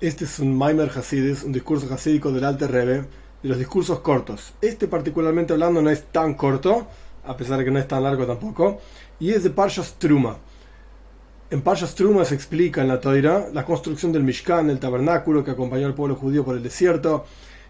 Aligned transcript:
Este 0.00 0.24
es 0.24 0.38
un 0.38 0.56
Maimer 0.56 0.88
Hasidis, 0.88 1.42
un 1.42 1.52
discurso 1.52 1.92
hasídico 1.92 2.32
del 2.32 2.44
Alte 2.44 2.66
Rebbe, 2.66 3.04
de 3.42 3.48
los 3.50 3.58
discursos 3.58 4.00
cortos. 4.00 4.54
Este 4.62 4.88
particularmente 4.88 5.52
hablando 5.52 5.82
no 5.82 5.90
es 5.90 6.04
tan 6.04 6.32
corto, 6.32 6.86
a 7.22 7.36
pesar 7.36 7.58
de 7.58 7.66
que 7.66 7.70
no 7.70 7.78
es 7.78 7.86
tan 7.86 8.02
largo 8.02 8.24
tampoco, 8.24 8.80
y 9.18 9.32
es 9.32 9.42
de 9.42 9.50
Parshas 9.50 9.96
Truma. 9.98 10.38
En 11.50 11.60
Parshas 11.60 11.94
Truma 11.94 12.24
se 12.24 12.34
explica 12.34 12.80
en 12.80 12.88
la 12.88 12.98
Toira 12.98 13.48
la 13.52 13.66
construcción 13.66 14.10
del 14.10 14.22
Mishkan, 14.22 14.70
el 14.70 14.80
tabernáculo 14.80 15.44
que 15.44 15.50
acompañó 15.50 15.84
al 15.86 15.94
pueblo 15.94 16.16
judío 16.16 16.46
por 16.46 16.56
el 16.56 16.62
desierto, 16.62 17.26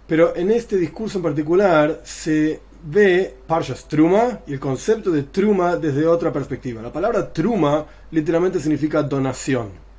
pero 0.06 0.36
en 0.36 0.52
este 0.52 0.76
discurso 0.76 1.18
en 1.18 1.24
particular 1.24 2.00
se 2.04 2.60
ve 2.84 3.38
Parshas 3.44 3.88
Truma 3.88 4.38
y 4.46 4.52
el 4.52 4.60
concepto 4.60 5.10
de 5.10 5.24
Truma 5.24 5.74
desde 5.74 6.06
otra 6.06 6.32
perspectiva. 6.32 6.80
La 6.80 6.92
palabra 6.92 7.32
Truma 7.32 7.84
literalmente 8.12 8.60
significa 8.60 9.02
donación 9.02 9.89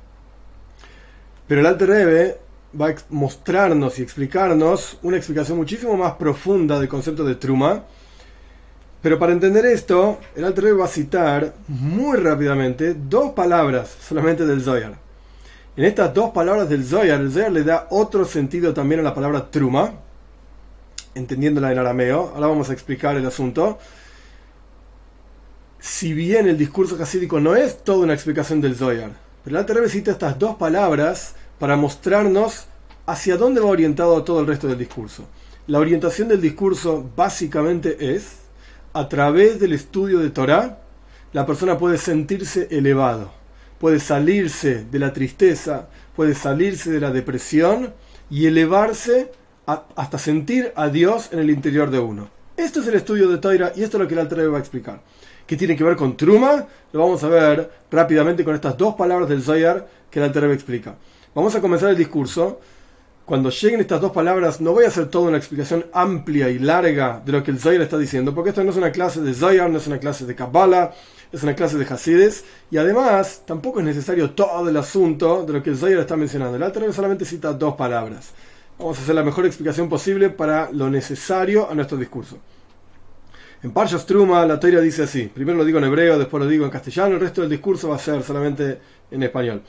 pero 1.46 1.60
el 1.60 1.66
Alter 1.66 1.88
Rebbe 1.88 2.40
va 2.80 2.88
a 2.88 2.94
mostrarnos 3.10 3.98
y 3.98 4.02
explicarnos 4.02 4.98
una 5.02 5.16
explicación 5.16 5.58
muchísimo 5.58 5.96
más 5.96 6.14
profunda 6.14 6.78
del 6.78 6.88
concepto 6.88 7.24
de 7.24 7.34
Truma. 7.34 7.84
Pero 9.02 9.18
para 9.18 9.32
entender 9.32 9.66
esto, 9.66 10.18
el 10.36 10.44
Alter 10.44 10.64
Rebbe 10.64 10.78
va 10.78 10.84
a 10.84 10.88
citar 10.88 11.54
muy 11.68 12.16
rápidamente 12.18 12.94
dos 12.94 13.32
palabras 13.32 13.96
solamente 14.00 14.46
del 14.46 14.62
Zoyar. 14.62 14.94
En 15.76 15.84
estas 15.84 16.12
dos 16.14 16.30
palabras 16.30 16.68
del 16.68 16.84
Zoyar, 16.84 17.20
el 17.20 17.32
Zoyar 17.32 17.52
le 17.52 17.64
da 17.64 17.86
otro 17.90 18.24
sentido 18.24 18.72
también 18.74 19.00
a 19.00 19.04
la 19.04 19.14
palabra 19.14 19.50
Truma, 19.50 19.92
entendiéndola 21.14 21.72
en 21.72 21.78
arameo. 21.78 22.32
Ahora 22.34 22.46
vamos 22.46 22.70
a 22.70 22.72
explicar 22.74 23.16
el 23.16 23.26
asunto. 23.26 23.78
Si 25.80 26.12
bien 26.12 26.46
el 26.46 26.56
discurso 26.56 27.02
hasídico 27.02 27.40
no 27.40 27.56
es 27.56 27.82
toda 27.82 28.04
una 28.04 28.14
explicación 28.14 28.60
del 28.60 28.76
Zoyar, 28.76 29.10
pero 29.44 29.56
el 29.56 29.60
Alter 29.60 29.88
cita 29.88 30.12
estas 30.12 30.38
dos 30.38 30.56
palabras 30.56 31.34
para 31.58 31.76
mostrarnos 31.76 32.66
hacia 33.06 33.36
dónde 33.36 33.60
va 33.60 33.66
orientado 33.66 34.22
todo 34.24 34.40
el 34.40 34.46
resto 34.46 34.68
del 34.68 34.78
discurso. 34.78 35.26
La 35.66 35.78
orientación 35.78 36.28
del 36.28 36.40
discurso 36.40 37.08
básicamente 37.16 38.14
es, 38.14 38.36
a 38.92 39.08
través 39.08 39.60
del 39.60 39.72
estudio 39.72 40.18
de 40.18 40.30
Torah, 40.30 40.78
la 41.32 41.46
persona 41.46 41.78
puede 41.78 41.98
sentirse 41.98 42.68
elevado, 42.70 43.32
puede 43.78 44.00
salirse 44.00 44.84
de 44.84 44.98
la 44.98 45.12
tristeza, 45.12 45.88
puede 46.14 46.34
salirse 46.34 46.90
de 46.90 47.00
la 47.00 47.10
depresión 47.10 47.94
y 48.30 48.46
elevarse 48.46 49.30
hasta 49.66 50.18
sentir 50.18 50.72
a 50.76 50.88
Dios 50.88 51.28
en 51.32 51.38
el 51.38 51.50
interior 51.50 51.90
de 51.90 51.98
uno. 51.98 52.28
Esto 52.56 52.80
es 52.80 52.86
el 52.88 52.94
estudio 52.94 53.28
de 53.28 53.38
Torah 53.38 53.72
y 53.74 53.82
esto 53.82 53.96
es 53.96 54.02
lo 54.02 54.08
que 54.08 54.14
el 54.14 54.20
Alter 54.20 54.52
va 54.52 54.58
a 54.58 54.60
explicar. 54.60 55.00
¿Qué 55.52 55.58
tiene 55.58 55.76
que 55.76 55.84
ver 55.84 55.96
con 55.96 56.16
Truma? 56.16 56.66
Lo 56.94 57.00
vamos 57.00 57.22
a 57.24 57.28
ver 57.28 57.70
rápidamente 57.90 58.42
con 58.42 58.54
estas 58.54 58.74
dos 58.74 58.94
palabras 58.94 59.28
del 59.28 59.42
Zoyar 59.42 59.86
que 60.10 60.18
el 60.18 60.24
Alter 60.24 60.44
explica. 60.44 60.94
Vamos 61.34 61.54
a 61.54 61.60
comenzar 61.60 61.90
el 61.90 61.96
discurso. 61.98 62.58
Cuando 63.26 63.50
lleguen 63.50 63.80
estas 63.80 64.00
dos 64.00 64.12
palabras, 64.12 64.62
no 64.62 64.72
voy 64.72 64.86
a 64.86 64.88
hacer 64.88 65.08
toda 65.08 65.28
una 65.28 65.36
explicación 65.36 65.84
amplia 65.92 66.48
y 66.48 66.58
larga 66.58 67.20
de 67.22 67.32
lo 67.32 67.44
que 67.44 67.50
el 67.50 67.58
Zohar 67.60 67.82
está 67.82 67.98
diciendo, 67.98 68.34
porque 68.34 68.48
esto 68.48 68.64
no 68.64 68.70
es 68.70 68.78
una 68.78 68.92
clase 68.92 69.20
de 69.20 69.34
Zohar, 69.34 69.68
no 69.68 69.76
es 69.76 69.86
una 69.86 69.98
clase 69.98 70.24
de 70.24 70.34
Kabbalah, 70.34 70.94
es 71.30 71.42
una 71.42 71.54
clase 71.54 71.76
de 71.76 71.84
Hasides, 71.84 72.46
y 72.70 72.78
además 72.78 73.42
tampoco 73.44 73.80
es 73.80 73.84
necesario 73.84 74.30
todo 74.30 74.70
el 74.70 74.76
asunto 74.78 75.44
de 75.44 75.52
lo 75.52 75.62
que 75.62 75.68
el 75.68 75.76
Zohar 75.76 75.98
está 75.98 76.16
mencionando. 76.16 76.56
El 76.56 76.62
Alter 76.62 76.90
solamente 76.94 77.26
cita 77.26 77.52
dos 77.52 77.74
palabras. 77.74 78.30
Vamos 78.78 78.98
a 78.98 79.02
hacer 79.02 79.14
la 79.14 79.22
mejor 79.22 79.44
explicación 79.44 79.90
posible 79.90 80.30
para 80.30 80.70
lo 80.72 80.88
necesario 80.88 81.70
a 81.70 81.74
nuestro 81.74 81.98
discurso. 81.98 82.38
En 83.62 83.70
Parshas 83.70 84.04
Truma 84.04 84.44
la 84.44 84.58
teoría 84.58 84.80
dice 84.80 85.04
así, 85.04 85.30
primero 85.32 85.56
lo 85.56 85.64
digo 85.64 85.78
en 85.78 85.84
hebreo, 85.84 86.18
después 86.18 86.42
lo 86.42 86.48
digo 86.48 86.64
en 86.64 86.70
castellano, 86.70 87.14
el 87.14 87.20
resto 87.20 87.42
del 87.42 87.50
discurso 87.50 87.90
va 87.90 87.94
a 87.94 87.98
ser 88.00 88.20
solamente 88.24 88.78
en 89.08 89.22
español. 89.22 89.62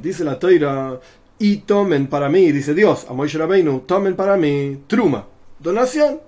Dice 0.00 0.24
la 0.24 0.38
toira, 0.38 1.00
y 1.38 1.56
tomen 1.58 2.06
para 2.06 2.30
mí, 2.30 2.50
dice 2.50 2.72
Dios, 2.72 3.04
a 3.06 3.12
Moishe 3.12 3.36
Rabbeinu, 3.36 3.80
tomen 3.80 4.16
para 4.16 4.38
mí 4.38 4.84
truma, 4.86 5.26
donación. 5.58 6.20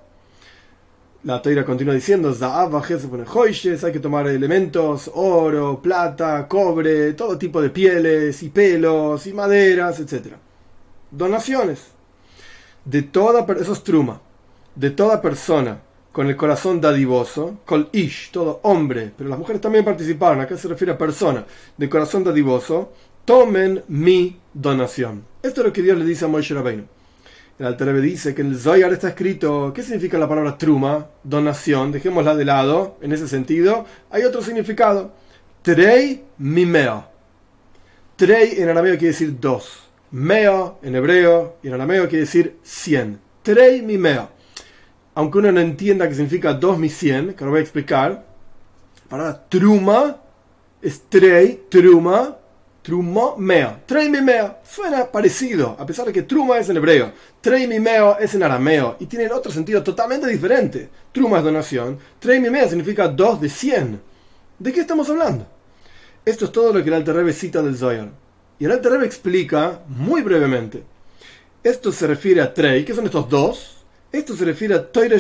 La 1.25 1.41
toira 1.41 1.65
continúa 1.65 1.95
diciendo, 1.95 2.37
hay 2.39 3.93
que 3.93 4.01
tomar 4.01 4.29
elementos, 4.29 5.11
oro, 5.15 5.81
plata, 5.81 6.47
cobre, 6.47 7.15
todo 7.15 7.39
tipo 7.39 7.63
de 7.63 7.71
pieles 7.71 8.43
y 8.43 8.51
pelos 8.51 9.27
y 9.27 9.33
maderas, 9.33 9.99
etc. 9.99 10.35
Donaciones. 11.11 11.96
De 12.87 13.03
toda, 13.03 13.45
eso 13.61 13.73
es 13.73 13.83
truma, 13.83 14.21
de 14.75 14.91
toda 14.91 15.21
persona 15.21 15.81
con 16.13 16.29
el 16.29 16.37
corazón 16.37 16.81
dadivoso, 16.81 17.59
col 17.67 17.91
ish, 17.93 18.31
todo 18.31 18.61
hombre, 18.63 19.13
pero 19.15 19.29
las 19.29 19.39
mujeres 19.39 19.61
también 19.61 19.85
participaron, 19.85 20.41
acá 20.41 20.57
se 20.57 20.69
refiere 20.69 20.93
a 20.93 20.97
persona, 20.97 21.45
de 21.77 21.89
corazón 21.91 22.25
dadivoso, 22.25 22.93
tomen 23.27 23.83
mi 23.89 24.41
donación. 24.55 25.25
Esto 25.43 25.61
es 25.61 25.67
lo 25.67 25.73
que 25.75 25.83
Dios 25.83 25.99
le 25.99 26.07
dice 26.07 26.25
a 26.25 26.29
Moishe 26.29 26.55
Rabbeinu. 26.55 26.85
El 27.59 27.67
Alter 27.67 28.01
dice 28.01 28.35
que 28.35 28.43
en 28.43 28.53
el 28.53 28.59
Zoyar 28.59 28.93
está 28.93 29.09
escrito, 29.09 29.73
¿qué 29.75 29.83
significa 29.83 30.17
la 30.17 30.29
palabra 30.29 30.57
truma? 30.57 31.07
Donación, 31.25 31.91
dejémosla 31.91 32.37
de 32.37 32.45
lado, 32.45 32.99
en 33.01 33.13
ese 33.13 33.27
sentido. 33.27 33.87
Hay 34.11 34.25
otro 34.25 34.43
significado. 34.43 35.13
Trei 35.63 36.23
mimeo. 36.39 37.05
Trei 38.15 38.61
en 38.61 38.69
arameo 38.69 38.99
quiere 38.99 39.09
decir 39.09 39.41
dos. 39.41 39.86
Meo 40.11 40.79
en 40.83 40.95
hebreo 40.95 41.57
y 41.63 41.69
en 41.69 41.75
arameo 41.75 42.09
quiere 42.09 42.25
decir 42.25 42.59
cien. 42.63 43.21
Trei 43.43 43.83
mimeo 43.83 44.37
aunque 45.17 45.39
uno 45.39 45.51
no 45.51 45.61
entienda 45.61 46.07
qué 46.09 46.15
significa 46.15 46.53
2 46.53 46.79
mi 46.79 46.91
100, 46.91 47.35
que 47.35 47.45
lo 47.45 47.51
voy 47.51 47.61
a 47.61 47.63
explicar, 47.63 48.27
para 49.09 49.49
truma 49.49 50.21
es 50.83 51.05
trei, 51.09 51.65
truma, 51.71 52.37
trumo 52.83 53.35
meo. 53.39 53.79
Trei 53.87 54.11
mi 54.11 54.21
meo 54.21 54.57
suena 54.63 55.11
parecido, 55.11 55.75
a 55.79 55.87
pesar 55.87 56.05
de 56.05 56.13
que 56.13 56.25
truma 56.25 56.59
es 56.59 56.69
en 56.69 56.77
hebreo. 56.77 57.13
Trei 57.41 57.67
mi 57.67 57.81
meo 57.81 58.19
es 58.19 58.35
en 58.35 58.43
arameo 58.43 58.97
y 59.01 59.07
tiene 59.07 59.33
otro 59.33 59.51
sentido 59.51 59.83
totalmente 59.83 60.27
diferente. 60.27 60.91
Truma 61.13 61.39
es 61.39 61.45
donación, 61.45 61.99
trei 62.19 62.39
mi 62.39 62.51
meo 62.51 62.69
significa 62.69 63.09
2 63.09 63.41
de 63.41 63.49
100. 63.49 64.01
¿De 64.59 64.71
qué 64.71 64.81
estamos 64.81 65.09
hablando? 65.09 65.47
Esto 66.27 66.45
es 66.45 66.53
todo 66.53 66.75
lo 66.75 66.83
que 66.83 66.91
el 66.91 66.95
Alter 66.95 67.33
cita 67.33 67.63
del 67.63 67.79
Zohar. 67.79 68.26
Y 68.59 68.65
el 68.65 68.73
Alter 68.73 68.93
Rebbe 68.93 69.07
explica 69.07 69.81
muy 69.89 70.23
brevemente. 70.23 70.83
Esto 71.63 71.93
se 71.93 72.07
refiere 72.07 72.41
a 72.41 72.55
trei, 72.55 72.85
que 72.85 72.95
son 72.95 73.05
estos 73.05 73.29
dos, 73.29 73.77
esto 74.13 74.35
se 74.35 74.45
refiere 74.45 74.75
a 74.75 74.93
Torah 74.93 75.19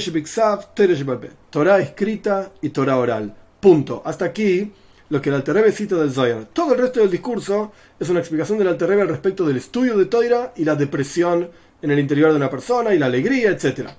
Torah 1.50 1.78
escrita 1.80 2.52
y 2.62 2.70
Torah 2.70 2.98
oral. 2.98 3.34
Punto. 3.60 4.00
Hasta 4.04 4.24
aquí 4.24 4.72
lo 5.10 5.20
que 5.20 5.28
el 5.28 5.34
Alterrebe 5.34 5.72
cita 5.72 5.97
del 5.97 6.12
Zohar. 6.12 6.47
Todo 6.52 6.72
el 6.72 6.80
resto 6.80 7.00
del 7.00 7.10
discurso 7.10 7.72
es 7.98 8.08
una 8.08 8.20
explicación 8.20 8.58
del 8.58 8.69
Alterrebe 8.69 9.02
al 9.02 9.08
respecto 9.08 9.44
del 9.44 9.58
estudio 9.58 9.98
de 9.98 10.06
Torah 10.06 10.53
y 10.56 10.64
la 10.64 10.76
depresión 10.76 11.50
en 11.82 11.91
el 11.91 11.98
interior 11.98 12.30
de 12.30 12.36
una 12.36 12.48
persona 12.48 12.94
y 12.94 12.98
la 12.98 13.06
alegría, 13.06 13.50
etc. 13.50 13.91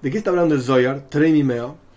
¿De 0.00 0.10
qué 0.10 0.18
está 0.18 0.30
hablando 0.30 0.54
el 0.54 0.62
Zohar? 0.62 1.08
Tremimeo 1.08 1.87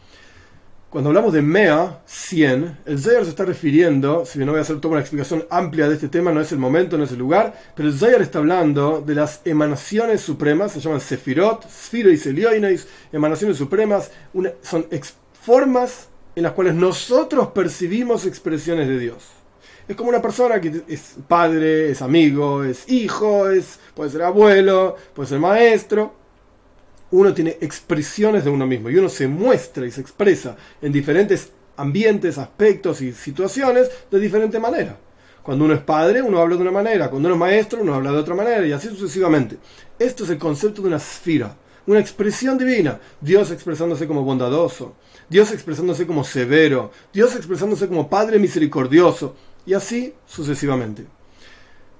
cuando 0.91 1.09
hablamos 1.09 1.31
de 1.31 1.41
Mea, 1.41 2.01
100, 2.05 2.79
el 2.85 2.99
Zayar 2.99 3.23
se 3.23 3.29
está 3.29 3.45
refiriendo, 3.45 4.25
si 4.25 4.37
bien 4.37 4.47
no 4.47 4.51
voy 4.51 4.59
a 4.59 4.63
hacer 4.63 4.81
toda 4.81 4.91
una 4.91 4.99
explicación 4.99 5.45
amplia 5.49 5.87
de 5.87 5.95
este 5.95 6.09
tema, 6.09 6.33
no 6.33 6.41
es 6.41 6.51
el 6.51 6.57
momento, 6.59 6.97
no 6.97 7.05
es 7.05 7.13
el 7.13 7.17
lugar, 7.17 7.57
pero 7.73 7.87
el 7.87 7.97
Zayar 7.97 8.21
está 8.21 8.39
hablando 8.39 8.99
de 8.99 9.15
las 9.15 9.39
emanaciones 9.45 10.19
supremas, 10.19 10.73
se 10.73 10.81
llaman 10.81 10.99
Sefirot, 10.99 11.65
Sfiro 11.69 12.11
y 12.11 12.19
emanaciones 13.13 13.55
supremas, 13.55 14.11
son 14.63 14.85
formas 15.41 16.09
en 16.35 16.43
las 16.43 16.51
cuales 16.51 16.75
nosotros 16.75 17.47
percibimos 17.51 18.25
expresiones 18.25 18.89
de 18.89 18.99
Dios. 18.99 19.29
Es 19.87 19.95
como 19.95 20.09
una 20.09 20.21
persona 20.21 20.59
que 20.59 20.83
es 20.89 21.15
padre, 21.25 21.91
es 21.91 22.01
amigo, 22.01 22.65
es 22.65 22.91
hijo, 22.91 23.49
es, 23.49 23.79
puede 23.95 24.09
ser 24.09 24.23
abuelo, 24.23 24.97
puede 25.13 25.29
ser 25.29 25.39
maestro, 25.39 26.20
uno 27.11 27.33
tiene 27.33 27.57
expresiones 27.61 28.43
de 28.43 28.49
uno 28.49 28.65
mismo 28.65 28.89
y 28.89 28.95
uno 28.95 29.09
se 29.09 29.27
muestra 29.27 29.85
y 29.85 29.91
se 29.91 30.01
expresa 30.01 30.55
en 30.81 30.91
diferentes 30.91 31.51
ambientes, 31.77 32.37
aspectos 32.37 33.01
y 33.01 33.11
situaciones 33.11 33.89
de 34.09 34.19
diferente 34.19 34.59
manera. 34.59 34.97
Cuando 35.43 35.65
uno 35.65 35.73
es 35.73 35.81
padre, 35.81 36.21
uno 36.21 36.39
habla 36.39 36.55
de 36.55 36.61
una 36.61 36.71
manera, 36.71 37.09
cuando 37.09 37.27
uno 37.27 37.35
es 37.35 37.39
maestro, 37.39 37.81
uno 37.81 37.95
habla 37.95 38.11
de 38.11 38.17
otra 38.17 38.35
manera 38.35 38.65
y 38.65 38.71
así 38.71 38.87
sucesivamente. 38.89 39.57
Esto 39.97 40.23
es 40.23 40.29
el 40.29 40.37
concepto 40.37 40.81
de 40.81 40.89
una 40.89 40.97
esfera, 40.97 41.55
una 41.87 41.99
expresión 41.99 42.57
divina. 42.57 42.99
Dios 43.19 43.51
expresándose 43.51 44.07
como 44.07 44.23
bondadoso, 44.23 44.95
Dios 45.29 45.51
expresándose 45.51 46.05
como 46.05 46.23
severo, 46.23 46.91
Dios 47.11 47.35
expresándose 47.35 47.87
como 47.87 48.09
Padre 48.09 48.37
misericordioso 48.37 49.35
y 49.65 49.73
así 49.73 50.13
sucesivamente. 50.27 51.05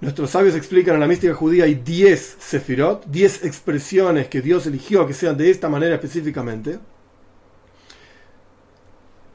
Nuestros 0.01 0.31
sabios 0.31 0.55
explican 0.55 0.95
en 0.95 1.01
la 1.01 1.07
mística 1.07 1.35
judía 1.35 1.65
hay 1.65 1.75
10 1.75 2.37
sefirot, 2.39 3.05
10 3.05 3.45
expresiones 3.45 4.27
que 4.27 4.41
Dios 4.41 4.65
eligió 4.65 5.05
que 5.05 5.13
sean 5.13 5.37
de 5.37 5.51
esta 5.51 5.69
manera 5.69 5.93
específicamente. 5.93 6.79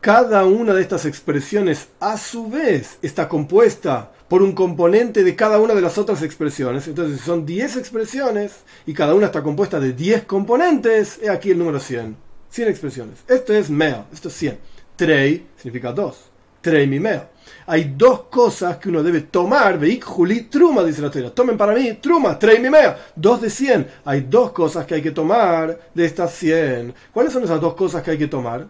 Cada 0.01 0.45
una 0.45 0.75
de 0.75 0.83
estas 0.83 1.05
expresiones 1.05 1.89
a 2.01 2.19
su 2.19 2.49
vez 2.49 2.99
está 3.01 3.29
compuesta 3.29 4.13
por 4.29 4.43
un 4.43 4.53
componente 4.53 5.23
de 5.23 5.37
cada 5.37 5.61
una 5.61 5.73
de 5.73 5.81
las 5.81 5.99
otras 5.99 6.23
expresiones. 6.23 6.89
Entonces, 6.89 7.21
son 7.21 7.47
10 7.47 7.77
expresiones 7.77 8.53
y 8.87 8.93
cada 8.93 9.15
una 9.15 9.27
está 9.27 9.45
compuesta 9.45 9.79
de 9.79 9.93
10 9.93 10.25
componentes, 10.25 11.21
he 11.23 11.31
aquí 11.31 11.53
el 11.53 11.59
número 11.59 11.79
100. 11.79 12.17
100 12.51 12.69
expresiones. 12.69 13.19
Esto 13.29 13.53
es 13.55 13.71
mea, 13.71 14.07
esto 14.13 14.29
es 14.29 14.35
100. 14.35 14.59
Trei 14.97 15.47
significa 15.57 15.93
2. 15.93 16.17
Treimimeo. 16.61 17.36
Hay 17.67 17.95
dos 17.97 18.23
cosas 18.31 18.77
que 18.79 18.89
uno 18.89 19.03
debe 19.03 19.23
tomar. 19.23 19.79
Veik 19.79 20.05
Juli 20.05 20.43
Truma, 20.43 20.83
dice 20.85 21.03
la 21.03 21.11
Torah. 21.11 21.31
Tomen 21.31 21.57
para 21.57 21.75
mí 21.75 21.95
Truma, 21.95 22.39
Treimimeo. 22.39 22.95
Dos 23.15 23.41
de 23.41 23.51
cien. 23.51 23.87
Hay 24.05 24.23
dos 24.23 24.53
cosas 24.53 24.87
que 24.87 24.95
hay 24.95 25.03
que 25.03 25.11
tomar 25.11 25.79
de 25.95 26.05
estas 26.05 26.33
cien. 26.33 26.95
¿Cuáles 27.13 27.33
son 27.33 27.45
esas 27.45 27.61
dos 27.61 27.75
cosas 27.75 28.03
que 28.03 28.13
hay 28.13 28.19
que 28.19 28.29
tomar? 28.29 28.67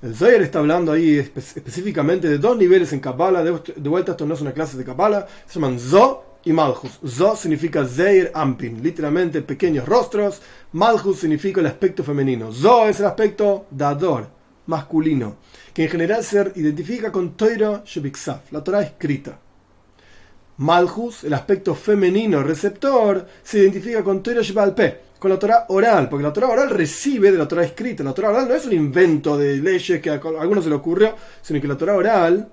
El 0.00 0.14
Zohar 0.14 0.42
está 0.42 0.60
hablando 0.60 0.92
ahí 0.92 1.18
específicamente 1.18 2.28
de 2.28 2.38
dos 2.38 2.56
niveles 2.56 2.92
en 2.92 3.00
Kabbalah. 3.00 3.42
De, 3.42 3.88
vuelta, 3.88 4.12
esto 4.12 4.26
no 4.26 4.34
es 4.34 4.40
una 4.40 4.52
clase 4.52 4.76
de 4.76 4.84
Kabbalah. 4.84 5.26
Se 5.46 5.54
llaman 5.54 5.80
Zo 5.80 6.24
y 6.44 6.52
Malchus. 6.52 7.00
Zo 7.04 7.34
significa 7.34 7.84
Zeir 7.84 8.30
Ampin, 8.32 8.80
literalmente 8.80 9.42
pequeños 9.42 9.86
rostros. 9.86 10.40
Malchus 10.72 11.18
significa 11.18 11.60
el 11.60 11.66
aspecto 11.66 12.04
femenino. 12.04 12.52
Zo 12.52 12.86
es 12.86 13.00
el 13.00 13.06
aspecto 13.06 13.66
dador, 13.72 14.28
masculino, 14.68 15.36
que 15.74 15.84
en 15.84 15.90
general 15.90 16.22
se 16.22 16.52
identifica 16.56 17.10
con 17.10 17.36
Toira 17.36 17.82
Shebixaf, 17.84 18.52
la 18.52 18.62
Torah 18.62 18.82
escrita. 18.82 19.38
Malchus, 20.58 21.24
el 21.24 21.34
aspecto 21.34 21.74
femenino 21.74 22.42
receptor, 22.42 23.26
se 23.42 23.58
identifica 23.60 24.02
con 24.02 24.22
Toira 24.22 24.42
Shebalpe, 24.42 25.00
con 25.18 25.30
la 25.30 25.38
Torah 25.38 25.66
oral, 25.68 26.08
porque 26.08 26.22
la 26.22 26.32
Torah 26.32 26.48
oral 26.48 26.70
recibe 26.70 27.32
de 27.32 27.38
la 27.38 27.48
Torah 27.48 27.64
escrita. 27.64 28.04
La 28.04 28.12
Torah 28.12 28.30
oral 28.30 28.48
no 28.48 28.54
es 28.54 28.66
un 28.66 28.72
invento 28.72 29.38
de 29.38 29.56
leyes 29.56 30.00
que 30.00 30.10
a 30.10 30.14
algunos 30.14 30.64
se 30.64 30.70
le 30.70 30.76
ocurrió, 30.76 31.14
sino 31.42 31.60
que 31.60 31.68
la 31.68 31.76
Torah 31.76 31.94
oral 31.94 32.52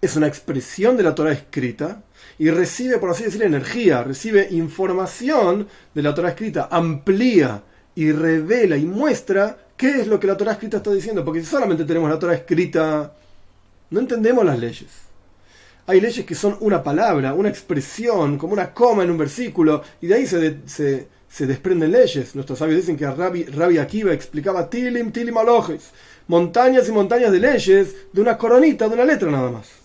es 0.00 0.16
una 0.16 0.26
expresión 0.26 0.96
de 0.96 1.02
la 1.02 1.14
Torah 1.14 1.32
escrita 1.32 2.02
y 2.38 2.50
recibe, 2.50 2.98
por 2.98 3.10
así 3.10 3.24
decir, 3.24 3.42
energía, 3.42 4.02
recibe 4.02 4.48
información 4.50 5.68
de 5.94 6.02
la 6.02 6.14
Torah 6.14 6.30
escrita, 6.30 6.68
amplía 6.70 7.62
y 7.94 8.12
revela 8.12 8.76
y 8.76 8.84
muestra 8.84 9.63
qué 9.76 10.00
es 10.00 10.06
lo 10.06 10.20
que 10.20 10.26
la 10.26 10.36
Torah 10.36 10.52
escrita 10.52 10.78
está 10.78 10.92
diciendo, 10.92 11.24
porque 11.24 11.40
si 11.40 11.46
solamente 11.46 11.84
tenemos 11.84 12.10
la 12.10 12.18
Torah 12.18 12.34
escrita, 12.34 13.12
no 13.90 14.00
entendemos 14.00 14.44
las 14.44 14.58
leyes. 14.58 14.90
Hay 15.86 16.00
leyes 16.00 16.24
que 16.24 16.34
son 16.34 16.56
una 16.60 16.82
palabra, 16.82 17.34
una 17.34 17.50
expresión, 17.50 18.38
como 18.38 18.54
una 18.54 18.72
coma 18.72 19.02
en 19.02 19.10
un 19.10 19.18
versículo, 19.18 19.82
y 20.00 20.06
de 20.06 20.14
ahí 20.14 20.26
se, 20.26 21.08
desprenden 21.46 21.92
leyes. 21.92 22.34
Nuestros 22.34 22.58
sabios 22.58 22.80
dicen 22.80 22.96
que 22.96 23.06
Rabbi, 23.06 23.44
Rabbi 23.44 23.78
Akiva 23.78 24.12
explicaba 24.12 24.70
tilim, 24.70 25.12
tilim 25.12 25.36
alojes, 25.36 25.90
montañas 26.28 26.88
y 26.88 26.92
montañas 26.92 27.32
de 27.32 27.40
leyes 27.40 27.94
de 28.12 28.20
una 28.20 28.38
coronita, 28.38 28.88
de 28.88 28.94
una 28.94 29.04
letra 29.04 29.30
nada 29.30 29.50
más. 29.50 29.84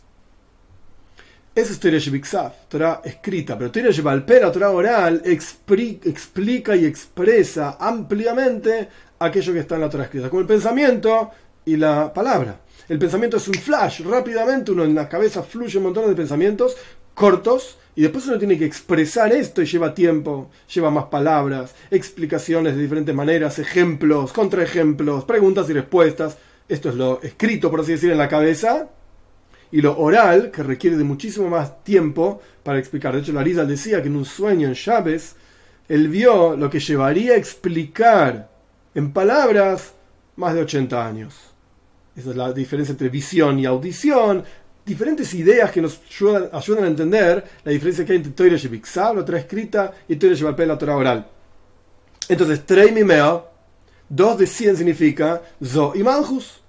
Esa 1.53 1.73
es 1.73 1.79
Torah 1.79 1.97
Shebixaf, 1.97 2.67
Torah 2.69 3.01
escrita, 3.03 3.57
pero 3.57 3.69
Torah 3.69 3.91
Shebalpe, 3.91 4.39
la 4.39 4.51
Torah 4.51 4.69
oral, 4.69 5.21
explica 5.25 6.75
y 6.75 6.85
expresa 6.85 7.75
ampliamente 7.77 8.87
aquello 9.19 9.53
que 9.53 9.59
está 9.59 9.75
en 9.75 9.81
la 9.81 9.89
Torah 9.89 10.05
escrita, 10.05 10.29
como 10.29 10.41
el 10.41 10.47
pensamiento 10.47 11.31
y 11.65 11.75
la 11.75 12.13
palabra. 12.13 12.61
El 12.87 12.97
pensamiento 12.97 13.37
es 13.37 13.47
un 13.47 13.53
flash, 13.53 14.01
rápidamente 14.01 14.71
uno 14.71 14.83
en 14.83 14.95
la 14.95 15.07
cabeza 15.07 15.43
fluye 15.43 15.77
un 15.77 15.83
montón 15.83 16.09
de 16.09 16.15
pensamientos 16.15 16.75
cortos 17.13 17.77
y 17.95 18.01
después 18.01 18.25
uno 18.27 18.39
tiene 18.39 18.57
que 18.57 18.65
expresar 18.65 19.33
esto 19.33 19.61
y 19.61 19.65
lleva 19.65 19.93
tiempo, 19.93 20.49
lleva 20.73 20.89
más 20.89 21.05
palabras, 21.05 21.75
explicaciones 21.91 22.75
de 22.75 22.81
diferentes 22.81 23.13
maneras, 23.13 23.59
ejemplos, 23.59 24.31
contraejemplos, 24.31 25.25
preguntas 25.25 25.69
y 25.69 25.73
respuestas. 25.73 26.37
Esto 26.69 26.89
es 26.89 26.95
lo 26.95 27.21
escrito, 27.21 27.69
por 27.69 27.81
así 27.81 27.91
decir, 27.91 28.11
en 28.11 28.17
la 28.17 28.29
cabeza 28.29 28.89
y 29.71 29.81
lo 29.81 29.99
oral, 29.99 30.49
que 30.49 30.63
requiere 30.63 30.97
de 30.97 31.03
muchísimo 31.03 31.49
más 31.49 31.83
tiempo 31.83 32.41
para 32.63 32.79
explicar. 32.79 33.13
De 33.13 33.19
hecho, 33.19 33.33
Larizal 33.33 33.67
decía 33.67 34.01
que 34.01 34.07
en 34.07 34.15
un 34.15 34.25
sueño 34.25 34.67
en 34.67 34.73
Chávez, 34.73 35.35
él 35.89 36.07
vio 36.07 36.55
lo 36.55 36.69
que 36.69 36.79
llevaría 36.79 37.33
a 37.33 37.37
explicar 37.37 38.49
en 38.95 39.11
palabras 39.11 39.93
más 40.35 40.53
de 40.53 40.61
80 40.61 41.05
años. 41.05 41.35
Esa 42.15 42.31
es 42.31 42.35
la 42.35 42.51
diferencia 42.51 42.91
entre 42.91 43.09
visión 43.09 43.59
y 43.59 43.65
audición. 43.65 44.43
Diferentes 44.85 45.33
ideas 45.33 45.71
que 45.71 45.81
nos 45.81 46.01
ayudan, 46.51 46.83
a 46.83 46.87
entender 46.87 47.43
la 47.63 47.71
diferencia 47.71 48.05
que 48.05 48.13
hay 48.13 48.17
entre 48.17 48.31
Torah 48.31 49.13
la 49.13 49.25
Torah 49.25 49.39
escrita, 49.39 49.93
y 50.07 50.15
Torah 50.15 50.33
Shebalpe, 50.33 50.65
la 50.65 50.77
Torah 50.77 50.97
oral. 50.97 51.27
Entonces, 52.27 52.65
Trey 52.65 52.91
Mimeo, 52.91 53.47
dos 54.07 54.37
de 54.37 54.47
100 54.47 54.77
significa 54.77 55.41
Zo 55.63 55.93
y 55.95 56.03
Malchus 56.03 56.61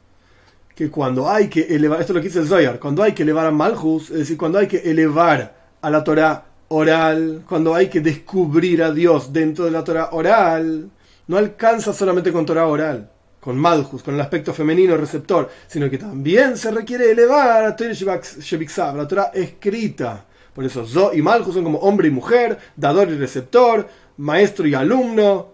que 0.81 0.90
cuando 0.90 1.28
hay 1.28 1.49
que 1.49 1.61
elevar, 1.61 2.00
esto 2.00 2.14
es 2.14 2.17
lo 2.17 2.22
que 2.22 2.28
dice 2.28 2.46
Zoyar, 2.46 2.81
cuando 2.81 3.02
hay 3.02 3.12
que 3.12 3.22
elevar 3.22 3.44
a 3.44 3.50
Malchus, 3.50 4.11
es 4.11 4.20
decir, 4.20 4.38
cuando 4.38 4.58
hay 4.58 4.67
que 4.67 4.78
elevar 4.78 5.55
a 5.82 5.90
la 5.90 6.02
Torah 6.02 6.43
oral, 6.69 7.43
cuando 7.46 7.75
hay 7.75 7.90
que 7.90 8.00
descubrir 8.00 8.82
a 8.82 8.90
Dios 8.90 9.31
dentro 9.31 9.67
de 9.67 9.72
la 9.72 9.84
Torah 9.84 10.08
oral, 10.12 10.88
no 11.31 11.37
alcanza 11.37 11.93
solamente 11.93 12.32
con 12.32 12.44
Torah 12.44 12.67
oral, 12.67 13.09
con 13.38 13.56
Malchus, 13.56 14.03
con 14.03 14.17
el 14.17 14.21
aspecto 14.21 14.53
femenino 14.53 14.97
receptor, 14.97 15.49
sino 15.69 15.88
que 15.88 15.97
también 15.97 16.56
se 16.56 16.73
requiere 16.73 17.12
elevar 17.12 17.65
a 17.65 17.77
Torah 17.77 18.94
la 18.97 19.06
Torah 19.06 19.31
escrita. 19.32 20.25
Por 20.53 20.65
eso 20.65 20.85
Zo 20.85 21.15
y 21.15 21.23
Malchus 21.23 21.55
son 21.55 21.62
como 21.62 21.79
hombre 21.79 22.09
y 22.09 22.11
mujer, 22.11 22.59
dador 22.75 23.11
y 23.11 23.17
receptor, 23.17 23.87
maestro 24.17 24.67
y 24.67 24.75
alumno, 24.75 25.53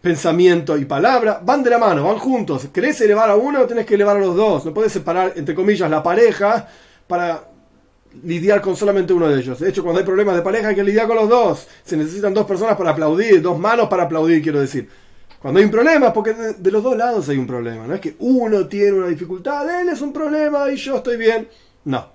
pensamiento 0.00 0.78
y 0.78 0.86
palabra 0.86 1.42
van 1.44 1.62
de 1.62 1.68
la 1.68 1.78
mano, 1.78 2.04
van 2.04 2.16
juntos. 2.16 2.68
¿Querés 2.72 2.98
elevar 3.02 3.28
a 3.28 3.36
uno? 3.36 3.66
Tenés 3.66 3.84
que 3.84 3.96
elevar 3.96 4.16
a 4.16 4.20
los 4.20 4.34
dos. 4.34 4.64
No 4.64 4.72
puedes 4.72 4.92
separar, 4.92 5.34
entre 5.36 5.54
comillas, 5.54 5.90
la 5.90 6.02
pareja 6.02 6.68
para 7.06 7.50
lidiar 8.24 8.60
con 8.60 8.76
solamente 8.76 9.12
uno 9.12 9.28
de 9.28 9.40
ellos. 9.40 9.58
De 9.60 9.68
hecho, 9.68 9.82
cuando 9.82 10.00
hay 10.00 10.04
problemas 10.04 10.36
de 10.36 10.42
pareja 10.42 10.68
hay 10.68 10.74
que 10.74 10.84
lidiar 10.84 11.06
con 11.06 11.16
los 11.16 11.28
dos. 11.28 11.68
Se 11.84 11.96
necesitan 11.96 12.34
dos 12.34 12.46
personas 12.46 12.76
para 12.76 12.90
aplaudir, 12.90 13.40
dos 13.42 13.58
manos 13.58 13.88
para 13.88 14.04
aplaudir, 14.04 14.42
quiero 14.42 14.60
decir. 14.60 14.88
Cuando 15.40 15.58
hay 15.58 15.66
un 15.66 15.70
problema, 15.70 16.12
porque 16.12 16.32
de, 16.34 16.70
los 16.70 16.82
dos 16.82 16.96
lados 16.96 17.28
hay 17.28 17.38
un 17.38 17.46
problema. 17.46 17.86
No 17.86 17.94
es 17.94 18.00
que 18.00 18.16
uno 18.18 18.66
tiene 18.66 18.92
una 18.92 19.06
dificultad, 19.08 19.80
él 19.80 19.88
es 19.88 20.00
un 20.00 20.12
problema 20.12 20.70
y 20.70 20.76
yo 20.76 20.96
estoy 20.96 21.16
bien. 21.16 21.48
No. 21.84 22.10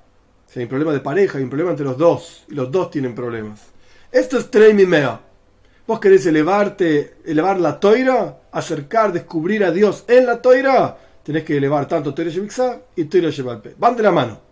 Si 0.48 0.60
hay 0.60 0.64
un 0.64 0.70
problema 0.70 0.92
de 0.92 1.00
pareja, 1.00 1.38
hay 1.38 1.44
un 1.44 1.50
problema 1.50 1.72
entre 1.72 1.86
los 1.86 1.98
dos. 1.98 2.46
Y 2.50 2.56
los 2.56 2.72
dos 2.72 2.92
tienen 2.92 3.16
problemas. 3.16 3.62
Esto 4.12 4.38
es 4.38 4.52
Treimimea. 4.52 5.22
Vos 5.88 6.00
querés 6.00 6.26
elevarte, 6.26 7.16
elevar 7.26 7.60
la 7.60 7.80
toira, 7.80 8.42
acercar, 8.52 9.14
descubrir 9.14 9.64
a 9.64 9.72
Dios 9.72 10.04
en 10.08 10.26
la 10.26 10.42
toira, 10.42 10.98
tenés 11.24 11.44
que 11.44 11.58
elevar 11.58 11.88
tanto 11.88 12.14
Toira 12.14 12.32
Shemiksa 12.32 12.82
y 12.96 13.06
Toira 13.06 13.30
Shebalpe. 13.30 13.76
Van 13.78 13.96
de 13.96 14.04
la 14.04 14.12
mano. 14.12 14.51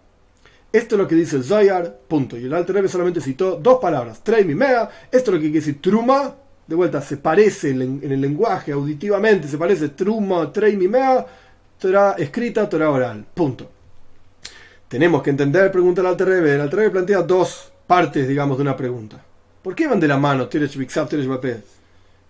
Esto 0.72 0.96
es 0.96 1.02
lo 1.02 1.08
que 1.08 1.16
dice 1.16 1.36
el 1.38 1.44
Zayar, 1.44 2.00
punto. 2.08 2.38
Y 2.38 2.46
el 2.46 2.54
Alter 2.54 2.76
Rebbe 2.76 2.88
solamente 2.88 3.22
citó 3.22 3.56
dos 3.56 3.80
palabras, 3.80 4.24
Treim 4.24 4.50
y 4.52 4.56
Mea. 4.56 4.90
Esto 5.12 5.32
es 5.32 5.36
lo 5.36 5.42
que 5.42 5.50
quiere 5.50 5.60
decir 5.60 5.82
Truma. 5.82 6.36
De 6.68 6.76
vuelta, 6.76 7.02
se 7.02 7.18
parece 7.18 7.72
en, 7.72 8.00
el 8.04 8.22
lenguaje, 8.22 8.72
auditivamente, 8.72 9.48
se 9.48 9.58
parece 9.58 9.90
Truma, 9.90 10.52
y 10.56 10.88
Mea. 10.88 11.26
Torah 11.80 12.16
escrita, 12.18 12.70
Torah 12.70 12.92
oral. 12.92 13.26
Punto. 13.34 13.70
Tenemos 14.88 15.24
que 15.24 15.32
entender, 15.32 15.72
pregunta 15.72 16.02
el 16.02 16.08
Alter 16.08 16.28
Rebbe. 16.28 16.56
El 16.56 16.62
Alter 16.62 16.80
Rebbe 16.80 16.92
plantea 16.92 17.22
dos 17.24 17.72
partes, 17.88 18.28
digamos, 18.28 18.58
de 18.58 18.62
una 18.62 18.78
pregunta. 18.78 19.24
¿Por 19.64 19.76
qué 19.76 19.88
van 19.88 20.00
de 20.00 20.08
la 20.08 20.18
mano 20.18 20.48
Teresh 20.48 20.78
Bixab, 20.78 21.10
Teresh 21.10 21.28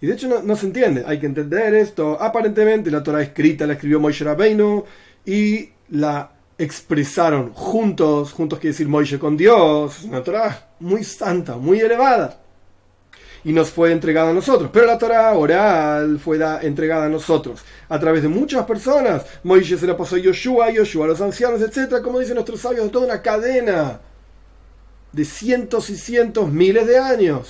Y 0.02 0.08
de 0.08 0.14
hecho 0.14 0.42
no, 0.42 0.56
se 0.56 0.66
entiende, 0.66 1.04
hay 1.06 1.20
que 1.20 1.26
entender 1.26 1.74
esto. 1.76 2.22
Aparentemente 2.22 2.90
la 2.90 3.04
Torah 3.04 3.22
escrita 3.22 3.68
la 3.68 3.74
escribió 3.74 4.00
Moishe 4.00 4.24
Rabbeinu 4.24 4.84
y 5.26 5.70
la 5.90 6.32
expresaron 6.60 7.54
juntos, 7.54 8.34
juntos 8.34 8.60
quiere 8.60 8.74
decir 8.74 8.88
Moishe 8.88 9.18
con 9.18 9.38
Dios, 9.38 10.04
una 10.04 10.22
Torah 10.22 10.74
muy 10.82 11.06
santa, 11.06 11.56
muy 11.56 11.80
elevada. 11.80 12.42
Y 13.46 13.54
nos 13.54 13.70
fue 13.70 13.94
entregada 13.94 14.32
a 14.32 14.34
nosotros. 14.34 14.70
Pero 14.74 14.86
la 14.86 14.98
Torah 14.98 15.34
oral 15.34 16.20
fue 16.20 16.38
entregada 16.62 17.06
a 17.06 17.10
nosotros 17.10 17.62
a 17.88 17.98
través 17.98 18.22
de 18.22 18.28
muchas 18.28 18.66
personas. 18.66 19.26
Moishe 19.44 19.78
se 19.78 19.88
la 19.88 19.96
pasó 19.96 20.18
a 20.18 20.20
Yoshua, 20.20 20.72
Yoshua 20.72 21.08
los 21.08 21.22
ancianos, 21.22 21.62
etc. 21.62 22.02
Como 22.04 22.20
dicen 22.20 22.36
nuestros 22.36 22.60
sabios, 22.60 22.84
de 22.84 22.90
toda 22.90 23.06
una 23.06 23.22
cadena 23.22 24.02
de 25.14 25.24
cientos 25.24 25.90
y 25.90 25.96
cientos, 25.96 26.52
miles 26.52 26.86
de 26.86 26.98
años. 26.98 27.48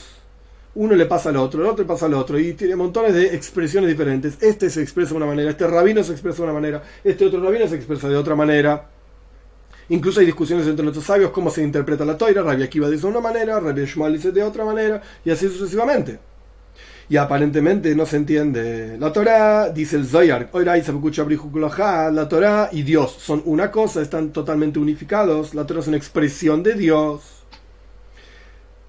Uno 0.76 0.94
le 0.94 1.08
pasa 1.08 1.30
al 1.30 1.38
otro, 1.38 1.62
el 1.62 1.68
otro 1.68 1.84
le 1.84 1.88
pasa 1.88 2.06
al 2.06 2.14
otro, 2.14 2.38
y 2.38 2.54
tiene 2.54 2.76
montones 2.76 3.16
de 3.16 3.36
expresiones 3.36 3.90
diferentes. 3.90 4.38
Este 4.42 4.70
se 4.70 4.84
expresa 4.84 5.10
de 5.10 5.18
una 5.18 5.26
manera, 5.26 5.50
este 5.50 5.66
rabino 5.66 6.04
se 6.04 6.12
expresa 6.12 6.38
de 6.38 6.44
una 6.44 6.54
manera, 6.54 6.84
este 7.04 7.26
otro 7.26 7.42
rabino 7.42 7.68
se 7.68 7.76
expresa 7.76 8.08
de 8.08 8.16
otra 8.16 8.36
manera. 8.36 8.88
Incluso 9.90 10.20
hay 10.20 10.26
discusiones 10.26 10.68
entre 10.68 10.84
nuestros 10.84 11.06
sabios 11.06 11.32
cómo 11.32 11.50
se 11.50 11.64
interpreta 11.64 12.06
la 12.06 12.18
toira. 12.18 12.44
Rabbi 12.44 12.64
Akiva 12.64 12.90
dice 12.90 13.02
de 13.02 13.08
una 13.08 13.20
manera, 13.20 13.60
Rabbi 13.60 13.86
Shmuel 13.86 14.14
dice 14.14 14.32
de 14.32 14.44
otra 14.44 14.64
manera, 14.64 15.02
y 15.26 15.32
así 15.32 15.48
sucesivamente. 15.48 16.20
Y 17.10 17.18
aparentemente 17.18 17.96
no 17.96 18.06
se 18.06 18.18
entiende. 18.18 18.98
La 19.00 19.12
Torah, 19.12 19.70
dice 19.70 19.96
el 19.96 20.06
Zoyar, 20.06 20.50
la 20.54 22.28
Torah 22.30 22.70
y 22.72 22.84
Dios 22.84 23.18
son 23.20 23.42
una 23.46 23.72
cosa, 23.72 24.02
están 24.02 24.30
totalmente 24.30 24.78
unificados. 24.78 25.56
La 25.56 25.66
Torah 25.66 25.80
es 25.80 25.88
una 25.88 25.98
expresión 25.98 26.62
de 26.62 26.76
Dios 26.76 27.40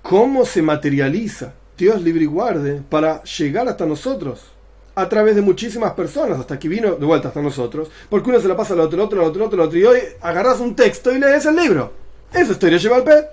cómo 0.02 0.44
se 0.44 0.62
materializa 0.62 1.54
Dios 1.76 2.02
libre 2.02 2.24
y 2.24 2.26
guarde 2.26 2.82
para 2.88 3.22
llegar 3.22 3.68
hasta 3.68 3.86
nosotros 3.86 4.42
a 5.00 5.08
través 5.08 5.34
de 5.34 5.42
muchísimas 5.42 5.92
personas, 5.92 6.38
hasta 6.38 6.58
que 6.58 6.68
vino 6.68 6.94
de 6.94 7.06
vuelta 7.06 7.28
hasta 7.28 7.42
nosotros, 7.42 7.90
porque 8.08 8.30
uno 8.30 8.40
se 8.40 8.48
la 8.48 8.56
pasa 8.56 8.74
al 8.74 8.80
otro, 8.80 9.00
al 9.00 9.06
otro, 9.06 9.20
al 9.20 9.28
otro, 9.28 9.42
al 9.42 9.46
otro, 9.46 9.64
otro, 9.64 9.78
y 9.78 9.84
hoy 9.84 9.98
agarras 10.20 10.60
un 10.60 10.74
texto 10.74 11.12
y 11.12 11.18
lees 11.18 11.46
el 11.46 11.56
libro. 11.56 11.92
Eso 12.32 12.52
es 12.52 12.58
Toira 12.58 12.76
Shebalpe. 12.76 13.26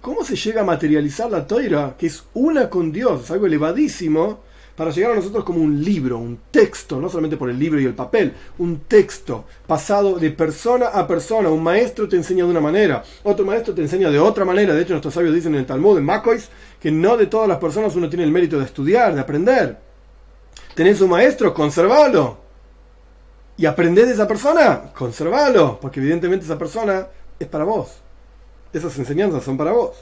¿Cómo 0.00 0.24
se 0.24 0.36
llega 0.36 0.60
a 0.60 0.64
materializar 0.64 1.30
la 1.30 1.46
Toira, 1.46 1.96
que 1.98 2.06
es 2.06 2.24
una 2.34 2.70
con 2.70 2.92
Dios, 2.92 3.24
es 3.24 3.30
algo 3.30 3.46
elevadísimo, 3.46 4.40
para 4.76 4.90
llegar 4.90 5.12
a 5.12 5.14
nosotros 5.14 5.42
como 5.42 5.60
un 5.60 5.82
libro, 5.82 6.18
un 6.18 6.38
texto, 6.50 7.00
no 7.00 7.08
solamente 7.08 7.38
por 7.38 7.48
el 7.48 7.58
libro 7.58 7.80
y 7.80 7.86
el 7.86 7.94
papel, 7.94 8.34
un 8.58 8.80
texto 8.80 9.46
pasado 9.66 10.18
de 10.18 10.30
persona 10.30 10.88
a 10.88 11.06
persona. 11.06 11.48
Un 11.48 11.62
maestro 11.62 12.06
te 12.06 12.16
enseña 12.16 12.44
de 12.44 12.50
una 12.50 12.60
manera, 12.60 13.02
otro 13.22 13.46
maestro 13.46 13.74
te 13.74 13.80
enseña 13.80 14.10
de 14.10 14.18
otra 14.18 14.44
manera. 14.44 14.74
De 14.74 14.82
hecho, 14.82 14.92
nuestros 14.92 15.14
sabios 15.14 15.34
dicen 15.34 15.54
en 15.54 15.60
el 15.60 15.66
Talmud, 15.66 15.96
en 15.96 16.04
Macois, 16.04 16.50
que 16.78 16.92
no 16.92 17.16
de 17.16 17.26
todas 17.26 17.48
las 17.48 17.58
personas 17.58 17.96
uno 17.96 18.10
tiene 18.10 18.24
el 18.24 18.30
mérito 18.30 18.58
de 18.58 18.66
estudiar, 18.66 19.14
de 19.14 19.20
aprender. 19.20 19.85
Tenés 20.76 21.00
un 21.00 21.08
maestro, 21.08 21.54
conservalo. 21.54 22.36
Y 23.56 23.64
aprendés 23.64 24.08
de 24.08 24.12
esa 24.12 24.28
persona, 24.28 24.92
conservalo, 24.94 25.80
porque 25.80 26.00
evidentemente 26.00 26.44
esa 26.44 26.58
persona 26.58 27.06
es 27.38 27.48
para 27.48 27.64
vos. 27.64 27.88
Esas 28.74 28.98
enseñanzas 28.98 29.42
son 29.42 29.56
para 29.56 29.72
vos. 29.72 29.96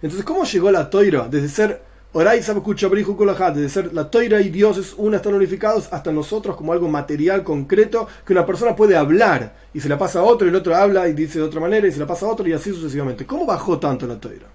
Entonces, 0.00 0.24
¿cómo 0.24 0.44
llegó 0.44 0.70
la 0.70 0.88
toira 0.88 1.28
desde 1.28 1.48
ser 1.50 1.82
Oray 2.14 2.40
desde 2.40 3.68
ser 3.68 3.92
la 3.92 4.10
toira 4.10 4.40
y 4.40 4.48
Dios 4.48 4.78
es 4.78 4.94
una, 4.96 5.18
están 5.18 5.34
unificados 5.34 5.92
hasta 5.92 6.10
nosotros 6.10 6.56
como 6.56 6.72
algo 6.72 6.88
material, 6.88 7.44
concreto, 7.44 8.08
que 8.24 8.32
una 8.32 8.46
persona 8.46 8.74
puede 8.74 8.96
hablar 8.96 9.56
y 9.74 9.80
se 9.80 9.90
la 9.90 9.98
pasa 9.98 10.20
a 10.20 10.22
otro 10.22 10.46
y 10.46 10.50
el 10.50 10.56
otro 10.56 10.74
habla 10.74 11.06
y 11.06 11.12
dice 11.12 11.38
de 11.38 11.44
otra 11.44 11.60
manera 11.60 11.86
y 11.86 11.92
se 11.92 11.98
la 11.98 12.06
pasa 12.06 12.24
a 12.24 12.30
otro 12.30 12.48
y 12.48 12.54
así 12.54 12.72
sucesivamente? 12.72 13.26
¿Cómo 13.26 13.44
bajó 13.44 13.78
tanto 13.78 14.06
la 14.06 14.18
toira? 14.18 14.46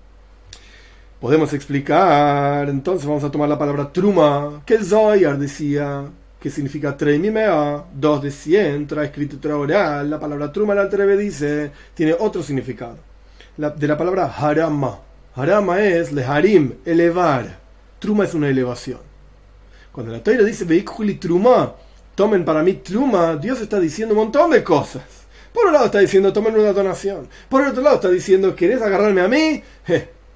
Podemos 1.23 1.53
explicar, 1.53 2.67
entonces 2.67 3.07
vamos 3.07 3.23
a 3.23 3.31
tomar 3.31 3.47
la 3.47 3.57
palabra 3.57 3.93
truma, 3.93 4.61
que 4.65 4.83
Zoyar 4.83 5.39
decía, 5.39 6.03
que 6.37 6.49
significa 6.49 6.97
Treimimea, 6.97 7.85
dos 7.95 8.21
de 8.21 8.29
cien, 8.29 8.85
trae 8.85 9.05
escritura 9.05 9.55
oral. 9.55 10.09
La 10.09 10.19
palabra 10.19 10.51
truma 10.51 10.73
en 10.73 10.79
el 10.79 10.89
Treve 10.89 11.15
dice, 11.15 11.71
tiene 11.93 12.13
otro 12.19 12.43
significado. 12.43 12.97
de 13.55 13.87
la 13.87 13.97
palabra 13.97 14.25
harama 14.37 14.99
Harama 15.33 15.79
es 15.79 16.11
leharim, 16.11 16.73
elevar. 16.83 17.57
Truma 17.99 18.25
es 18.25 18.33
una 18.33 18.49
elevación. 18.49 18.99
Cuando 19.93 20.11
la 20.11 20.21
Torah 20.21 20.43
dice 20.43 20.65
Veikuli 20.65 21.13
Truma, 21.13 21.73
tomen 22.15 22.43
para 22.43 22.63
mí 22.63 22.73
Truma, 22.73 23.37
Dios 23.37 23.61
está 23.61 23.79
diciendo 23.79 24.13
un 24.13 24.19
montón 24.23 24.51
de 24.51 24.61
cosas. 24.61 25.03
Por 25.53 25.67
un 25.67 25.71
lado 25.71 25.85
está 25.85 25.99
diciendo 25.99 26.33
tomen 26.33 26.53
una 26.59 26.73
donación. 26.73 27.29
Por 27.47 27.61
el 27.61 27.69
otro 27.69 27.81
lado 27.81 27.95
está 27.95 28.09
diciendo 28.09 28.53
¿querés 28.53 28.81
agarrarme 28.81 29.21
a 29.21 29.29
mí? 29.29 29.63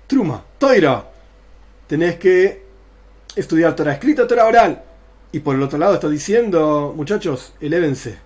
Truma, 0.07 0.43
Toira. 0.57 1.05
Tenés 1.85 2.17
que 2.17 2.63
estudiar 3.35 3.75
Torah 3.75 3.93
escrita, 3.93 4.25
Torah 4.27 4.47
oral. 4.47 4.83
Y 5.31 5.39
por 5.39 5.55
el 5.55 5.61
otro 5.61 5.77
lado 5.77 5.93
está 5.95 6.09
diciendo, 6.09 6.93
muchachos, 6.95 7.53
elévense. 7.59 8.17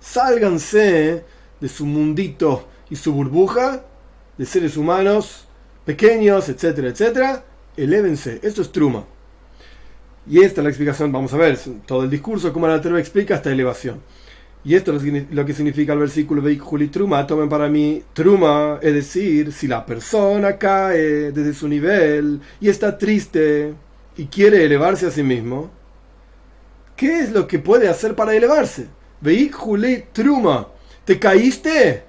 Sálganse 0.00 1.24
de 1.60 1.68
su 1.68 1.86
mundito 1.86 2.68
y 2.90 2.96
su 2.96 3.12
burbuja 3.12 3.82
de 4.36 4.46
seres 4.46 4.76
humanos 4.76 5.46
pequeños, 5.84 6.48
etcétera, 6.48 6.88
etcétera, 6.88 7.44
elévense. 7.76 8.40
Esto 8.42 8.62
es 8.62 8.70
truma. 8.70 9.04
Y 10.26 10.42
esta 10.42 10.60
es 10.60 10.64
la 10.64 10.70
explicación, 10.70 11.10
vamos 11.10 11.32
a 11.34 11.36
ver 11.36 11.58
todo 11.86 12.04
el 12.04 12.10
discurso, 12.10 12.52
como 12.52 12.68
la 12.68 12.80
Torah 12.80 13.00
explica 13.00 13.34
esta 13.34 13.50
elevación. 13.50 14.00
Y 14.64 14.76
esto 14.76 14.94
es 14.94 15.02
lo 15.32 15.44
que 15.44 15.54
significa 15.54 15.92
el 15.92 15.98
versículo 15.98 16.42
Juli 16.60 16.86
Truma, 16.86 17.26
tomen 17.26 17.48
para 17.48 17.68
mí 17.68 18.02
Truma, 18.12 18.78
es 18.80 18.94
decir, 18.94 19.52
si 19.52 19.66
la 19.66 19.84
persona 19.84 20.56
cae 20.56 21.32
desde 21.32 21.52
su 21.52 21.66
nivel 21.66 22.40
y 22.60 22.68
está 22.68 22.96
triste 22.96 23.74
y 24.16 24.26
quiere 24.26 24.64
elevarse 24.64 25.06
a 25.06 25.10
sí 25.10 25.24
mismo, 25.24 25.68
¿qué 26.96 27.20
es 27.20 27.32
lo 27.32 27.48
que 27.48 27.58
puede 27.58 27.88
hacer 27.88 28.14
para 28.14 28.36
elevarse? 28.36 28.86
Juli 29.52 30.04
Truma, 30.12 30.68
¿te 31.04 31.18
caíste? 31.18 32.04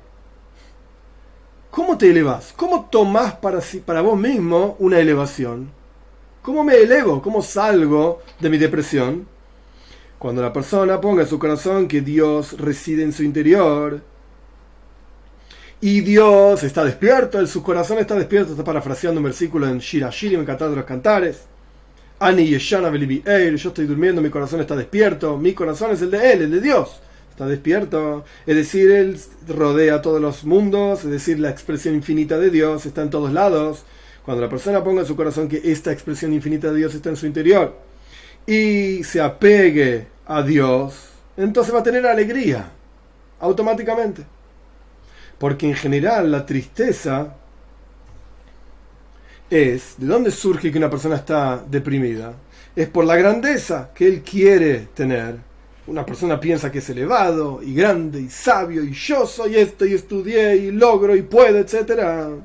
¿Cómo 1.72 1.98
te 1.98 2.12
elevas? 2.12 2.54
¿Cómo 2.56 2.88
tomás 2.92 3.34
para, 3.34 3.60
para 3.84 4.02
vos 4.02 4.20
mismo 4.20 4.76
una 4.78 5.00
elevación? 5.00 5.72
¿Cómo 6.44 6.64
me 6.64 6.76
elevo? 6.76 7.20
¿Cómo 7.20 7.42
salgo 7.42 8.22
de 8.40 8.50
mi 8.50 8.60
depresión? 8.60 9.33
Cuando 10.24 10.42
la 10.42 10.54
persona 10.54 11.02
ponga 11.02 11.24
en 11.24 11.28
su 11.28 11.38
corazón 11.38 11.86
que 11.86 12.00
Dios 12.00 12.58
reside 12.58 13.04
en 13.04 13.12
su 13.12 13.24
interior 13.24 14.02
y 15.82 16.00
Dios 16.00 16.64
está 16.64 16.86
despierto, 16.86 17.46
su 17.46 17.62
corazón 17.62 17.98
está 17.98 18.16
despierto, 18.16 18.52
está 18.52 18.64
parafraseando 18.64 19.20
un 19.20 19.26
versículo 19.26 19.68
en 19.68 19.80
Shira 19.80 20.10
Shirim, 20.10 20.40
en 20.40 20.46
Cantar 20.46 20.70
de 20.70 20.78
los 20.78 20.86
Cantares. 20.86 21.42
Ani 22.20 22.46
Yeshana 22.46 22.90
yo 22.90 23.68
estoy 23.68 23.86
durmiendo, 23.86 24.22
mi 24.22 24.30
corazón 24.30 24.62
está 24.62 24.78
despierto, 24.78 25.38
mi 25.38 25.54
corazón 25.54 25.92
es 25.92 26.02
el 26.02 26.12
de 26.12 26.32
Él, 26.32 26.44
el 26.44 26.52
de 26.52 26.62
Dios 26.62 27.02
está 27.30 27.46
despierto, 27.46 28.24
es 28.46 28.56
decir, 28.56 28.92
Él 28.92 29.20
rodea 29.50 30.02
todos 30.02 30.22
los 30.22 30.46
mundos, 30.46 31.04
es 31.04 31.12
decir, 31.12 31.38
la 31.38 31.50
expresión 31.50 31.96
infinita 31.96 32.40
de 32.40 32.50
Dios 32.50 32.86
está 32.86 33.02
en 33.02 33.10
todos 33.10 33.34
lados. 33.34 33.84
Cuando 34.24 34.42
la 34.42 34.48
persona 34.48 34.82
ponga 34.82 35.02
en 35.02 35.08
su 35.08 35.18
corazón 35.18 35.50
que 35.50 35.60
esta 35.66 35.92
expresión 35.92 36.32
infinita 36.32 36.72
de 36.72 36.78
Dios 36.78 36.96
está 36.96 37.10
en 37.10 37.18
su 37.18 37.26
interior 37.26 37.78
y 38.48 39.04
se 39.04 39.20
apegue 39.20 40.13
a 40.26 40.42
Dios, 40.42 41.10
entonces 41.38 41.74
va 41.74 41.80
a 41.80 41.84
tener 41.84 42.06
alegría, 42.06 42.72
automáticamente. 43.40 44.24
Porque 45.38 45.68
en 45.68 45.76
general 45.76 46.32
la 46.32 46.46
tristeza 46.46 47.36
es, 49.50 49.96
¿de 49.98 50.08
dónde 50.08 50.32
surge 50.32 50.72
que 50.72 50.78
una 50.78 50.90
persona 50.90 51.16
está 51.16 51.64
deprimida? 51.68 52.34
Es 52.76 52.88
por 52.90 53.06
la 53.06 53.16
grandeza 53.16 53.92
que 53.94 54.08
él 54.08 54.22
quiere 54.22 54.88
tener 54.94 55.54
una 55.86 56.06
persona 56.06 56.40
piensa 56.40 56.72
que 56.72 56.80
es 56.80 56.90
elevado 56.90 57.62
y 57.62 57.74
grande 57.74 58.22
y 58.22 58.30
sabio 58.30 58.84
y 58.84 58.94
yo 58.94 59.26
soy 59.26 59.58
esto 59.58 59.86
y 59.86 59.94
estudié 59.94 60.56
y 60.56 60.72
logro 60.72 61.16
y 61.16 61.24
puedo, 61.24 61.58
etc. 61.60 62.42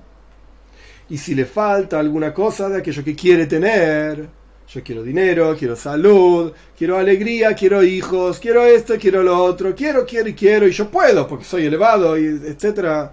Y 1.08 1.16
si 1.18 1.34
le 1.34 1.44
falta 1.44 2.00
alguna 2.00 2.34
cosa 2.34 2.68
de 2.68 2.78
aquello 2.78 3.04
que 3.04 3.14
quiere 3.14 3.46
tener, 3.46 4.28
yo 4.68 4.82
quiero 4.82 5.02
dinero, 5.02 5.56
quiero 5.58 5.74
salud, 5.74 6.52
quiero 6.76 6.98
alegría, 6.98 7.54
quiero 7.54 7.82
hijos, 7.82 8.38
quiero 8.38 8.64
esto, 8.64 8.96
quiero 8.98 9.22
lo 9.22 9.42
otro, 9.42 9.74
quiero, 9.74 10.04
quiero 10.04 10.28
y 10.28 10.34
quiero 10.34 10.68
y 10.68 10.72
yo 10.72 10.90
puedo 10.90 11.26
porque 11.26 11.44
soy 11.44 11.64
elevado 11.64 12.18
y 12.18 12.26
etc. 12.26 13.10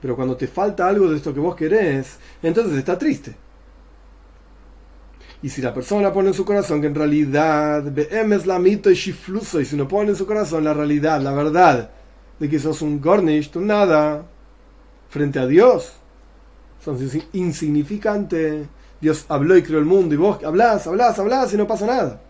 Pero 0.00 0.16
cuando 0.16 0.36
te 0.36 0.48
falta 0.48 0.88
algo 0.88 1.08
de 1.08 1.16
esto 1.16 1.32
que 1.32 1.40
vos 1.40 1.54
querés, 1.54 2.18
entonces 2.42 2.76
está 2.76 2.98
triste. 2.98 3.36
Y 5.42 5.48
si 5.48 5.62
la 5.62 5.72
persona 5.72 6.12
pone 6.12 6.28
en 6.28 6.34
su 6.34 6.44
corazón 6.44 6.80
que 6.80 6.88
en 6.88 6.94
realidad 6.94 7.96
es 7.96 8.46
la 8.46 8.58
mito 8.58 8.90
y 8.90 8.94
shifluso, 8.94 9.60
y 9.60 9.64
si 9.64 9.76
no 9.76 9.86
pone 9.86 10.10
en 10.10 10.16
su 10.16 10.26
corazón 10.26 10.64
la 10.64 10.74
realidad, 10.74 11.20
la 11.20 11.32
verdad, 11.32 11.90
de 12.40 12.48
que 12.48 12.58
sos 12.58 12.82
un 12.82 13.00
gornish, 13.00 13.52
un 13.54 13.68
nada, 13.68 14.26
frente 15.08 15.38
a 15.38 15.46
Dios, 15.46 15.92
sos 16.84 17.00
insignificante. 17.32 18.66
Dios 19.00 19.26
habló 19.28 19.56
y 19.56 19.62
creó 19.62 19.78
el 19.78 19.84
mundo, 19.84 20.14
y 20.14 20.18
vos 20.18 20.42
hablas, 20.44 20.86
hablas, 20.86 21.18
hablas, 21.18 21.52
y 21.52 21.56
no 21.56 21.66
pasa 21.66 21.86
nada. 21.86 22.20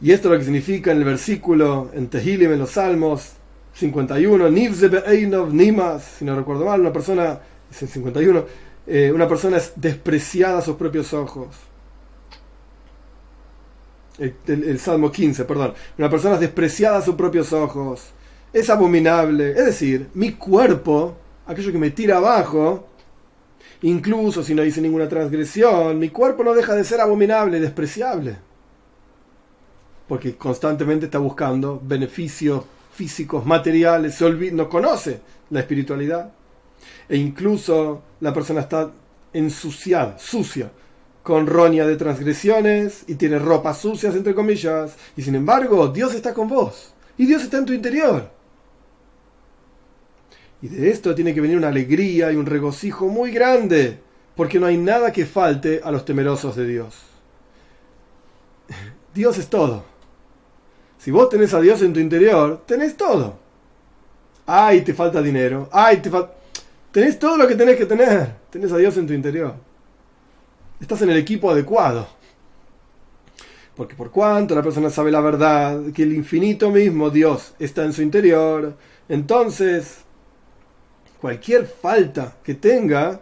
Y 0.00 0.12
esto 0.12 0.28
es 0.28 0.32
lo 0.32 0.38
que 0.38 0.44
significa 0.44 0.92
en 0.92 0.98
el 0.98 1.04
versículo 1.04 1.90
en 1.92 2.08
Tehilim, 2.08 2.52
en 2.52 2.58
los 2.60 2.70
Salmos 2.70 3.32
51, 3.74 4.48
Nivze 4.50 4.88
Nimas, 5.50 6.04
si 6.18 6.24
no 6.24 6.36
recuerdo 6.36 6.64
mal, 6.64 6.80
una 6.80 6.92
persona, 6.92 7.40
es 7.70 7.82
el 7.82 7.88
51, 7.88 8.44
eh, 8.86 9.12
una 9.12 9.28
persona 9.28 9.58
es 9.58 9.72
despreciada 9.76 10.58
a 10.58 10.62
sus 10.62 10.76
propios 10.76 11.12
ojos. 11.12 11.48
El, 14.18 14.78
Salmo 14.80 15.12
15, 15.12 15.44
perdón. 15.44 15.74
Una 15.96 16.10
persona 16.10 16.34
es 16.34 16.40
despreciada 16.40 16.98
a 16.98 17.02
sus 17.02 17.14
propios 17.14 17.52
ojos. 17.52 18.02
Es 18.52 18.68
abominable. 18.68 19.50
Es 19.50 19.66
decir, 19.66 20.08
mi 20.14 20.32
cuerpo, 20.32 21.16
aquello 21.46 21.70
que 21.70 21.78
me 21.78 21.90
tira 21.90 22.16
abajo, 22.16 22.88
incluso 23.82 24.42
si 24.42 24.54
no 24.54 24.64
hice 24.64 24.80
ninguna 24.80 25.08
transgresión, 25.08 25.98
mi 25.98 26.10
cuerpo 26.10 26.44
no 26.44 26.54
deja 26.54 26.74
de 26.74 26.84
ser 26.84 27.00
abominable, 27.00 27.60
despreciable. 27.60 28.36
Porque 30.06 30.36
constantemente 30.36 31.06
está 31.06 31.18
buscando 31.18 31.80
beneficios 31.82 32.64
físicos, 32.92 33.46
materiales, 33.46 34.20
no 34.52 34.68
conoce 34.68 35.20
la 35.50 35.60
espiritualidad 35.60 36.32
e 37.08 37.16
incluso 37.16 38.02
la 38.20 38.32
persona 38.32 38.60
está 38.60 38.90
ensuciada, 39.32 40.18
sucia, 40.18 40.70
con 41.22 41.46
roña 41.46 41.86
de 41.86 41.96
transgresiones 41.96 43.04
y 43.06 43.16
tiene 43.16 43.38
ropas 43.38 43.78
sucias, 43.78 44.14
entre 44.14 44.34
comillas, 44.34 44.96
y 45.16 45.22
sin 45.22 45.34
embargo 45.34 45.88
Dios 45.88 46.14
está 46.14 46.32
con 46.32 46.48
vos 46.48 46.94
y 47.16 47.26
Dios 47.26 47.42
está 47.42 47.58
en 47.58 47.66
tu 47.66 47.72
interior. 47.72 48.37
Y 50.60 50.68
de 50.68 50.90
esto 50.90 51.14
tiene 51.14 51.34
que 51.34 51.40
venir 51.40 51.56
una 51.56 51.68
alegría 51.68 52.32
y 52.32 52.36
un 52.36 52.46
regocijo 52.46 53.06
muy 53.06 53.30
grande, 53.30 54.00
porque 54.34 54.58
no 54.58 54.66
hay 54.66 54.76
nada 54.76 55.12
que 55.12 55.26
falte 55.26 55.80
a 55.82 55.90
los 55.90 56.04
temerosos 56.04 56.56
de 56.56 56.66
Dios. 56.66 56.96
Dios 59.14 59.38
es 59.38 59.48
todo. 59.48 59.84
Si 60.98 61.10
vos 61.10 61.28
tenés 61.28 61.54
a 61.54 61.60
Dios 61.60 61.80
en 61.82 61.92
tu 61.92 62.00
interior, 62.00 62.62
tenés 62.66 62.96
todo. 62.96 63.38
Ay, 64.46 64.82
te 64.82 64.94
falta 64.94 65.22
dinero. 65.22 65.68
Ay, 65.72 65.98
te 65.98 66.10
falta... 66.10 66.34
Tenés 66.90 67.18
todo 67.18 67.36
lo 67.36 67.46
que 67.46 67.54
tenés 67.54 67.76
que 67.76 67.86
tener. 67.86 68.34
Tenés 68.50 68.72
a 68.72 68.78
Dios 68.78 68.96
en 68.96 69.06
tu 69.06 69.12
interior. 69.12 69.54
Estás 70.80 71.02
en 71.02 71.10
el 71.10 71.18
equipo 71.18 71.50
adecuado. 71.50 72.08
Porque 73.76 73.94
por 73.94 74.10
cuanto 74.10 74.56
la 74.56 74.62
persona 74.62 74.90
sabe 74.90 75.12
la 75.12 75.20
verdad, 75.20 75.92
que 75.94 76.02
el 76.02 76.12
infinito 76.12 76.70
mismo, 76.70 77.10
Dios, 77.10 77.54
está 77.60 77.84
en 77.84 77.92
su 77.92 78.02
interior, 78.02 78.74
entonces 79.08 79.98
cualquier 81.20 81.66
falta 81.66 82.36
que 82.42 82.54
tenga, 82.54 83.20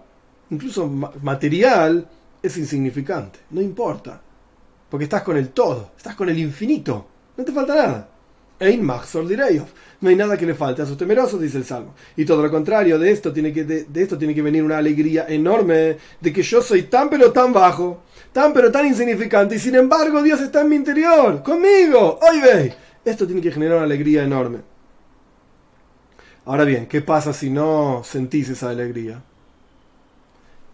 incluso 0.50 0.86
material, 0.86 2.08
es 2.42 2.56
insignificante, 2.56 3.40
no 3.50 3.60
importa. 3.60 4.20
Porque 4.88 5.04
estás 5.04 5.22
con 5.22 5.36
el 5.36 5.50
todo, 5.50 5.92
estás 5.96 6.14
con 6.14 6.28
el 6.28 6.38
infinito, 6.38 7.06
no 7.36 7.44
te 7.44 7.52
falta 7.52 7.74
nada. 7.74 8.08
Ein 8.58 8.86
No 8.86 10.08
hay 10.08 10.16
nada 10.16 10.36
que 10.36 10.46
le 10.46 10.54
falte 10.54 10.80
a 10.80 10.86
sus 10.86 10.96
temerosos, 10.96 11.40
dice 11.40 11.58
el 11.58 11.64
Salmo. 11.64 11.94
Y 12.16 12.24
todo 12.24 12.42
lo 12.42 12.50
contrario, 12.50 12.98
de 12.98 13.10
esto, 13.10 13.30
tiene 13.30 13.52
que, 13.52 13.64
de, 13.64 13.86
esto 14.02 14.16
tiene 14.16 14.34
que 14.34 14.40
venir 14.40 14.62
una 14.62 14.78
alegría 14.78 15.26
enorme 15.28 15.98
de 16.20 16.32
que 16.32 16.42
yo 16.42 16.62
soy 16.62 16.84
tan 16.84 17.10
pero 17.10 17.32
tan 17.32 17.52
bajo, 17.52 18.04
tan 18.32 18.54
pero 18.54 18.72
tan 18.72 18.86
insignificante, 18.86 19.56
y 19.56 19.58
sin 19.58 19.74
embargo 19.74 20.22
Dios 20.22 20.40
está 20.40 20.62
en 20.62 20.70
mi 20.70 20.76
interior, 20.76 21.42
conmigo. 21.42 22.18
Hoy 22.22 22.40
veis. 22.40 22.74
Esto 23.04 23.26
tiene 23.26 23.42
que 23.42 23.52
generar 23.52 23.76
una 23.76 23.84
alegría 23.84 24.24
enorme. 24.24 24.75
Ahora 26.46 26.64
bien, 26.64 26.86
¿qué 26.86 27.02
pasa 27.02 27.32
si 27.34 27.50
no 27.50 28.02
sentís 28.04 28.48
esa 28.48 28.70
alegría? 28.70 29.22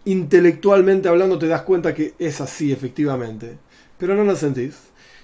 Intelectualmente 0.05 1.07
hablando 1.07 1.39
te 1.39 1.47
das 1.47 1.61
cuenta 1.61 1.93
que 1.93 2.13
es 2.19 2.41
así 2.41 2.71
efectivamente, 2.71 3.57
pero 3.97 4.15
no 4.15 4.23
la 4.23 4.35
sentís. 4.35 4.75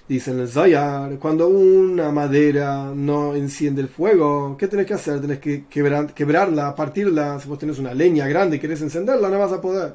Dice 0.08 0.32
en 0.32 0.40
el 0.40 0.48
Zayar, 0.48 1.18
cuando 1.18 1.46
una 1.48 2.10
madera 2.10 2.92
no 2.94 3.36
enciende 3.36 3.80
el 3.82 3.88
fuego, 3.88 4.56
¿qué 4.58 4.66
tenés 4.66 4.86
que 4.86 4.94
hacer? 4.94 5.20
Tenés 5.20 5.38
que 5.38 5.66
quebrar, 5.66 6.12
quebrarla, 6.14 6.74
partirla. 6.74 7.38
Si 7.38 7.48
vos 7.48 7.58
tenés 7.58 7.78
una 7.78 7.94
leña 7.94 8.26
grande 8.26 8.56
y 8.56 8.58
querés 8.58 8.82
encenderla, 8.82 9.28
no 9.28 9.38
vas 9.38 9.52
a 9.52 9.60
poder. 9.60 9.94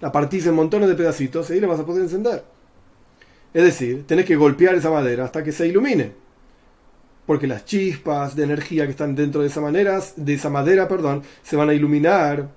La 0.00 0.10
partís 0.12 0.46
en 0.46 0.54
montones 0.54 0.88
de 0.88 0.96
pedacitos 0.96 1.48
y 1.50 1.54
ahí 1.54 1.60
la 1.60 1.68
vas 1.68 1.80
a 1.80 1.86
poder 1.86 2.02
encender. 2.02 2.42
Es 3.54 3.62
decir, 3.64 4.04
tenés 4.06 4.24
que 4.26 4.36
golpear 4.36 4.74
esa 4.74 4.90
madera 4.90 5.24
hasta 5.24 5.44
que 5.44 5.52
se 5.52 5.68
ilumine. 5.68 6.12
Porque 7.30 7.46
las 7.46 7.64
chispas 7.64 8.34
de 8.34 8.42
energía 8.42 8.86
que 8.86 8.90
están 8.90 9.14
dentro 9.14 9.42
de 9.42 9.46
esa, 9.46 9.60
manera, 9.60 10.02
de 10.16 10.34
esa 10.34 10.50
madera 10.50 10.88
perdón, 10.88 11.22
se 11.44 11.54
van 11.54 11.70
a 11.70 11.74
iluminar. 11.74 12.50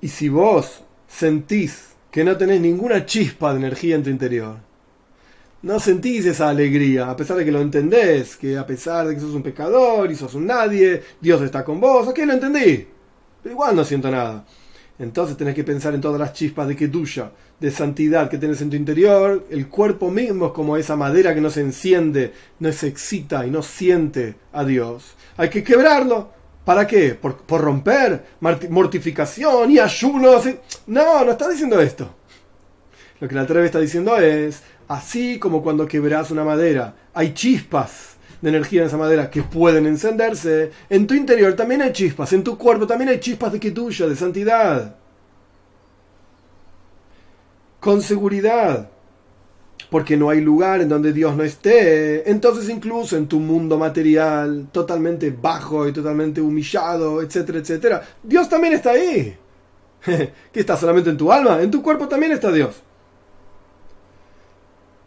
Y 0.00 0.06
si 0.06 0.28
vos 0.28 0.84
sentís 1.08 1.96
que 2.12 2.22
no 2.22 2.36
tenés 2.36 2.60
ninguna 2.60 3.04
chispa 3.04 3.50
de 3.52 3.58
energía 3.58 3.96
en 3.96 4.04
tu 4.04 4.10
interior. 4.10 4.54
No 5.62 5.80
sentís 5.80 6.26
esa 6.26 6.48
alegría, 6.48 7.10
a 7.10 7.16
pesar 7.16 7.38
de 7.38 7.44
que 7.44 7.50
lo 7.50 7.60
entendés, 7.60 8.36
que 8.36 8.56
a 8.56 8.64
pesar 8.64 9.08
de 9.08 9.16
que 9.16 9.20
sos 9.20 9.34
un 9.34 9.42
pecador 9.42 10.08
y 10.08 10.14
sos 10.14 10.34
un 10.34 10.46
nadie, 10.46 11.02
Dios 11.20 11.42
está 11.42 11.64
con 11.64 11.80
vos, 11.80 12.06
ok, 12.06 12.18
lo 12.18 12.34
entendí, 12.34 12.86
pero 13.42 13.52
igual 13.52 13.74
no 13.74 13.82
siento 13.82 14.12
nada. 14.12 14.46
Entonces 14.96 15.36
tenés 15.36 15.56
que 15.56 15.64
pensar 15.64 15.92
en 15.92 16.00
todas 16.00 16.20
las 16.20 16.32
chispas 16.34 16.68
de 16.68 16.76
que 16.76 16.86
tuya, 16.86 17.32
de 17.60 17.70
santidad 17.70 18.30
que 18.30 18.38
tenés 18.38 18.60
en 18.60 18.70
tu 18.70 18.76
interior. 18.76 19.46
El 19.50 19.68
cuerpo 19.68 20.10
mismo 20.10 20.46
es 20.46 20.52
como 20.52 20.76
esa 20.76 20.96
madera 20.96 21.34
que 21.34 21.40
no 21.40 21.50
se 21.50 21.60
enciende, 21.60 22.32
no 22.60 22.72
se 22.72 22.88
excita 22.88 23.46
y 23.46 23.50
no 23.50 23.62
siente 23.62 24.36
a 24.52 24.64
Dios. 24.64 25.14
Hay 25.36 25.50
que 25.50 25.62
quebrarlo. 25.62 26.30
¿Para 26.64 26.86
qué? 26.86 27.14
¿Por, 27.14 27.60
romper? 27.60 28.24
¿Mortificación 28.40 29.70
y 29.70 29.78
ayuno? 29.78 30.40
No, 30.86 31.24
no 31.24 31.30
está 31.30 31.48
diciendo 31.48 31.80
esto. 31.80 32.14
Lo 33.20 33.26
que 33.26 33.34
la 33.34 33.46
Treve 33.46 33.66
está 33.66 33.80
diciendo 33.80 34.16
es, 34.18 34.62
así 34.86 35.38
como 35.38 35.62
cuando 35.62 35.88
quebras 35.88 36.30
una 36.30 36.44
madera, 36.44 36.94
hay 37.14 37.32
chispas 37.32 38.16
de 38.40 38.50
energía 38.50 38.82
en 38.82 38.88
esa 38.88 38.96
madera 38.96 39.30
que 39.30 39.42
pueden 39.42 39.86
encenderse, 39.86 40.70
en 40.88 41.06
tu 41.06 41.14
interior 41.14 41.54
también 41.54 41.82
hay 41.82 41.92
chispas, 41.92 42.32
en 42.32 42.44
tu 42.44 42.56
cuerpo 42.56 42.86
también 42.86 43.08
hay 43.08 43.18
chispas 43.18 43.52
de 43.52 43.58
que 43.58 43.72
tuya, 43.72 44.06
de 44.06 44.14
santidad. 44.14 44.94
Con 47.80 48.02
seguridad 48.02 48.90
porque 49.90 50.16
no 50.16 50.28
hay 50.28 50.40
lugar 50.40 50.80
en 50.80 50.88
donde 50.88 51.12
Dios 51.12 51.36
no 51.36 51.42
esté. 51.42 52.30
Entonces 52.30 52.68
incluso 52.68 53.16
en 53.16 53.26
tu 53.26 53.40
mundo 53.40 53.78
material, 53.78 54.68
totalmente 54.72 55.30
bajo 55.30 55.88
y 55.88 55.92
totalmente 55.92 56.40
humillado, 56.40 57.22
etcétera, 57.22 57.58
etcétera, 57.58 58.02
Dios 58.22 58.48
también 58.48 58.74
está 58.74 58.90
ahí. 58.90 59.36
¿Qué 60.04 60.60
está 60.60 60.76
solamente 60.76 61.10
en 61.10 61.16
tu 61.16 61.32
alma? 61.32 61.60
En 61.62 61.70
tu 61.70 61.82
cuerpo 61.82 62.06
también 62.06 62.32
está 62.32 62.52
Dios. 62.52 62.82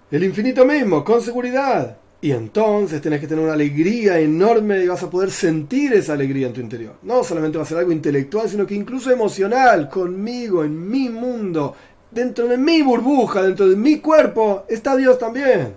El 0.09 0.23
infinito 0.23 0.65
mismo, 0.65 1.03
con 1.03 1.21
seguridad. 1.21 1.97
Y 2.23 2.31
entonces 2.31 3.01
tienes 3.01 3.19
que 3.19 3.25
tener 3.25 3.43
una 3.43 3.53
alegría 3.53 4.19
enorme 4.19 4.83
y 4.83 4.87
vas 4.87 5.01
a 5.01 5.09
poder 5.09 5.31
sentir 5.31 5.93
esa 5.93 6.13
alegría 6.13 6.47
en 6.47 6.53
tu 6.53 6.61
interior. 6.61 6.97
No 7.01 7.23
solamente 7.23 7.57
va 7.57 7.63
a 7.63 7.67
ser 7.67 7.79
algo 7.79 7.91
intelectual, 7.91 8.47
sino 8.47 8.67
que 8.67 8.75
incluso 8.75 9.09
emocional, 9.09 9.89
conmigo, 9.89 10.63
en 10.63 10.87
mi 10.87 11.09
mundo, 11.09 11.75
dentro 12.11 12.47
de 12.47 12.57
mi 12.57 12.81
burbuja, 12.81 13.41
dentro 13.41 13.67
de 13.67 13.75
mi 13.75 13.99
cuerpo, 13.99 14.65
está 14.69 14.95
Dios 14.95 15.17
también. 15.17 15.73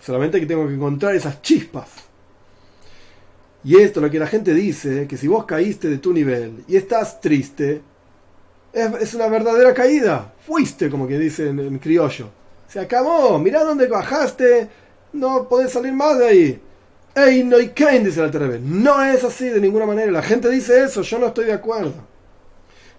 Solamente 0.00 0.40
que 0.40 0.46
tengo 0.46 0.66
que 0.66 0.74
encontrar 0.74 1.14
esas 1.14 1.42
chispas. 1.42 1.88
Y 3.62 3.76
esto 3.76 4.00
lo 4.00 4.10
que 4.10 4.18
la 4.18 4.26
gente 4.26 4.54
dice, 4.54 5.06
que 5.06 5.18
si 5.18 5.28
vos 5.28 5.44
caíste 5.44 5.88
de 5.88 5.98
tu 5.98 6.14
nivel 6.14 6.64
y 6.66 6.76
estás 6.76 7.20
triste, 7.20 7.82
es, 8.72 9.14
una 9.14 9.26
verdadera 9.26 9.74
caída. 9.74 10.32
Fuiste, 10.46 10.88
como 10.88 11.06
que 11.06 11.18
dicen 11.18 11.58
en, 11.58 11.78
criollo. 11.78 12.28
Se 12.68 12.80
acabó, 12.80 13.38
mirá 13.38 13.64
dónde 13.64 13.88
bajaste, 13.88 14.68
no 15.12 15.48
podés 15.48 15.72
salir 15.72 15.92
más 15.92 16.18
de 16.18 16.26
ahí. 16.26 16.62
Ey, 17.14 17.42
no 17.44 17.56
quien, 17.74 18.04
dice 18.04 18.20
la 18.20 18.28
vez. 18.28 18.60
No 18.60 19.02
es 19.04 19.24
así 19.24 19.48
de 19.48 19.60
ninguna 19.60 19.84
manera. 19.84 20.10
La 20.12 20.22
gente 20.22 20.48
dice 20.48 20.84
eso, 20.84 21.02
yo 21.02 21.18
no 21.18 21.26
estoy 21.26 21.46
de 21.46 21.52
acuerdo. 21.52 22.09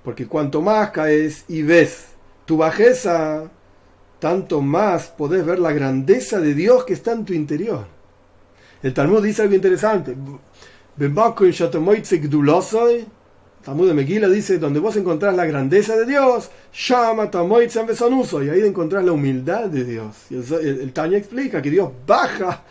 Porque 0.04 0.28
cuanto 0.28 0.62
más 0.62 0.92
caes 0.92 1.46
y 1.48 1.62
ves 1.62 2.08
tu 2.46 2.58
bajeza, 2.58 3.52
tanto 4.20 4.62
más 4.62 5.08
podés 5.08 5.46
ver 5.46 5.60
la 5.60 5.74
grandeza 5.74 6.40
de 6.40 6.54
Dios 6.54 6.86
que 6.86 6.94
está 6.94 7.12
en 7.12 7.26
tu 7.26 7.34
interior. 7.34 7.86
El 8.82 8.94
Talmud 8.94 9.24
dice 9.24 9.44
algo 9.44 9.56
interesante. 9.56 10.16
El 11.00 11.14
Talmud 13.64 13.88
de 13.88 13.94
Megila 13.94 14.28
dice, 14.28 14.58
donde 14.58 14.80
vos 14.80 14.96
encontrás 14.96 15.36
la 15.36 15.46
grandeza 15.46 15.96
de 15.96 16.08
Dios, 16.08 16.50
llama 16.74 17.30
y 17.30 18.50
ahí 18.50 18.62
encontrás 18.62 19.06
la 19.06 19.12
humildad 19.12 19.66
de 19.66 19.84
Dios. 19.84 20.16
Y 20.32 20.36
el, 20.36 20.92
Tanya 20.94 21.18
explica 21.18 21.62
que 21.62 21.70
Dios 21.70 21.92
baja 22.08 22.64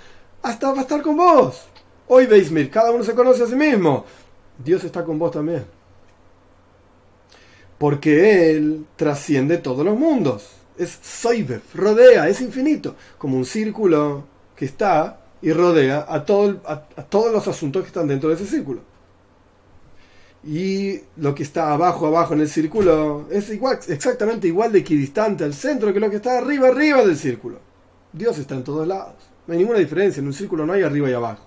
hasta 0.42 0.80
estar 0.80 1.00
con 1.00 1.16
vos. 1.16 1.68
Hoy 2.08 2.26
veis, 2.26 2.50
cada 2.70 2.90
uno 2.90 3.04
se 3.04 3.14
conoce 3.14 3.44
a 3.44 3.46
sí 3.46 3.54
mismo. 3.54 4.04
Dios 4.58 4.82
está 4.82 5.04
con 5.04 5.16
vos 5.16 5.30
también 5.30 5.79
porque 7.80 8.50
Él 8.50 8.84
trasciende 8.94 9.56
todos 9.56 9.86
los 9.86 9.98
mundos. 9.98 10.50
Es 10.76 10.98
Soibev, 11.02 11.62
rodea, 11.74 12.28
es 12.28 12.42
infinito, 12.42 12.94
como 13.16 13.38
un 13.38 13.46
círculo 13.46 14.24
que 14.54 14.66
está 14.66 15.18
y 15.40 15.50
rodea 15.50 16.04
a, 16.06 16.16
a, 16.16 16.24
todos 16.26 17.32
los 17.32 17.48
asuntos 17.48 17.80
que 17.80 17.88
están 17.88 18.06
dentro 18.06 18.28
de 18.28 18.34
ese 18.34 18.44
círculo. 18.44 18.82
Y 20.44 21.00
lo 21.16 21.34
que 21.34 21.42
está 21.42 21.72
abajo, 21.72 22.06
abajo 22.06 22.34
en 22.34 22.42
el 22.42 22.50
círculo 22.50 23.26
es 23.30 23.48
igual, 23.48 23.78
exactamente 23.88 24.46
igual 24.46 24.72
de 24.72 24.80
equidistante 24.80 25.44
al 25.44 25.54
centro 25.54 25.90
que 25.94 26.00
lo 26.00 26.10
que 26.10 26.16
está 26.16 26.36
arriba, 26.36 26.68
arriba 26.68 27.02
del 27.02 27.16
círculo. 27.16 27.60
Dios 28.12 28.36
está 28.36 28.56
en 28.56 28.64
todos 28.64 28.86
lados. 28.86 29.14
No 29.46 29.54
hay 29.54 29.58
ninguna 29.60 29.78
diferencia. 29.78 30.20
En 30.20 30.26
un 30.26 30.34
círculo 30.34 30.66
no 30.66 30.74
hay 30.74 30.82
arriba 30.82 31.08
y 31.08 31.14
abajo. 31.14 31.46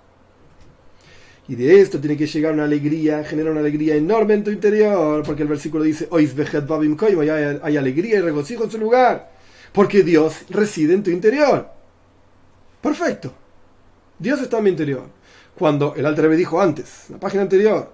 Y 1.46 1.56
de 1.56 1.80
esto 1.80 2.00
tiene 2.00 2.16
que 2.16 2.26
llegar 2.26 2.54
una 2.54 2.64
alegría, 2.64 3.22
generar 3.24 3.52
una 3.52 3.60
alegría 3.60 3.94
enorme 3.96 4.34
en 4.34 4.44
tu 4.44 4.50
interior, 4.50 5.22
porque 5.24 5.42
el 5.42 5.48
versículo 5.48 5.84
dice, 5.84 6.08
hay, 6.10 6.26
hay 7.62 7.76
alegría 7.76 8.18
y 8.18 8.20
regocijo 8.20 8.64
en 8.64 8.70
su 8.70 8.78
lugar, 8.78 9.30
porque 9.72 10.02
Dios 10.02 10.46
reside 10.48 10.94
en 10.94 11.02
tu 11.02 11.10
interior. 11.10 11.68
Perfecto. 12.80 13.32
Dios 14.18 14.40
está 14.40 14.58
en 14.58 14.64
mi 14.64 14.70
interior. 14.70 15.04
Cuando 15.54 15.94
el 15.94 16.06
Alter 16.06 16.30
dijo 16.30 16.60
antes, 16.60 17.04
en 17.08 17.14
la 17.14 17.20
página 17.20 17.42
anterior, 17.42 17.92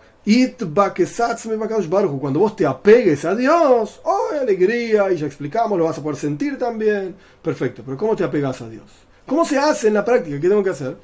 cuando 2.20 2.40
vos 2.40 2.56
te 2.56 2.66
apegues 2.66 3.24
a 3.24 3.34
Dios, 3.34 4.00
oh, 4.04 4.28
alegría, 4.40 5.10
y 5.10 5.16
ya 5.16 5.26
explicamos, 5.26 5.78
lo 5.78 5.84
vas 5.84 5.98
a 5.98 6.02
poder 6.02 6.18
sentir 6.18 6.58
también. 6.58 7.16
Perfecto, 7.42 7.82
pero 7.84 7.96
¿cómo 7.96 8.14
te 8.14 8.24
apegas 8.24 8.60
a 8.62 8.68
Dios? 8.68 8.84
¿Cómo 9.26 9.44
se 9.44 9.58
hace 9.58 9.88
en 9.88 9.94
la 9.94 10.04
práctica? 10.04 10.40
¿Qué 10.40 10.48
tengo 10.48 10.62
que 10.62 10.70
hacer? 10.70 10.96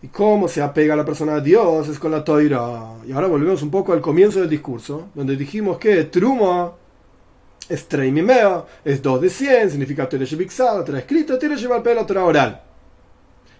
¿Y 0.00 0.08
cómo 0.08 0.46
se 0.46 0.62
apega 0.62 0.94
la 0.94 1.04
persona 1.04 1.36
a 1.36 1.40
Dios? 1.40 1.88
Es 1.88 1.98
con 1.98 2.12
la 2.12 2.22
toira. 2.22 2.94
Y 3.06 3.12
ahora 3.12 3.26
volvemos 3.26 3.62
un 3.62 3.70
poco 3.70 3.92
al 3.92 4.00
comienzo 4.00 4.40
del 4.40 4.48
discurso, 4.48 5.08
donde 5.14 5.36
dijimos 5.36 5.78
que 5.78 6.04
truma 6.04 6.72
es 7.68 7.86
treimimeo, 7.86 8.66
es 8.84 9.02
2 9.02 9.20
de 9.20 9.28
100, 9.30 9.70
significa 9.70 10.08
tere 10.08 10.24
shebixal, 10.24 10.84
tere 10.84 11.00
escrito, 11.00 11.38
tere 11.38 11.56
llevar 11.56 11.82
pelo, 11.82 12.06
tere 12.06 12.20
oral. 12.20 12.62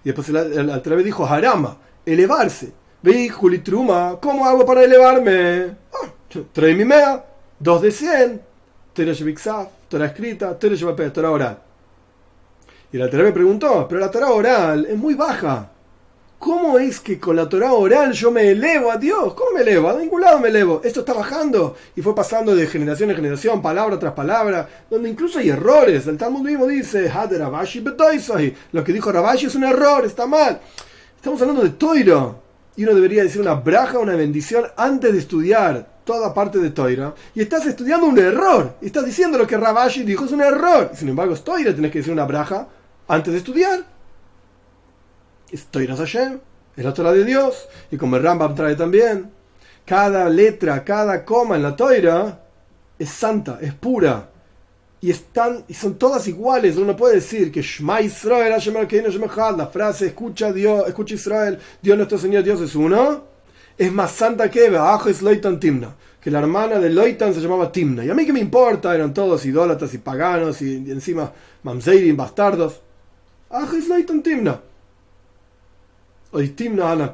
Y 0.04 0.12
después 0.12 0.28
el, 0.28 0.70
otra 0.70 0.96
vez 0.96 1.04
dijo 1.04 1.26
harama, 1.26 1.76
elevarse. 2.06 2.72
Ve, 3.02 3.28
Juli 3.28 3.58
Truma, 3.58 4.18
¿cómo 4.20 4.46
hago 4.46 4.64
para 4.64 4.84
elevarme? 4.84 5.76
Ah, 5.92 6.08
treimimeo, 6.52 7.24
2 7.58 7.82
de 7.82 7.90
100, 7.90 8.42
tere 8.94 9.12
shebixal, 9.12 9.68
tere 9.88 10.06
escrita, 10.06 10.58
tere 10.58 10.76
llevar 10.76 10.94
pelo, 10.94 11.12
tere 11.12 11.26
oral. 11.26 11.58
Y 12.92 12.96
la 12.96 13.06
vez 13.08 13.32
preguntó, 13.32 13.86
pero 13.86 14.00
la 14.00 14.10
Torah 14.10 14.30
oral 14.30 14.86
es 14.86 14.96
muy 14.96 15.14
baja. 15.14 15.70
¿Cómo 16.38 16.78
es 16.78 17.00
que 17.00 17.18
con 17.18 17.34
la 17.34 17.48
Torah 17.48 17.72
oral 17.72 18.12
yo 18.12 18.30
me 18.30 18.52
elevo 18.52 18.92
a 18.92 18.96
Dios? 18.96 19.34
¿Cómo 19.34 19.50
me 19.56 19.62
elevo? 19.62 19.88
A 19.88 19.98
ningún 19.98 20.20
lado 20.20 20.38
me 20.38 20.48
elevo. 20.48 20.80
Esto 20.84 21.00
está 21.00 21.12
bajando 21.12 21.74
y 21.96 22.00
fue 22.00 22.14
pasando 22.14 22.54
de 22.54 22.68
generación 22.68 23.10
en 23.10 23.16
generación, 23.16 23.60
palabra 23.60 23.98
tras 23.98 24.12
palabra, 24.12 24.68
donde 24.88 25.08
incluso 25.08 25.40
hay 25.40 25.50
errores. 25.50 26.06
El 26.06 26.16
Talmud 26.16 26.42
mismo 26.42 26.68
dice, 26.68 27.12
lo 28.70 28.84
que 28.84 28.92
dijo 28.92 29.10
Rabashi 29.10 29.46
es 29.46 29.56
un 29.56 29.64
error, 29.64 30.04
está 30.06 30.28
mal. 30.28 30.60
Estamos 31.16 31.40
hablando 31.40 31.62
de 31.62 31.70
Toiro. 31.70 32.40
Y 32.76 32.84
uno 32.84 32.94
debería 32.94 33.24
decir 33.24 33.40
una 33.40 33.54
braja, 33.54 33.98
una 33.98 34.14
bendición 34.14 34.64
antes 34.76 35.12
de 35.12 35.18
estudiar 35.18 35.98
toda 36.04 36.32
parte 36.32 36.60
de 36.60 36.70
Toira 36.70 37.12
y 37.34 37.40
estás 37.40 37.66
estudiando 37.66 38.06
un 38.06 38.16
error. 38.16 38.76
Y 38.80 38.86
estás 38.86 39.04
diciendo 39.04 39.36
lo 39.36 39.46
que 39.48 39.56
Rabashi 39.56 40.04
dijo 40.04 40.26
es 40.26 40.30
un 40.30 40.42
error. 40.42 40.92
Sin 40.94 41.08
embargo, 41.08 41.34
es 41.34 41.42
Toira, 41.42 41.72
tienes 41.72 41.90
que 41.90 41.98
decir 41.98 42.12
una 42.12 42.24
braja 42.24 42.68
antes 43.08 43.32
de 43.32 43.38
estudiar. 43.38 43.97
Es 45.50 45.66
Toira 45.66 45.96
Hashem, 45.96 46.38
es 46.76 46.84
la 46.84 46.92
Torah 46.92 47.12
de 47.12 47.24
Dios. 47.24 47.68
Y 47.90 47.96
como 47.96 48.16
el 48.16 48.22
Rambam 48.22 48.54
trae 48.54 48.76
también, 48.76 49.30
cada 49.84 50.28
letra, 50.28 50.84
cada 50.84 51.24
coma 51.24 51.56
en 51.56 51.62
la 51.62 51.74
Toira 51.74 52.40
es 52.98 53.08
santa, 53.08 53.58
es 53.60 53.72
pura. 53.74 54.28
Y, 55.00 55.10
están, 55.10 55.64
y 55.68 55.74
son 55.74 55.94
todas 55.94 56.26
iguales. 56.26 56.76
Uno 56.76 56.96
puede 56.96 57.16
decir 57.16 57.52
que 57.52 57.62
Shema 57.62 58.00
Israel, 58.00 58.54
la 59.56 59.66
frase 59.68 60.06
escucha 60.06 60.52
Dios, 60.52 60.88
escucha 60.88 61.14
Israel, 61.14 61.58
Dios 61.80 61.96
nuestro 61.96 62.18
Señor, 62.18 62.42
Dios 62.42 62.60
es 62.60 62.74
uno, 62.74 63.24
es 63.78 63.92
más 63.92 64.10
santa 64.10 64.50
que 64.50 64.66
es 64.66 65.22
Loitan 65.22 65.60
Timna, 65.60 65.94
que 66.20 66.30
la 66.32 66.40
hermana 66.40 66.80
de 66.80 66.90
Loitan 66.90 67.32
se 67.32 67.40
llamaba 67.40 67.70
Timna. 67.70 68.04
Y 68.04 68.10
a 68.10 68.14
mí 68.14 68.26
que 68.26 68.32
me 68.32 68.40
importa, 68.40 68.92
eran 68.94 69.14
todos 69.14 69.46
idólatras 69.46 69.94
y 69.94 69.98
paganos 69.98 70.60
y, 70.62 70.90
encima 70.90 71.32
mamzeirin, 71.62 72.16
bastardos. 72.16 72.80
es 73.76 73.88
Loitan 73.88 74.22
Timna. 74.22 74.60
Timna 76.54 77.12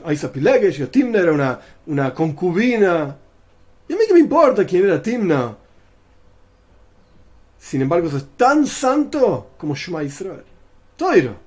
Timna 0.91 1.19
era 1.19 1.33
una, 1.33 1.61
una 1.87 2.15
concubina. 2.15 3.17
Y 3.89 3.93
a 3.93 3.97
mí 3.97 4.03
que 4.07 4.15
me 4.15 4.21
importa 4.21 4.65
quién 4.65 4.85
era 4.85 5.01
Timna. 5.01 5.57
Sin 7.59 7.83
embargo, 7.83 8.09
eso 8.09 8.19
es 8.19 8.27
tan 8.37 8.67
santo 8.67 9.51
como 9.57 9.75
Shema 9.75 10.03
Israel. 10.03 10.45
Toiro. 10.97 11.45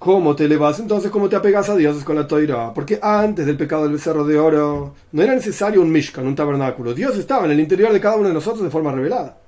¿Cómo 0.00 0.34
te 0.34 0.46
elevas 0.46 0.80
entonces? 0.80 1.10
¿Cómo 1.10 1.28
te 1.28 1.36
apegas 1.36 1.68
a 1.68 1.76
Dios 1.76 2.02
con 2.04 2.16
la 2.16 2.26
Toira? 2.26 2.72
Porque 2.72 2.98
antes 3.02 3.44
del 3.44 3.58
pecado 3.58 3.82
del 3.82 3.92
becerro 3.92 4.24
de 4.24 4.38
oro 4.38 4.94
no 5.12 5.22
era 5.22 5.34
necesario 5.34 5.82
un 5.82 5.92
Mishkan, 5.92 6.26
un 6.26 6.34
tabernáculo. 6.34 6.94
Dios 6.94 7.18
estaba 7.18 7.44
en 7.44 7.50
el 7.50 7.60
interior 7.60 7.92
de 7.92 8.00
cada 8.00 8.16
uno 8.16 8.28
de 8.28 8.32
nosotros 8.32 8.64
de 8.64 8.70
forma 8.70 8.92
revelada. 8.92 9.39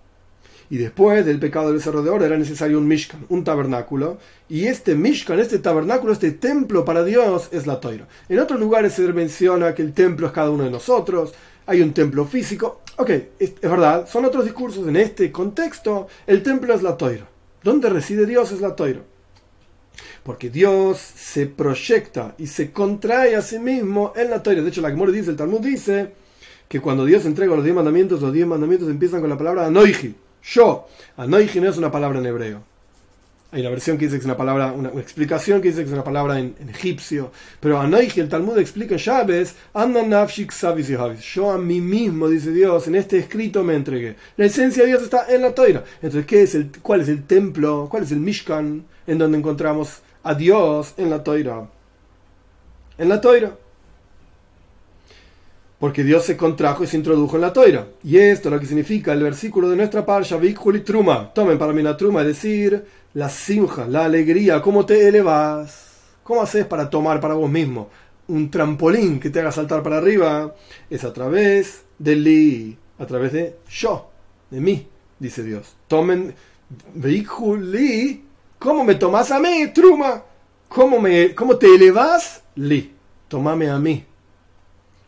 Y 0.72 0.78
después 0.78 1.26
del 1.26 1.38
pecado 1.38 1.66
del 1.66 1.76
becerro 1.76 2.02
de 2.02 2.08
oro 2.08 2.24
era 2.24 2.38
necesario 2.38 2.78
un 2.78 2.88
Mishkan, 2.88 3.26
un 3.28 3.44
tabernáculo. 3.44 4.16
Y 4.48 4.68
este 4.68 4.94
Mishkan, 4.94 5.38
este 5.38 5.58
tabernáculo, 5.58 6.14
este 6.14 6.30
templo 6.30 6.82
para 6.82 7.04
Dios 7.04 7.50
es 7.52 7.66
la 7.66 7.78
Toira. 7.78 8.08
En 8.30 8.38
otros 8.38 8.58
lugares 8.58 8.94
se 8.94 9.02
menciona 9.12 9.74
que 9.74 9.82
el 9.82 9.92
templo 9.92 10.28
es 10.28 10.32
cada 10.32 10.48
uno 10.48 10.64
de 10.64 10.70
nosotros. 10.70 11.34
Hay 11.66 11.82
un 11.82 11.92
templo 11.92 12.24
físico. 12.24 12.80
Ok, 12.96 13.10
es, 13.38 13.60
verdad, 13.60 14.08
son 14.08 14.24
otros 14.24 14.46
discursos. 14.46 14.88
En 14.88 14.96
este 14.96 15.30
contexto, 15.30 16.06
el 16.26 16.42
templo 16.42 16.72
es 16.72 16.82
la 16.82 16.96
toira. 16.96 17.28
¿Dónde 17.62 17.90
reside 17.90 18.24
Dios 18.24 18.50
es 18.50 18.62
la 18.62 18.74
toira? 18.74 19.02
Porque 20.22 20.48
Dios 20.48 20.96
se 20.98 21.48
proyecta 21.48 22.34
y 22.38 22.46
se 22.46 22.72
contrae 22.72 23.36
a 23.36 23.42
sí 23.42 23.58
mismo 23.58 24.14
en 24.16 24.30
la 24.30 24.42
toira. 24.42 24.62
De 24.62 24.70
hecho, 24.70 24.80
la 24.80 24.88
Gemara 24.88 25.12
dice, 25.12 25.32
el 25.32 25.36
Talmud 25.36 25.60
dice, 25.60 26.12
que 26.66 26.80
cuando 26.80 27.04
Dios 27.04 27.26
entrega 27.26 27.54
los 27.54 27.62
diez 27.62 27.76
mandamientos, 27.76 28.22
los 28.22 28.32
diez 28.32 28.46
mandamientos 28.46 28.88
empiezan 28.88 29.20
con 29.20 29.28
la 29.28 29.36
palabra 29.36 29.66
anoiji, 29.66 30.14
yo. 30.42 30.88
Anoiji 31.16 31.60
no 31.60 31.68
es 31.68 31.76
una 31.76 31.90
palabra 31.90 32.18
en 32.18 32.26
hebreo. 32.26 32.62
Hay 33.52 33.60
una 33.60 33.68
versión 33.68 33.98
que 33.98 34.06
dice 34.06 34.16
que 34.16 34.20
es 34.20 34.24
una 34.24 34.36
palabra, 34.36 34.72
una, 34.72 34.88
explicación 34.98 35.60
que 35.60 35.68
dice 35.68 35.82
que 35.82 35.88
es 35.88 35.92
una 35.92 36.04
palabra 36.04 36.38
en, 36.38 36.54
egipcio. 36.70 37.32
Pero 37.60 37.78
Anoiji, 37.78 38.20
el 38.20 38.28
Talmud 38.30 38.56
explica 38.58 38.94
en 38.94 39.00
Llaves, 39.00 39.54
Yo 41.34 41.50
a 41.50 41.58
mí 41.58 41.80
mismo, 41.82 42.28
dice 42.28 42.50
Dios, 42.50 42.88
en 42.88 42.94
este 42.94 43.18
escrito 43.18 43.62
me 43.62 43.74
entregué. 43.74 44.16
La 44.38 44.46
esencia 44.46 44.84
de 44.84 44.88
Dios 44.88 45.02
está 45.02 45.26
en 45.28 45.42
la 45.42 45.54
toira. 45.54 45.84
Entonces, 45.96 46.24
¿qué 46.24 46.42
es 46.42 46.54
el, 46.54 46.70
¿cuál 46.80 47.02
es 47.02 47.08
el 47.08 47.24
templo? 47.24 47.88
¿Cuál 47.90 48.04
es 48.04 48.12
el 48.12 48.20
Mishkan 48.20 48.86
en 49.06 49.18
donde 49.18 49.36
encontramos 49.36 50.00
a 50.22 50.34
Dios 50.34 50.94
en 50.96 51.10
la 51.10 51.22
toira? 51.22 51.68
En 52.96 53.08
la 53.10 53.20
toira 53.20 53.52
porque 55.82 56.04
Dios 56.04 56.24
se 56.24 56.36
contrajo 56.36 56.84
y 56.84 56.86
se 56.86 56.96
introdujo 56.96 57.34
en 57.34 57.42
la 57.42 57.52
toira. 57.52 57.88
Y 58.04 58.16
esto 58.16 58.48
es 58.48 58.52
lo 58.54 58.60
que 58.60 58.66
significa 58.66 59.12
el 59.12 59.24
versículo 59.24 59.68
de 59.68 59.74
nuestra 59.74 60.06
parsha, 60.06 60.36
Vikhuli 60.36 60.82
Truma. 60.82 61.34
Tomen 61.34 61.58
para 61.58 61.72
mí 61.72 61.82
la 61.82 61.96
truma, 61.96 62.20
es 62.20 62.28
decir, 62.28 62.84
la 63.14 63.28
simja, 63.28 63.88
la 63.88 64.04
alegría, 64.04 64.62
cómo 64.62 64.86
te 64.86 65.08
elevas, 65.08 65.98
cómo 66.22 66.40
haces 66.40 66.66
para 66.66 66.88
tomar 66.88 67.20
para 67.20 67.34
vos 67.34 67.50
mismo 67.50 67.90
un 68.28 68.48
trampolín 68.48 69.18
que 69.18 69.28
te 69.28 69.40
haga 69.40 69.50
saltar 69.50 69.82
para 69.82 69.98
arriba, 69.98 70.54
es 70.88 71.02
a 71.02 71.12
través 71.12 71.82
de 71.98 72.14
li, 72.14 72.78
a 73.00 73.04
través 73.04 73.32
de 73.32 73.56
yo, 73.68 74.08
de 74.52 74.60
mí, 74.60 74.86
dice 75.18 75.42
Dios. 75.42 75.74
Tomen, 75.88 76.32
Vikhuli, 76.94 78.24
¿cómo 78.56 78.84
me 78.84 78.94
tomas 78.94 79.32
a 79.32 79.40
mí, 79.40 79.66
Truma? 79.74 80.22
¿Cómo, 80.68 81.00
me, 81.00 81.34
cómo 81.34 81.56
te 81.56 81.74
elevas? 81.74 82.44
Li, 82.54 82.94
tomame 83.26 83.68
a 83.68 83.80
mí 83.80 84.11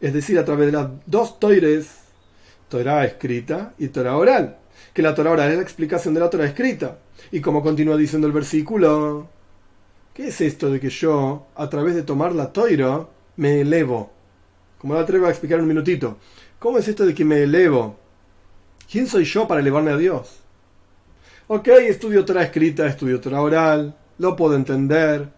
es 0.05 0.13
decir, 0.13 0.39
a 0.39 0.45
través 0.45 0.67
de 0.67 0.73
las 0.73 0.89
dos 1.07 1.41
toires, 1.41 1.89
Torah 2.69 3.07
escrita 3.07 3.73
y 3.79 3.89
Torah 3.89 4.19
oral, 4.19 4.59
que 4.93 5.01
la 5.01 5.15
Torah 5.15 5.31
oral 5.31 5.51
es 5.51 5.57
la 5.57 5.63
explicación 5.63 6.13
de 6.13 6.21
la 6.21 6.29
Torah 6.29 6.45
escrita. 6.45 6.99
Y 7.33 7.41
como 7.41 7.63
continúa 7.63 7.97
diciendo 7.97 8.27
el 8.27 8.35
versículo, 8.35 9.29
¿qué 10.13 10.29
es 10.29 10.43
esto 10.43 10.71
de 10.71 10.79
que 10.79 10.91
yo, 10.91 11.47
a 11.55 11.71
través 11.71 11.95
de 11.95 12.03
tomar 12.03 12.35
la 12.35 12.53
Torah, 12.53 13.09
me 13.37 13.63
elevo? 13.63 14.13
Como 14.77 14.93
la 14.93 15.01
atrevo 15.01 15.25
a 15.25 15.31
explicar 15.31 15.59
un 15.59 15.69
minutito. 15.69 16.19
¿Cómo 16.59 16.77
es 16.77 16.87
esto 16.87 17.07
de 17.07 17.15
que 17.15 17.25
me 17.25 17.43
elevo? 17.43 17.99
¿Quién 18.91 19.07
soy 19.07 19.25
yo 19.25 19.49
para 19.49 19.63
elevarme 19.63 19.93
a 19.93 19.97
Dios? 19.97 20.41
Ok, 21.47 21.69
estudio 21.69 22.27
Torah 22.27 22.43
escrita, 22.43 22.87
estudio 22.87 23.23
Torah 23.23 23.41
oral, 23.41 23.97
lo 24.19 24.37
puedo 24.37 24.55
entender, 24.55 25.31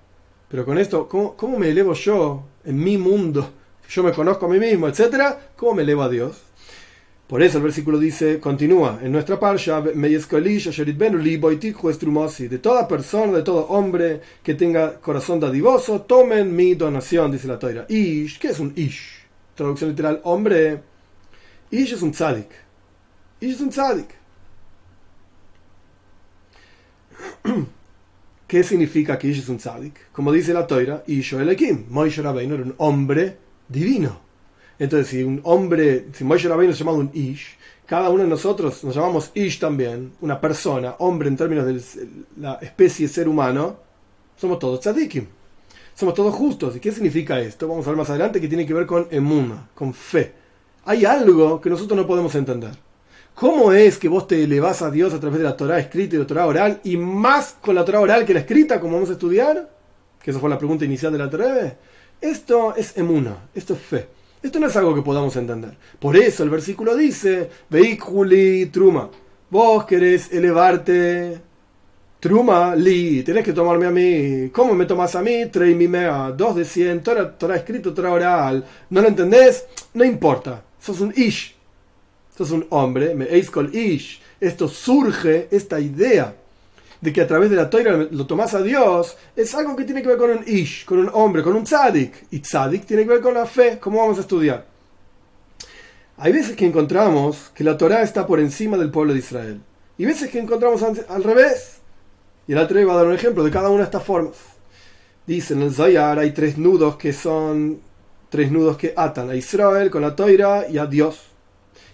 pero 0.49 0.65
con 0.65 0.77
esto, 0.77 1.07
¿cómo, 1.07 1.37
cómo 1.37 1.57
me 1.57 1.69
elevo 1.69 1.93
yo 1.93 2.43
en 2.65 2.83
mi 2.83 2.99
mundo? 2.99 3.49
Yo 3.89 4.03
me 4.03 4.13
conozco 4.13 4.47
a 4.47 4.49
mí 4.49 4.59
mismo, 4.59 4.89
etcétera, 4.89 5.51
¿cómo 5.57 5.75
me 5.75 5.83
elevo 5.83 6.03
a 6.03 6.09
Dios? 6.09 6.43
Por 7.27 7.43
eso 7.43 7.59
el 7.59 7.65
versículo 7.65 7.99
dice, 7.99 8.39
continúa, 8.39 9.01
en 9.03 9.11
nuestra 9.11 9.41
parsha, 9.41 9.81
de 9.81 9.93
toda 12.59 12.87
persona, 12.87 13.33
de 13.33 13.43
todo 13.43 13.67
hombre 13.67 14.21
que 14.45 14.55
tenga 14.55 15.01
corazón 15.01 15.41
dadivoso, 15.41 16.03
tomen 16.03 16.55
mi 16.55 16.77
donación, 16.77 17.33
dice 17.33 17.49
la 17.49 17.59
toira. 17.59 17.85
Ish, 17.89 18.39
¿qué 18.39 18.49
es 18.49 18.61
un 18.61 18.73
ish? 18.77 19.27
Traducción 19.57 19.91
literal, 19.91 20.21
hombre. 20.23 20.81
Ish 21.73 21.95
es 21.95 22.03
un 22.03 22.13
tzadik. 22.13 22.51
Ish 23.41 23.55
es 23.55 23.61
un 23.61 23.71
tzadik. 23.71 24.15
¿Qué 28.47 28.63
significa 28.63 29.19
que 29.19 29.27
Ish 29.27 29.41
es 29.41 29.49
un 29.49 29.59
tzadik? 29.59 30.13
Como 30.13 30.31
dice 30.31 30.55
la 30.55 30.65
toira, 30.65 31.03
Ish 31.09 31.35
o. 31.35 31.39
Moishe 31.89 32.23
Rabbeinu 32.23 32.55
era 32.55 32.63
un 32.63 32.75
hombre 32.79 33.46
divino. 33.69 34.21
Entonces, 34.79 35.09
si 35.09 35.23
un 35.23 35.41
hombre, 35.45 36.07
si 36.13 36.25
Moshe 36.25 36.49
Rabbeinu 36.49 36.73
es 36.73 36.79
llamado 36.79 36.99
un 36.99 37.11
Ish, 37.13 37.57
cada 37.87 38.11
uno 38.11 38.25
de 38.25 38.29
nosotros 38.29 38.83
nos 38.85 38.95
llamamos 38.95 39.31
Ish 39.35 39.59
también, 39.59 40.13
una 40.21 40.41
persona, 40.41 40.97
hombre 40.99 41.29
en 41.29 41.37
términos 41.37 41.67
de 41.67 41.81
la 42.39 42.55
especie 42.55 43.09
ser 43.09 43.29
humano, 43.29 43.77
somos 44.37 44.59
todos 44.59 44.81
tzadikim. 44.81 45.27
Somos 45.95 46.13
todos 46.13 46.35
justos. 46.35 46.77
¿Y 46.77 46.81
qué 46.81 46.93
significa 46.93 47.41
esto? 47.41 47.67
Vamos 47.69 47.87
a 47.87 47.91
ver 47.91 47.97
más 47.97 48.11
adelante 48.11 48.39
que 48.39 48.49
tiene 48.49 48.67
que 48.67 48.75
ver 48.75 48.85
con 48.85 49.09
emuna, 49.11 49.71
con 49.75 49.95
fe. 49.95 50.35
Hay 50.85 51.07
algo 51.07 51.59
que 51.59 51.71
nosotros 51.71 51.99
no 51.99 52.07
podemos 52.07 52.35
entender. 52.35 52.73
¿Cómo 53.35 53.73
es 53.73 53.99
que 53.99 54.09
vos 54.09 54.27
te 54.27 54.45
elevás 54.45 54.83
a 54.83 54.91
Dios 54.91 55.15
a 55.15 55.21
través 55.21 55.39
de 55.39 55.45
la 55.45 55.57
Torah 55.57 55.79
escrita 55.79 56.17
y 56.17 56.19
la 56.19 56.27
Torah 56.27 56.47
oral 56.47 56.81
y 56.85 56.97
más 56.99 57.57
con 57.61 57.75
la 57.75 57.85
Torah 57.85 58.01
oral 58.01 58.27
que 58.27 58.35
la 58.35 58.41
escrita, 58.41 58.79
como 58.79 58.95
vamos 58.95 59.09
a 59.09 59.15
estudiar? 59.15 59.71
Que 60.23 60.31
esa 60.31 60.41
fue 60.41 60.51
la 60.51 60.59
pregunta 60.59 60.85
inicial 60.85 61.13
de 61.13 61.19
la 61.19 61.31
Torah. 61.31 61.77
Esto 62.21 62.75
es 62.75 62.97
emuna, 62.97 63.49
esto 63.55 63.75
es 63.75 63.81
fe. 63.81 64.09
Esto 64.43 64.59
no 64.61 64.69
es 64.69 64.77
algo 64.77 64.95
que 64.95 65.03
podamos 65.03 65.35
entender. 65.37 65.77
Por 65.99 66.17
eso 66.17 66.43
el 66.43 66.51
versículo 66.51 66.97
dice, 66.97 67.51
Veikuli 67.69 68.67
truma. 68.67 69.11
Vos 69.51 69.85
querés 69.85 70.33
elevarte. 70.33 71.41
Truma 72.21 72.75
li, 72.75 73.23
tenés 73.23 73.45
que 73.45 73.53
tomarme 73.53 73.87
a 73.87 73.91
mí. 73.91 74.51
¿Cómo 74.51 74.75
me 74.75 74.87
tomas 74.87 75.15
a 75.15 75.23
mí? 75.23 75.47
Trei 75.47 75.75
mea, 75.75 76.33
dos 76.33 76.57
de 76.57 76.65
cien, 76.65 77.03
Torah, 77.03 77.57
escrito, 77.57 77.93
Torah 77.93 78.13
oral. 78.13 78.65
¿No 78.91 79.03
lo 79.03 79.09
entendés? 79.09 79.67
No 79.93 80.05
importa. 80.05 80.63
Sos 80.81 81.01
un 81.01 81.13
ish. 81.15 81.55
Sos 82.37 82.51
un 82.51 82.67
hombre, 82.71 83.15
me 83.15 83.27
eiskol 83.27 83.75
ish. 83.75 84.21
Esto 84.41 84.69
surge, 84.69 85.49
esta 85.51 85.81
idea 85.81 86.35
de 87.07 87.13
que 87.13 87.21
a 87.21 87.27
través 87.29 87.51
de 87.51 87.55
la 87.55 87.71
toira 87.71 88.09
lo 88.11 88.27
tomas 88.27 88.53
a 88.55 88.61
Dios, 88.61 89.17
es 89.37 89.55
algo 89.55 89.77
que 89.77 89.85
tiene 89.85 90.03
que 90.03 90.09
ver 90.09 90.19
con 90.19 90.29
un 90.29 90.43
ish, 90.45 90.85
con 90.85 90.99
un 90.99 91.09
hombre, 91.13 91.41
con 91.41 91.55
un 91.55 91.63
tzadik. 91.63 92.27
Y 92.33 92.41
tzadik 92.41 92.85
tiene 92.85 93.05
que 93.05 93.11
ver 93.11 93.21
con 93.21 93.35
la 93.35 93.47
fe, 93.47 93.79
como 93.79 94.01
vamos 94.01 94.19
a 94.19 94.23
estudiar. 94.23 94.67
Hay 96.17 96.33
veces 96.33 96.57
que 96.57 96.67
encontramos 96.67 97.53
que 97.55 97.63
la 97.63 97.79
Torah 97.79 98.03
está 98.03 98.27
por 98.27 98.41
encima 98.41 98.77
del 98.77 98.91
pueblo 98.91 99.13
de 99.13 99.21
Israel. 99.21 99.61
Y 99.97 100.05
veces 100.05 100.31
que 100.31 100.41
encontramos 100.41 100.83
al 100.83 101.23
revés. 101.23 101.79
Y 102.49 102.55
el 102.55 102.59
otro 102.59 102.85
va 102.85 102.95
a 102.95 102.97
dar 102.97 103.07
un 103.07 103.15
ejemplo 103.15 103.45
de 103.45 103.53
cada 103.53 103.69
una 103.69 103.83
de 103.83 103.85
estas 103.85 104.03
formas. 104.03 104.35
Dice 105.29 105.55
en 105.55 105.63
el 105.63 105.73
Zayar 105.73 106.19
hay 106.19 106.33
tres 106.33 106.59
nudos 106.59 106.97
que 106.97 107.13
son 107.13 107.79
tres 108.31 108.51
nudos 108.51 108.77
que 108.77 108.95
atan 108.97 109.31
a 109.31 109.37
Israel 109.37 109.91
con 109.91 110.03
la 110.03 110.17
Toira 110.17 110.67
y 110.69 110.79
a 110.79 110.87
Dios 110.87 111.37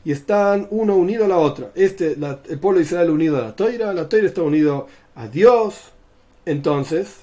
y 0.05 0.13
están 0.13 0.67
uno 0.71 0.97
unido 0.97 1.25
a 1.25 1.29
la 1.29 1.39
otra. 1.39 1.71
Este, 1.75 2.13
el 2.13 2.59
pueblo 2.59 2.79
de 2.79 2.85
Israel 2.85 3.11
unido 3.11 3.39
a 3.39 3.43
la 3.43 3.57
toira, 3.57 3.93
la 3.93 4.09
toira 4.09 4.27
está 4.27 4.43
unido 4.43 4.89
a 5.15 5.29
Dios. 5.29 5.93
Entonces, 6.45 7.17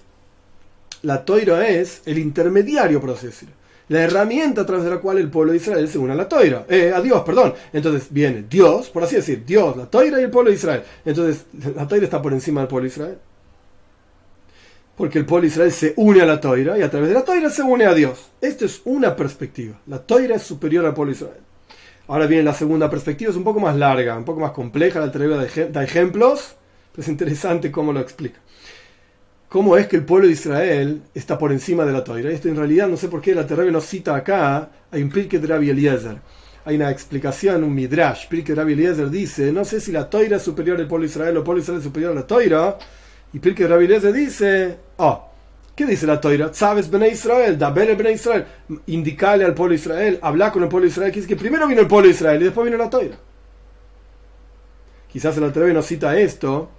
la 1.02 1.26
toira 1.26 1.68
es 1.68 2.02
el 2.06 2.18
intermediario, 2.18 3.00
por 3.00 3.12
así 3.12 3.28
decirlo. 3.28 3.56
la 3.90 4.04
herramienta 4.04 4.62
a 4.62 4.66
través 4.68 4.86
de 4.86 4.92
la 4.92 4.98
cual 5.00 5.18
el 5.18 5.32
pueblo 5.32 5.52
de 5.52 5.58
Israel 5.58 5.88
se 5.88 5.98
une 5.98 6.14
a 6.14 6.16
la 6.16 6.30
toira, 6.30 6.64
eh, 6.70 6.92
a 6.94 7.02
Dios, 7.02 7.24
perdón. 7.24 7.56
Entonces 7.74 8.08
viene 8.12 8.46
Dios, 8.48 8.90
por 8.90 9.04
así 9.04 9.16
decir, 9.16 9.44
Dios, 9.46 9.76
la 9.76 9.88
toira 9.88 10.20
y 10.20 10.26
el 10.26 10.30
pueblo 10.30 10.52
de 10.52 10.58
Israel. 10.58 10.84
Entonces 11.04 11.46
la 11.76 11.88
toira 11.88 12.06
está 12.06 12.22
por 12.22 12.32
encima 12.32 12.62
del 12.62 12.68
pueblo 12.68 12.84
de 12.84 12.94
Israel. 12.94 13.18
Porque 14.96 15.18
el 15.18 15.26
pueblo 15.26 15.44
de 15.44 15.48
Israel 15.48 15.72
se 15.72 15.94
une 15.96 16.22
a 16.22 16.26
la 16.26 16.40
toira 16.40 16.78
y 16.78 16.84
a 16.84 16.92
través 16.92 17.10
de 17.10 17.16
la 17.16 17.24
toira 17.24 17.50
se 17.50 17.64
une 17.64 17.86
a 17.86 17.94
Dios. 17.96 18.30
Esto 18.42 18.66
es 18.66 18.82
una 18.86 19.16
perspectiva. 19.16 19.80
La 19.88 19.98
toira 19.98 20.36
es 20.36 20.44
superior 20.44 20.86
al 20.86 20.94
pueblo 20.94 21.12
de 21.12 21.18
Israel. 21.18 21.42
Ahora 22.10 22.28
viene 22.28 22.44
la 22.44 22.54
segunda 22.54 22.90
perspectiva, 22.90 23.32
es 23.32 23.38
un 23.38 23.44
poco 23.44 23.60
más 23.60 23.76
larga, 23.76 24.18
un 24.18 24.26
poco 24.26 24.40
más 24.40 24.52
compleja, 24.52 25.00
la 25.00 25.12
toira 25.12 25.48
da 25.72 25.84
ejemplos, 25.84 26.56
es 27.00 27.08
interesante 27.08 27.72
cómo 27.72 27.92
lo 27.94 28.00
explica 28.00 28.40
cómo 29.50 29.76
es 29.76 29.88
que 29.88 29.98
el 29.98 30.06
pueblo 30.06 30.28
de 30.28 30.34
Israel 30.34 31.02
está 31.14 31.38
por 31.38 31.52
encima 31.52 31.84
de 31.84 31.92
la 31.92 32.04
toira. 32.04 32.30
Esto 32.30 32.48
en 32.48 32.56
realidad 32.56 32.88
no 32.88 32.96
sé 32.96 33.10
por 33.10 33.20
qué 33.20 33.34
la 33.34 33.46
Terrebe 33.48 33.72
nos 33.72 33.86
cita 33.86 34.16
acá, 34.16 34.70
hay 34.92 35.02
un 35.02 35.10
Pirke 35.10 35.40
de 35.40 35.48
Rabbi 35.48 35.72
Eliezer. 35.72 36.18
Hay 36.66 36.76
una 36.76 36.92
explicación, 36.92 37.64
un 37.64 37.74
midrash. 37.74 38.28
Pirke 38.28 38.54
de 38.54 38.62
Rabbi 38.62 38.74
Eliezer 38.74 39.10
dice, 39.10 39.52
no 39.52 39.66
sé 39.66 39.82
si 39.82 39.92
la 39.92 40.08
toira 40.08 40.38
es 40.38 40.44
superior 40.44 40.80
al 40.80 40.88
pueblo 40.88 41.06
de 41.06 41.10
Israel 41.10 41.36
o 41.36 41.40
el 41.40 41.44
pueblo 41.44 41.60
de 41.60 41.64
Israel 41.64 41.80
es 41.80 41.84
superior 41.84 42.12
a 42.12 42.16
la 42.16 42.28
toira. 42.28 42.78
Y 43.34 43.40
Pirke 43.40 43.64
de 43.64 43.70
Rabbi 43.70 43.86
Eliezer 43.86 44.14
dice, 44.14 44.78
oh, 44.98 45.30
¿qué 45.76 45.86
dice 45.86 46.06
la 46.06 46.22
toira? 46.22 46.54
¿Sabes 46.54 46.90
Bene 46.90 47.10
Israel? 47.10 47.58
Dabele 47.58 47.96
Bene 47.96 48.12
Israel. 48.12 48.46
Indicale 48.88 49.46
al 49.46 49.56
pueblo 49.56 49.72
de 49.72 49.80
Israel, 49.80 50.20
habla 50.22 50.52
con 50.52 50.62
el 50.62 50.70
pueblo 50.70 50.86
de 50.86 50.92
Israel, 50.92 51.12
que 51.12 51.22
es 51.22 51.28
que 51.28 51.36
primero 51.36 51.68
vino 51.68 51.82
el 51.82 51.88
pueblo 51.88 52.08
de 52.08 52.14
Israel 52.14 52.40
y 52.42 52.46
después 52.46 52.66
vino 52.66 52.78
la 52.78 52.90
toira. 52.90 53.18
Quizás 55.12 55.36
la 55.38 55.52
Terrebe 55.52 55.74
nos 55.74 55.88
cita 55.88 56.20
esto 56.20 56.70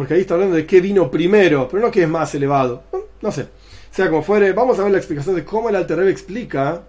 porque 0.00 0.14
ahí 0.14 0.22
está 0.22 0.32
hablando 0.32 0.56
de 0.56 0.64
qué 0.64 0.80
vino 0.80 1.10
primero, 1.10 1.68
pero 1.68 1.82
no 1.82 1.90
que 1.90 2.04
es 2.04 2.08
más 2.08 2.34
elevado. 2.34 2.84
No, 3.20 3.30
sé. 3.30 3.48
Sea 3.90 4.08
como 4.08 4.22
fuere, 4.22 4.54
vamos 4.54 4.78
a 4.78 4.82
ver 4.82 4.92
la 4.92 4.96
explicación 4.96 5.36
de 5.36 5.44
cómo 5.44 5.68
el 5.68 5.76
Alter 5.76 6.08
explica 6.08 6.84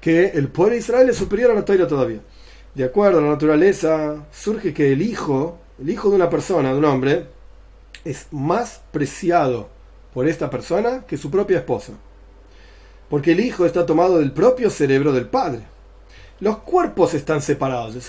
que 0.00 0.28
el 0.28 0.48
pueblo 0.48 0.72
de 0.72 0.78
Israel 0.78 1.10
es 1.10 1.16
superior 1.18 1.50
a 1.50 1.54
la 1.54 1.62
Torah 1.62 1.86
todavía. 1.86 2.20
De 2.74 2.84
acuerdo 2.84 3.18
a 3.18 3.20
la 3.20 3.28
naturaleza, 3.28 4.24
surge 4.32 4.72
que 4.72 4.94
el 4.94 5.02
hijo, 5.02 5.58
el 5.78 5.90
hijo 5.90 6.08
de 6.08 6.16
una 6.16 6.30
persona, 6.30 6.72
de 6.72 6.78
un 6.78 6.86
hombre, 6.86 7.26
es 8.02 8.28
más 8.30 8.80
preciado 8.90 9.68
por 10.14 10.26
esta 10.26 10.48
persona 10.48 11.04
que 11.06 11.18
su 11.18 11.30
propia 11.30 11.58
esposa. 11.58 11.92
Porque 13.10 13.32
el 13.32 13.40
hijo 13.40 13.66
está 13.66 13.84
tomado 13.84 14.20
del 14.20 14.32
propio 14.32 14.70
cerebro 14.70 15.12
del 15.12 15.26
padre. 15.26 15.60
Los 16.40 16.60
cuerpos 16.60 17.12
están 17.12 17.42
separados, 17.42 17.94
el 17.94 18.00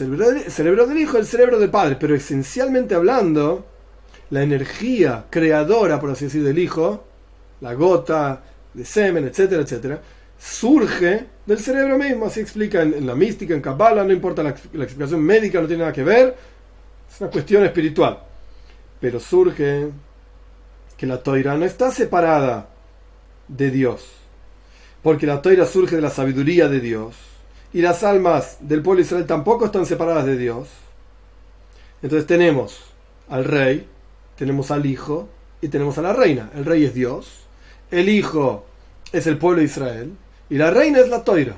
cerebro 0.49 0.87
del 0.87 0.97
hijo 0.97 1.17
y 1.17 1.19
el 1.19 1.27
cerebro 1.27 1.59
del 1.59 1.69
padre, 1.69 1.97
pero 1.99 2.15
esencialmente 2.15 2.95
hablando, 2.95 3.65
la 4.29 4.43
energía 4.43 5.25
creadora, 5.29 5.99
por 5.99 6.11
así 6.11 6.25
decir, 6.25 6.43
del 6.43 6.59
hijo, 6.59 7.05
la 7.61 7.73
gota 7.73 8.41
de 8.73 8.85
semen, 8.85 9.25
etcétera, 9.25 9.61
etcétera, 9.61 10.01
surge 10.37 11.25
del 11.45 11.59
cerebro 11.59 11.97
mismo, 11.97 12.25
así 12.25 12.39
explica 12.39 12.81
en, 12.81 13.05
la 13.05 13.15
mística, 13.15 13.53
en 13.53 13.61
Kabbalah, 13.61 14.03
no 14.03 14.13
importa 14.13 14.43
la, 14.43 14.49
explicación 14.49 15.21
médica, 15.21 15.61
no 15.61 15.67
tiene 15.67 15.81
nada 15.81 15.93
que 15.93 16.03
ver, 16.03 16.35
es 17.11 17.21
una 17.21 17.29
cuestión 17.29 17.63
espiritual. 17.63 18.19
Pero 18.99 19.19
surge 19.19 19.89
que 20.97 21.05
la 21.05 21.21
toira 21.21 21.55
no 21.55 21.65
está 21.65 21.91
separada 21.91 22.69
de 23.47 23.71
Dios, 23.71 24.05
porque 25.01 25.25
la 25.25 25.41
toira 25.41 25.65
surge 25.65 25.95
de 25.95 26.01
la 26.01 26.09
sabiduría 26.09 26.67
de 26.67 26.79
Dios, 26.79 27.15
y 27.73 27.81
las 27.81 28.03
almas 28.03 28.57
del 28.59 28.81
pueblo 28.81 29.01
de 29.01 29.05
Israel 29.05 29.25
tampoco 29.25 29.65
están 29.65 29.85
separadas 29.85 30.25
de 30.25 30.37
Dios. 30.37 30.67
Entonces 32.01 32.27
tenemos 32.27 32.79
al 33.29 33.43
rey, 33.45 33.87
tenemos 34.37 34.71
al 34.71 34.85
Hijo 34.85 35.27
y 35.59 35.67
tenemos 35.67 35.97
a 35.97 36.01
la 36.01 36.13
reina. 36.13 36.51
El 36.55 36.63
rey 36.63 36.85
es 36.85 36.93
Dios, 36.93 37.47
el 37.91 38.07
Hijo 38.07 38.65
es 39.11 39.27
el 39.27 39.37
pueblo 39.37 39.59
de 39.59 39.65
Israel 39.65 40.13
y 40.49 40.55
la 40.55 40.71
reina 40.71 40.99
es 40.99 41.09
la 41.09 41.23
Toira. 41.23 41.55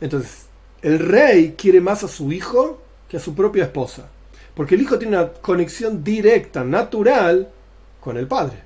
Entonces, 0.00 0.46
el 0.80 0.98
rey 0.98 1.54
quiere 1.56 1.80
más 1.80 2.02
a 2.04 2.08
su 2.08 2.32
hijo 2.32 2.80
que 3.08 3.16
a 3.16 3.20
su 3.20 3.34
propia 3.34 3.64
esposa, 3.64 4.08
porque 4.54 4.74
el 4.74 4.82
hijo 4.82 4.98
tiene 4.98 5.16
una 5.16 5.32
conexión 5.32 6.02
directa, 6.02 6.64
natural, 6.64 7.48
con 8.00 8.16
el 8.16 8.26
padre. 8.26 8.56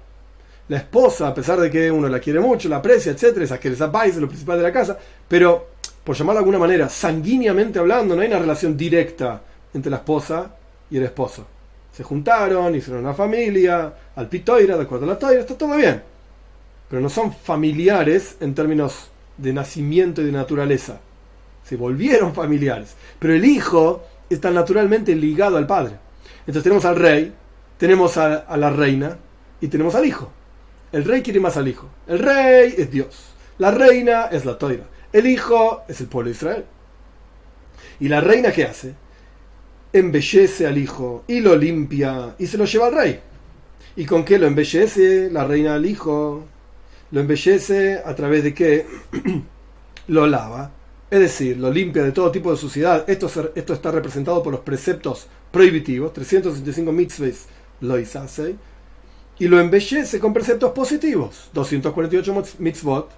La 0.68 0.78
esposa, 0.78 1.28
a 1.28 1.34
pesar 1.34 1.60
de 1.60 1.70
que 1.70 1.90
uno 1.90 2.08
la 2.08 2.20
quiere 2.20 2.40
mucho, 2.40 2.68
la 2.68 2.76
aprecia, 2.76 3.12
etcétera, 3.12 3.44
esa 3.44 3.60
que 3.60 3.68
es 3.68 4.16
lo 4.16 4.28
principal 4.28 4.56
de 4.56 4.62
la 4.62 4.72
casa, 4.72 4.98
pero 5.28 5.68
por 6.02 6.16
llamarlo 6.16 6.38
de 6.38 6.44
alguna 6.44 6.58
manera, 6.58 6.88
sanguíneamente 6.88 7.78
hablando, 7.78 8.16
no 8.16 8.22
hay 8.22 8.28
una 8.28 8.38
relación 8.38 8.76
directa 8.76 9.42
entre 9.74 9.90
la 9.90 9.98
esposa 9.98 10.56
y 10.90 10.96
el 10.96 11.04
esposo 11.04 11.55
se 11.96 12.02
juntaron, 12.02 12.74
hicieron 12.74 13.02
una 13.02 13.14
familia, 13.14 13.90
al 14.16 14.28
pitoira, 14.28 14.76
de 14.76 14.82
acuerdo 14.82 15.06
a 15.06 15.08
la 15.08 15.18
toira, 15.18 15.40
está 15.40 15.56
todo 15.56 15.76
bien. 15.76 16.02
Pero 16.90 17.00
no 17.00 17.08
son 17.08 17.32
familiares 17.32 18.36
en 18.40 18.54
términos 18.54 19.08
de 19.38 19.54
nacimiento 19.54 20.20
y 20.20 20.26
de 20.26 20.32
naturaleza. 20.32 21.00
Se 21.64 21.76
volvieron 21.76 22.34
familiares. 22.34 22.94
Pero 23.18 23.32
el 23.32 23.46
hijo 23.46 24.04
está 24.28 24.50
naturalmente 24.50 25.16
ligado 25.16 25.56
al 25.56 25.66
padre. 25.66 25.94
Entonces 26.40 26.64
tenemos 26.64 26.84
al 26.84 26.96
rey, 26.96 27.32
tenemos 27.78 28.18
a, 28.18 28.40
a 28.40 28.58
la 28.58 28.68
reina 28.68 29.16
y 29.62 29.68
tenemos 29.68 29.94
al 29.94 30.04
hijo. 30.04 30.30
El 30.92 31.02
rey 31.02 31.22
quiere 31.22 31.40
más 31.40 31.56
al 31.56 31.66
hijo. 31.66 31.88
El 32.06 32.18
rey 32.18 32.74
es 32.76 32.90
Dios. 32.90 33.24
La 33.56 33.70
reina 33.70 34.26
es 34.26 34.44
la 34.44 34.58
toira. 34.58 34.84
El 35.14 35.26
hijo 35.26 35.82
es 35.88 35.98
el 36.02 36.08
pueblo 36.08 36.28
de 36.28 36.36
Israel. 36.36 36.64
¿Y 38.00 38.08
la 38.08 38.20
reina 38.20 38.52
qué 38.52 38.64
hace? 38.64 39.05
Embellece 39.92 40.66
al 40.66 40.78
hijo 40.78 41.24
y 41.26 41.40
lo 41.40 41.56
limpia 41.56 42.34
y 42.38 42.46
se 42.46 42.58
lo 42.58 42.64
lleva 42.64 42.86
al 42.86 42.94
rey. 42.94 43.20
¿Y 43.96 44.04
con 44.04 44.24
qué 44.24 44.38
lo 44.38 44.46
embellece 44.46 45.30
la 45.30 45.44
reina 45.44 45.74
al 45.74 45.86
hijo? 45.86 46.44
Lo 47.10 47.20
embellece 47.20 48.00
a 48.04 48.14
través 48.14 48.44
de 48.44 48.52
que 48.52 48.86
lo 50.08 50.26
lava, 50.26 50.70
es 51.10 51.20
decir, 51.20 51.56
lo 51.56 51.70
limpia 51.70 52.02
de 52.02 52.12
todo 52.12 52.30
tipo 52.30 52.50
de 52.50 52.58
suciedad. 52.58 53.08
Esto, 53.08 53.30
esto 53.54 53.72
está 53.72 53.90
representado 53.90 54.42
por 54.42 54.52
los 54.52 54.60
preceptos 54.60 55.28
prohibitivos, 55.50 56.12
365 56.12 56.92
mitzvahs 56.92 57.46
lo 57.80 57.94
hace, 57.94 58.56
y 59.38 59.48
lo 59.48 59.60
embellece 59.60 60.18
con 60.18 60.32
preceptos 60.32 60.72
positivos, 60.72 61.50
248 61.52 62.42
mitzvot 62.58 63.10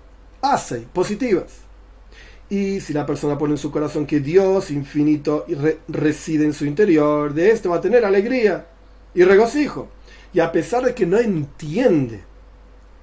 hace, 0.43 0.87
positivas. 0.93 1.68
Y 2.51 2.81
si 2.81 2.95
la 2.95 3.05
persona 3.05 3.37
pone 3.37 3.55
en 3.55 3.59
su 3.59 3.71
corazón 3.71 4.07
que 4.07 4.21
Dios 4.21 4.71
infinito 4.71 5.45
reside 5.89 6.45
en 6.45 6.55
su 6.55 6.65
interior, 6.65 7.35
de 7.35 7.51
esto 7.51 7.71
va 7.71 7.77
a 7.77 7.81
tener 7.81 8.05
alegría 8.05 8.67
y 9.15 9.23
regocijo. 9.23 9.89
Y 10.33 10.41
a 10.41 10.51
pesar 10.51 10.85
de 10.85 10.95
que 10.95 11.05
no 11.05 11.19
entiende 11.19 12.23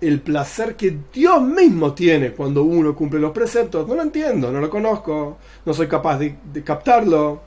el 0.02 0.22
placer 0.22 0.76
que 0.76 0.98
Dios 1.14 1.42
mismo 1.42 1.94
tiene 1.94 2.32
cuando 2.32 2.64
uno 2.64 2.96
cumple 2.96 3.20
los 3.20 3.32
preceptos, 3.32 3.88
no 3.88 3.96
lo 3.96 4.02
entiendo, 4.02 4.52
no 4.52 4.60
lo 4.60 4.70
conozco, 4.70 5.38
no 5.66 5.74
soy 5.74 5.88
capaz 5.88 6.18
de, 6.18 6.64
captarlo. 6.64 7.42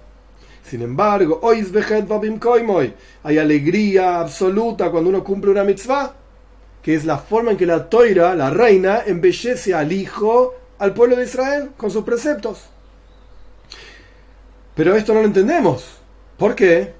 Sin 0.62 0.82
embargo, 0.82 1.40
hoy 1.42 1.64
hay 3.22 3.38
alegría 3.38 4.20
absoluta 4.20 4.90
cuando 4.90 5.10
uno 5.10 5.24
cumple 5.24 5.50
una 5.50 5.64
mitzvah, 5.64 6.14
que 6.82 6.94
es 6.94 7.04
la 7.04 7.18
forma 7.18 7.52
en 7.52 7.56
que 7.56 7.66
la 7.66 7.88
toira, 7.88 8.34
la 8.34 8.50
reina, 8.50 9.02
embellece 9.06 9.74
al 9.74 9.92
hijo 9.92 10.54
al 10.78 10.94
pueblo 10.94 11.16
de 11.16 11.24
Israel 11.24 11.70
con 11.76 11.90
sus 11.90 12.04
preceptos. 12.04 12.60
Pero 14.74 14.94
esto 14.94 15.12
no 15.12 15.20
lo 15.20 15.26
entendemos. 15.26 15.98
¿Por 16.36 16.54
qué? 16.54 16.94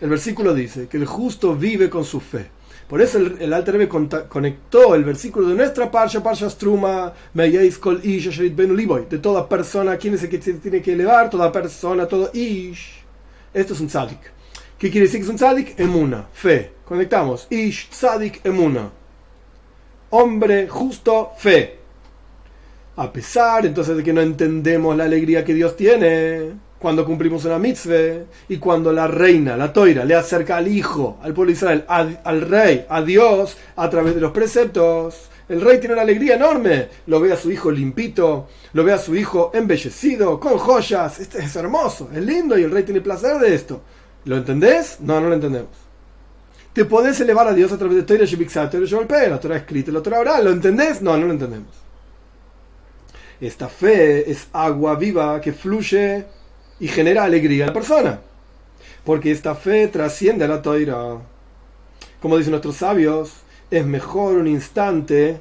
El 0.00 0.08
versículo 0.08 0.54
dice 0.54 0.86
que 0.86 0.96
el 0.96 1.06
justo 1.06 1.56
vive 1.56 1.90
con 1.90 2.04
su 2.04 2.20
fe. 2.20 2.50
Por 2.88 3.02
eso 3.02 3.18
el, 3.18 3.36
el 3.40 3.52
Alter 3.52 3.88
conectó 3.88 4.94
el 4.94 5.04
versículo 5.04 5.48
de 5.48 5.54
nuestra 5.54 5.90
parsha, 5.90 6.22
parsha 6.22 6.48
struma, 6.48 7.12
de 7.34 9.18
toda 9.20 9.48
persona, 9.48 9.96
¿quién 9.96 10.14
es 10.14 10.22
el 10.22 10.28
que 10.28 10.40
se 10.42 10.54
tiene 10.54 10.82
que 10.82 10.92
elevar? 10.92 11.30
Toda 11.30 11.50
persona, 11.52 12.06
todo 12.06 12.30
ish. 12.32 13.02
Esto 13.52 13.74
es 13.74 13.80
un 13.80 13.88
tzadik. 13.88 14.20
¿Qué 14.78 14.90
quiere 14.90 15.06
decir 15.06 15.20
que 15.20 15.24
es 15.24 15.30
un 15.30 15.36
tzadik? 15.36 15.78
Emuna, 15.78 16.26
fe. 16.32 16.72
Conectamos. 16.84 17.46
Ish, 17.50 17.90
tzadik, 17.90 18.40
emuna 18.44 18.99
hombre 20.10 20.68
justo, 20.68 21.32
fe. 21.36 21.78
A 22.96 23.12
pesar 23.12 23.64
entonces 23.64 23.96
de 23.96 24.02
que 24.02 24.12
no 24.12 24.20
entendemos 24.20 24.96
la 24.96 25.04
alegría 25.04 25.44
que 25.44 25.54
Dios 25.54 25.76
tiene 25.76 26.52
cuando 26.78 27.04
cumplimos 27.04 27.44
una 27.44 27.58
mitzvah 27.58 28.24
y 28.48 28.56
cuando 28.58 28.92
la 28.92 29.06
reina, 29.06 29.56
la 29.56 29.72
toira, 29.72 30.04
le 30.04 30.14
acerca 30.14 30.56
al 30.56 30.68
hijo, 30.68 31.18
al 31.22 31.32
pueblo 31.32 31.50
de 31.50 31.56
Israel, 31.56 31.84
al 31.88 32.40
rey, 32.42 32.86
a 32.88 33.02
Dios, 33.02 33.56
a 33.76 33.88
través 33.88 34.14
de 34.14 34.20
los 34.20 34.32
preceptos. 34.32 35.28
El 35.48 35.60
rey 35.60 35.78
tiene 35.78 35.94
una 35.94 36.02
alegría 36.02 36.36
enorme. 36.36 36.88
Lo 37.06 37.20
ve 37.20 37.32
a 37.32 37.36
su 37.36 37.50
hijo 37.50 37.70
limpito, 37.70 38.48
lo 38.72 38.84
ve 38.84 38.92
a 38.92 38.98
su 38.98 39.16
hijo 39.16 39.50
embellecido, 39.52 40.38
con 40.38 40.58
joyas. 40.58 41.20
Este 41.20 41.38
es 41.38 41.56
hermoso, 41.56 42.08
es 42.14 42.24
lindo 42.24 42.58
y 42.58 42.62
el 42.62 42.70
rey 42.70 42.84
tiene 42.84 43.00
placer 43.00 43.38
de 43.38 43.54
esto. 43.54 43.82
¿Lo 44.24 44.36
entendés? 44.36 44.98
No, 45.00 45.20
no 45.20 45.28
lo 45.28 45.34
entendemos 45.34 45.89
te 46.72 46.84
podés 46.84 47.20
elevar 47.20 47.48
a 47.48 47.54
Dios 47.54 47.72
a 47.72 47.78
través 47.78 47.96
de 47.96 48.02
Torah 48.04 48.24
Shebixat, 48.24 48.70
Torah 48.70 49.28
la 49.28 49.40
Torah 49.40 49.56
escrita, 49.56 49.90
la 49.90 50.02
Torah 50.02 50.20
oral. 50.20 50.44
¿Lo 50.44 50.50
entendés? 50.50 51.02
No, 51.02 51.16
no 51.16 51.26
lo 51.26 51.32
entendemos. 51.32 51.74
Esta 53.40 53.68
fe 53.68 54.30
es 54.30 54.48
agua 54.52 54.96
viva 54.96 55.40
que 55.40 55.52
fluye 55.52 56.24
y 56.78 56.88
genera 56.88 57.24
alegría 57.24 57.64
a 57.64 57.66
la 57.68 57.72
persona. 57.72 58.20
Porque 59.04 59.32
esta 59.32 59.54
fe 59.54 59.88
trasciende 59.88 60.44
a 60.44 60.48
la 60.48 60.62
Torah. 60.62 61.18
Como 62.20 62.36
dicen 62.36 62.52
nuestros 62.52 62.76
sabios, 62.76 63.32
es 63.70 63.84
mejor 63.84 64.36
un 64.36 64.46
instante 64.46 65.40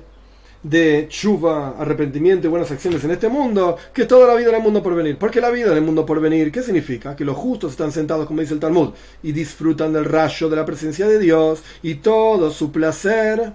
de 0.61 1.07
chuva, 1.09 1.75
arrepentimiento 1.79 2.47
y 2.47 2.49
buenas 2.49 2.69
acciones 2.69 3.03
en 3.05 3.11
este 3.11 3.29
mundo 3.29 3.77
que 3.93 4.05
toda 4.05 4.27
la 4.27 4.35
vida 4.35 4.49
en 4.49 4.55
el 4.55 4.61
mundo 4.61 4.83
por 4.83 4.93
venir. 4.93 5.17
Porque 5.17 5.39
la 5.39 5.49
vida 5.49 5.71
en 5.71 5.77
el 5.77 5.83
mundo 5.83 6.05
por 6.05 6.19
venir, 6.19 6.51
¿qué 6.51 6.61
significa? 6.61 7.15
Que 7.15 7.25
los 7.25 7.37
justos 7.37 7.71
están 7.71 7.91
sentados, 7.91 8.27
como 8.27 8.41
dice 8.41 8.53
el 8.53 8.59
Talmud, 8.59 8.93
y 9.23 9.31
disfrutan 9.31 9.93
del 9.93 10.05
rayo 10.05 10.49
de 10.49 10.55
la 10.55 10.65
presencia 10.65 11.07
de 11.07 11.19
Dios 11.19 11.63
y 11.81 11.95
todo 11.95 12.51
su 12.51 12.71
placer 12.71 13.53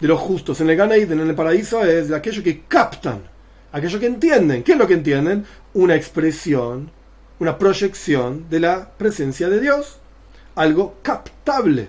de 0.00 0.08
los 0.08 0.18
justos 0.18 0.60
en 0.62 0.70
el 0.70 0.76
Ganeiden, 0.76 1.20
en 1.20 1.28
el 1.28 1.34
paraíso, 1.34 1.84
es 1.84 2.08
de 2.08 2.16
aquellos 2.16 2.42
que 2.42 2.62
captan, 2.62 3.22
aquellos 3.70 4.00
que 4.00 4.06
entienden. 4.06 4.62
¿Qué 4.62 4.72
es 4.72 4.78
lo 4.78 4.86
que 4.86 4.94
entienden? 4.94 5.44
Una 5.74 5.94
expresión, 5.94 6.90
una 7.38 7.58
proyección 7.58 8.46
de 8.48 8.60
la 8.60 8.90
presencia 8.96 9.50
de 9.50 9.60
Dios. 9.60 9.98
Algo 10.54 10.96
captable, 11.02 11.88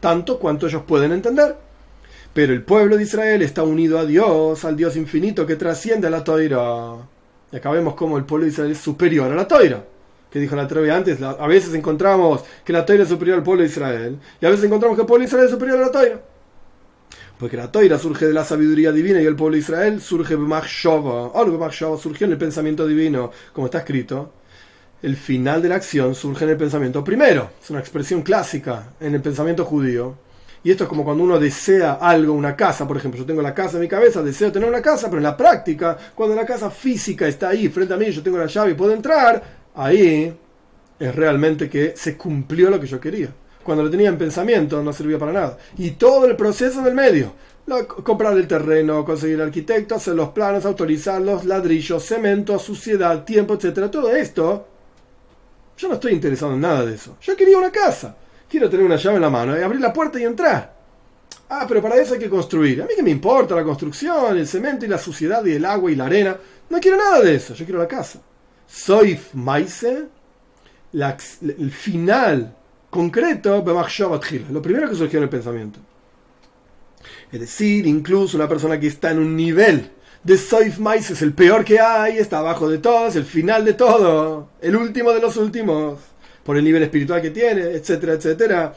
tanto 0.00 0.38
cuanto 0.38 0.66
ellos 0.66 0.82
pueden 0.86 1.12
entender. 1.12 1.67
Pero 2.34 2.52
el 2.52 2.62
pueblo 2.62 2.96
de 2.96 3.02
Israel 3.02 3.42
está 3.42 3.62
unido 3.62 3.98
a 3.98 4.04
Dios, 4.04 4.64
al 4.64 4.76
Dios 4.76 4.96
infinito 4.96 5.46
que 5.46 5.56
trasciende 5.56 6.06
a 6.06 6.10
la 6.10 6.22
toira. 6.22 6.94
Y 7.50 7.56
acá 7.56 7.70
vemos 7.70 7.94
cómo 7.94 8.18
el 8.18 8.24
pueblo 8.24 8.44
de 8.44 8.52
Israel 8.52 8.72
es 8.72 8.78
superior 8.78 9.30
a 9.30 9.34
la 9.34 9.48
toira. 9.48 9.84
Que 10.30 10.38
dijo 10.38 10.54
la 10.54 10.68
Treve 10.68 10.90
antes, 10.90 11.22
a 11.22 11.46
veces 11.46 11.72
encontramos 11.74 12.44
que 12.64 12.72
la 12.72 12.84
toira 12.84 13.04
es 13.04 13.08
superior 13.08 13.38
al 13.38 13.42
pueblo 13.42 13.62
de 13.62 13.68
Israel. 13.68 14.18
Y 14.40 14.46
a 14.46 14.50
veces 14.50 14.64
encontramos 14.66 14.96
que 14.96 15.02
el 15.02 15.06
pueblo 15.06 15.22
de 15.22 15.28
Israel 15.28 15.44
es 15.46 15.50
superior 15.50 15.78
a 15.78 15.86
la 15.86 15.90
toira. 15.90 16.20
Porque 17.38 17.56
la 17.56 17.70
toira 17.70 17.98
surge 17.98 18.26
de 18.26 18.32
la 18.32 18.44
sabiduría 18.44 18.92
divina 18.92 19.22
y 19.22 19.26
el 19.26 19.36
pueblo 19.36 19.54
de 19.54 19.60
Israel 19.60 20.00
surge 20.00 20.34
de 20.34 20.40
Machshava. 20.40 21.30
Algo 21.34 21.56
Machshava 21.56 21.96
surgió 21.96 22.26
en 22.26 22.32
el 22.32 22.38
pensamiento 22.38 22.86
divino, 22.86 23.30
como 23.52 23.68
está 23.68 23.78
escrito. 23.78 24.32
El 25.00 25.16
final 25.16 25.62
de 25.62 25.68
la 25.68 25.76
acción 25.76 26.16
surge 26.16 26.44
en 26.44 26.50
el 26.50 26.56
pensamiento 26.56 27.04
primero. 27.04 27.50
Es 27.62 27.70
una 27.70 27.78
expresión 27.78 28.22
clásica 28.22 28.90
en 29.00 29.14
el 29.14 29.22
pensamiento 29.22 29.64
judío. 29.64 30.16
Y 30.64 30.70
esto 30.70 30.84
es 30.84 30.88
como 30.88 31.04
cuando 31.04 31.24
uno 31.24 31.38
desea 31.38 31.94
algo, 31.94 32.32
una 32.32 32.56
casa, 32.56 32.86
por 32.86 32.96
ejemplo. 32.96 33.20
Yo 33.20 33.26
tengo 33.26 33.42
la 33.42 33.54
casa 33.54 33.76
en 33.76 33.82
mi 33.82 33.88
cabeza, 33.88 34.22
deseo 34.22 34.52
tener 34.52 34.68
una 34.68 34.82
casa, 34.82 35.06
pero 35.06 35.18
en 35.18 35.24
la 35.24 35.36
práctica, 35.36 35.96
cuando 36.14 36.34
la 36.34 36.44
casa 36.44 36.70
física 36.70 37.26
está 37.26 37.50
ahí 37.50 37.68
frente 37.68 37.94
a 37.94 37.96
mí, 37.96 38.10
yo 38.10 38.22
tengo 38.22 38.38
la 38.38 38.46
llave 38.46 38.72
y 38.72 38.74
puedo 38.74 38.92
entrar, 38.92 39.42
ahí 39.74 40.36
es 40.98 41.14
realmente 41.14 41.68
que 41.68 41.94
se 41.96 42.16
cumplió 42.16 42.70
lo 42.70 42.80
que 42.80 42.86
yo 42.86 43.00
quería 43.00 43.28
cuando 43.68 43.84
lo 43.84 43.90
tenía 43.90 44.08
en 44.08 44.16
pensamiento 44.16 44.82
no 44.82 44.94
servía 44.94 45.18
para 45.18 45.30
nada. 45.30 45.58
Y 45.76 45.90
todo 45.90 46.24
el 46.24 46.36
proceso 46.36 46.80
del 46.80 46.94
medio. 46.94 47.34
comprar 48.02 48.32
el 48.32 48.48
terreno, 48.48 49.04
conseguir 49.04 49.42
arquitecto, 49.42 49.94
hacer 49.94 50.14
los 50.14 50.30
planos, 50.30 50.64
autorizar 50.64 51.20
los 51.20 51.44
ladrillos, 51.44 52.02
cemento, 52.02 52.58
suciedad, 52.58 53.24
tiempo, 53.24 53.52
etcétera. 53.52 53.90
Todo 53.90 54.16
esto, 54.16 54.66
yo 55.76 55.88
no 55.88 55.94
estoy 55.96 56.12
interesado 56.12 56.54
en 56.54 56.62
nada 56.62 56.86
de 56.86 56.94
eso. 56.94 57.18
Yo 57.20 57.36
quería 57.36 57.58
una 57.58 57.70
casa. 57.70 58.16
Quiero 58.48 58.70
tener 58.70 58.86
una 58.86 58.96
llave 58.96 59.16
en 59.16 59.22
la 59.22 59.30
mano 59.30 59.58
y 59.58 59.62
abrir 59.62 59.80
la 59.80 59.92
puerta 59.92 60.18
y 60.18 60.24
entrar. 60.24 60.74
Ah, 61.50 61.64
pero 61.66 61.80
para 61.80 61.96
eso 61.96 62.14
hay 62.14 62.20
que 62.20 62.28
construir. 62.28 62.82
A 62.82 62.86
mí 62.86 62.92
que 62.94 63.02
me 63.02 63.10
importa 63.10 63.54
la 63.54 63.64
construcción, 63.64 64.36
el 64.36 64.46
cemento 64.46 64.84
y 64.84 64.88
la 64.88 64.98
suciedad 64.98 65.44
y 65.44 65.52
el 65.52 65.64
agua 65.64 65.90
y 65.90 65.96
la 65.96 66.06
arena. 66.06 66.36
No 66.68 66.78
quiero 66.80 66.96
nada 66.96 67.20
de 67.20 67.34
eso. 67.34 67.54
Yo 67.54 67.64
quiero 67.64 67.80
la 67.80 67.88
casa. 67.88 68.20
Soy 68.66 69.18
Maise, 69.34 70.08
el 70.92 71.70
final 71.70 72.54
concreto, 72.90 73.64
lo 73.64 74.62
primero 74.62 74.88
que 74.88 74.94
surgió 74.94 75.18
en 75.18 75.24
el 75.24 75.28
pensamiento. 75.28 75.78
Es 77.30 77.40
decir, 77.40 77.86
incluso 77.86 78.36
una 78.36 78.48
persona 78.48 78.78
que 78.80 78.86
está 78.86 79.10
en 79.10 79.18
un 79.18 79.36
nivel 79.36 79.90
de 80.24 80.36
Soif 80.36 80.78
Mais 80.78 81.10
es 81.10 81.22
el 81.22 81.32
peor 81.32 81.64
que 81.64 81.80
hay, 81.80 82.18
está 82.18 82.38
abajo 82.38 82.68
de 82.68 82.78
todos, 82.78 83.16
el 83.16 83.24
final 83.24 83.64
de 83.64 83.74
todo, 83.74 84.50
el 84.60 84.76
último 84.76 85.12
de 85.12 85.20
los 85.20 85.36
últimos, 85.36 86.00
por 86.48 86.56
el 86.56 86.64
nivel 86.64 86.82
espiritual 86.82 87.20
que 87.20 87.30
tiene, 87.30 87.60
etcétera, 87.60 88.14
etcétera. 88.14 88.74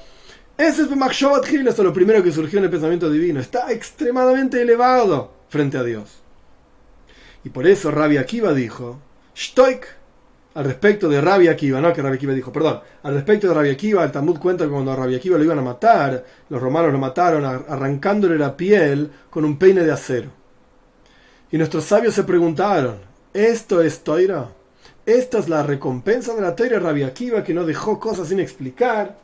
Ese 0.57 0.81
es 0.81 0.93
Machshavat 0.93 1.47
esto 1.47 1.69
es 1.69 1.77
lo 1.77 1.93
primero 1.93 2.21
que 2.21 2.29
surgió 2.29 2.59
en 2.59 2.65
el 2.65 2.69
pensamiento 2.69 3.09
divino. 3.09 3.39
Está 3.39 3.71
extremadamente 3.71 4.61
elevado 4.61 5.31
frente 5.47 5.77
a 5.77 5.83
Dios. 5.83 6.21
Y 7.45 7.49
por 7.49 7.65
eso 7.65 7.89
Rabbi 7.89 8.17
Akiva 8.17 8.53
dijo, 8.53 8.99
Stoik 9.33 9.87
al 10.53 10.65
respecto 10.65 11.07
de 11.07 11.21
Rabia 11.21 11.51
Akiva, 11.51 11.79
no 11.79 11.93
que 11.93 12.01
Rabia 12.01 12.17
Akiva 12.17 12.33
dijo, 12.33 12.51
perdón, 12.51 12.81
al 13.03 13.13
respecto 13.13 13.47
de 13.47 13.53
Rabia 13.53 13.71
Akiva, 13.71 14.03
el 14.03 14.11
Talmud 14.11 14.37
cuenta 14.37 14.65
que 14.65 14.71
cuando 14.71 14.91
a 14.91 14.97
Rabia 14.97 15.15
Akiva 15.15 15.37
lo 15.37 15.43
iban 15.45 15.59
a 15.59 15.61
matar, 15.61 16.25
los 16.49 16.61
romanos 16.61 16.91
lo 16.91 16.99
mataron 16.99 17.45
arrancándole 17.45 18.37
la 18.37 18.57
piel 18.57 19.09
con 19.29 19.45
un 19.45 19.57
peine 19.57 19.85
de 19.85 19.93
acero. 19.93 20.29
Y 21.49 21.57
nuestros 21.57 21.85
sabios 21.85 22.15
se 22.15 22.25
preguntaron, 22.25 22.97
¿esto 23.33 23.81
es 23.81 24.03
Toira? 24.03 24.49
¿Esta 25.05 25.39
es 25.39 25.49
la 25.49 25.63
recompensa 25.63 26.35
de 26.35 26.41
la 26.41 26.55
Toira 26.55 26.79
Rabia 26.79 27.07
Akiva 27.07 27.43
que 27.43 27.53
no 27.53 27.65
dejó 27.65 27.99
cosas 27.99 28.27
sin 28.27 28.39
explicar? 28.39 29.17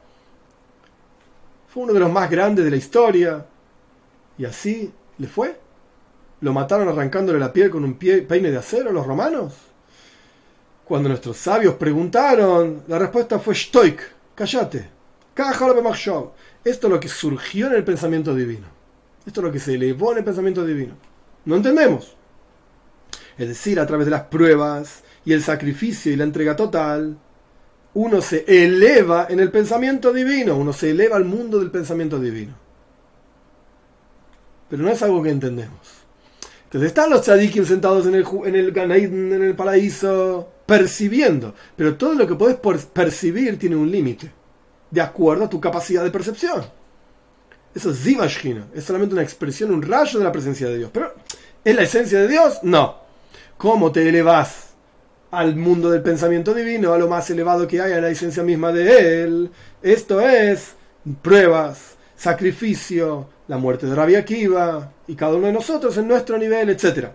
Fue 1.68 1.84
uno 1.84 1.94
de 1.94 2.00
los 2.00 2.12
más 2.12 2.30
grandes 2.30 2.66
de 2.66 2.72
la 2.72 2.78
historia. 2.78 3.46
Y 4.38 4.46
así 4.46 4.92
le 5.18 5.28
fue. 5.28 5.60
¿Lo 6.42 6.54
mataron 6.54 6.88
arrancándole 6.90 7.40
la 7.40 7.54
piel 7.54 7.70
con 7.70 7.84
un 7.84 7.96
peine 7.96 8.52
de 8.52 8.58
acero 8.58 8.92
los 8.92 9.06
romanos? 9.06 9.54
Cuando 10.86 11.10
nuestros 11.10 11.38
sabios 11.38 11.76
preguntaron, 11.76 12.84
la 12.88 12.98
respuesta 12.98 13.40
fue 13.40 13.54
Stoik, 13.54 14.02
cállate. 14.34 14.90
Esto 16.64 16.88
es 16.88 16.92
lo 16.94 17.00
que 17.00 17.08
surgió 17.08 17.68
en 17.68 17.74
el 17.74 17.84
pensamiento 17.84 18.34
divino. 18.34 18.66
Esto 19.26 19.42
es 19.42 19.46
lo 19.46 19.52
que 19.52 19.60
se 19.60 19.76
elevó 19.76 20.14
en 20.14 20.20
el 20.20 20.24
pensamiento 20.24 20.66
divino. 20.66 20.96
No 21.46 21.56
entendemos. 21.56 22.16
Es 23.38 23.48
decir, 23.48 23.80
a 23.80 23.86
través 23.86 24.06
de 24.06 24.12
las 24.12 24.24
pruebas 24.24 25.04
y 25.28 25.34
el 25.34 25.44
sacrificio 25.44 26.10
y 26.10 26.16
la 26.16 26.24
entrega 26.24 26.56
total, 26.56 27.18
uno 27.96 28.22
se 28.22 28.46
eleva 28.48 29.28
en 29.30 29.42
el 29.42 29.52
pensamiento 29.52 30.14
divino, 30.14 30.56
uno 30.56 30.72
se 30.72 30.92
eleva 30.92 31.18
al 31.18 31.26
mundo 31.26 31.60
del 31.60 31.70
pensamiento 31.70 32.18
divino. 32.18 32.54
Pero 34.70 34.84
no 34.84 34.90
es 34.90 35.04
algo 35.04 35.22
que 35.22 35.30
entendemos. 35.30 35.86
Entonces 36.64 36.88
están 36.88 37.10
los 37.10 37.24
tzadikim 37.24 37.66
sentados 37.66 38.06
en 38.06 38.16
el, 38.16 38.26
en 38.46 38.56
el, 38.56 38.78
en 38.78 39.44
el 39.44 39.54
paraíso, 39.54 40.48
percibiendo. 40.66 41.54
Pero 41.76 41.98
todo 41.98 42.14
lo 42.14 42.26
que 42.26 42.36
puedes 42.36 42.86
percibir 42.86 43.60
tiene 43.60 43.76
un 43.76 43.92
límite, 43.92 44.32
de 44.90 45.02
acuerdo 45.02 45.44
a 45.44 45.50
tu 45.50 45.60
capacidad 45.60 46.06
de 46.06 46.12
percepción. 46.12 46.64
Eso 47.76 47.92
es 47.92 48.02
Zivashkina, 48.02 48.68
es 48.74 48.86
solamente 48.86 49.14
una 49.14 49.24
expresión, 49.24 49.74
un 49.74 49.82
rayo 49.82 50.20
de 50.20 50.24
la 50.24 50.32
presencia 50.32 50.70
de 50.70 50.78
Dios. 50.78 50.90
Pero, 50.94 51.16
¿es 51.66 51.76
la 51.76 51.82
esencia 51.82 52.22
de 52.22 52.30
Dios? 52.30 52.60
No. 52.64 53.06
¿Cómo 53.58 53.92
te 53.92 54.08
elevas 54.08 54.67
al 55.32 55.56
mundo 55.56 55.90
del 55.90 56.02
pensamiento 56.02 56.54
divino, 56.54 56.94
a 56.94 56.98
lo 56.98 57.08
más 57.08 57.30
elevado 57.30 57.68
que 57.68 57.82
hay, 57.82 57.94
a 57.94 58.02
la 58.02 58.10
esencia 58.10 58.44
misma 58.44 58.72
de 58.72 59.24
Él? 59.24 59.52
Esto 59.82 60.22
es 60.22 60.76
pruebas, 61.22 61.96
sacrificio, 62.16 63.30
la 63.48 63.58
muerte 63.58 63.86
de 63.88 63.96
Rabia 63.96 64.20
Akiva, 64.20 64.92
y 65.08 65.16
cada 65.16 65.36
uno 65.36 65.48
de 65.48 65.54
nosotros 65.54 65.98
en 65.98 66.08
nuestro 66.08 66.38
nivel, 66.38 66.70
etcétera. 66.70 67.14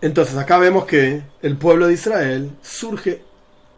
Entonces 0.00 0.36
acá 0.36 0.58
vemos 0.58 0.86
que 0.86 1.22
el 1.42 1.56
pueblo 1.56 1.88
de 1.88 1.94
Israel 1.94 2.50
surge 2.62 3.22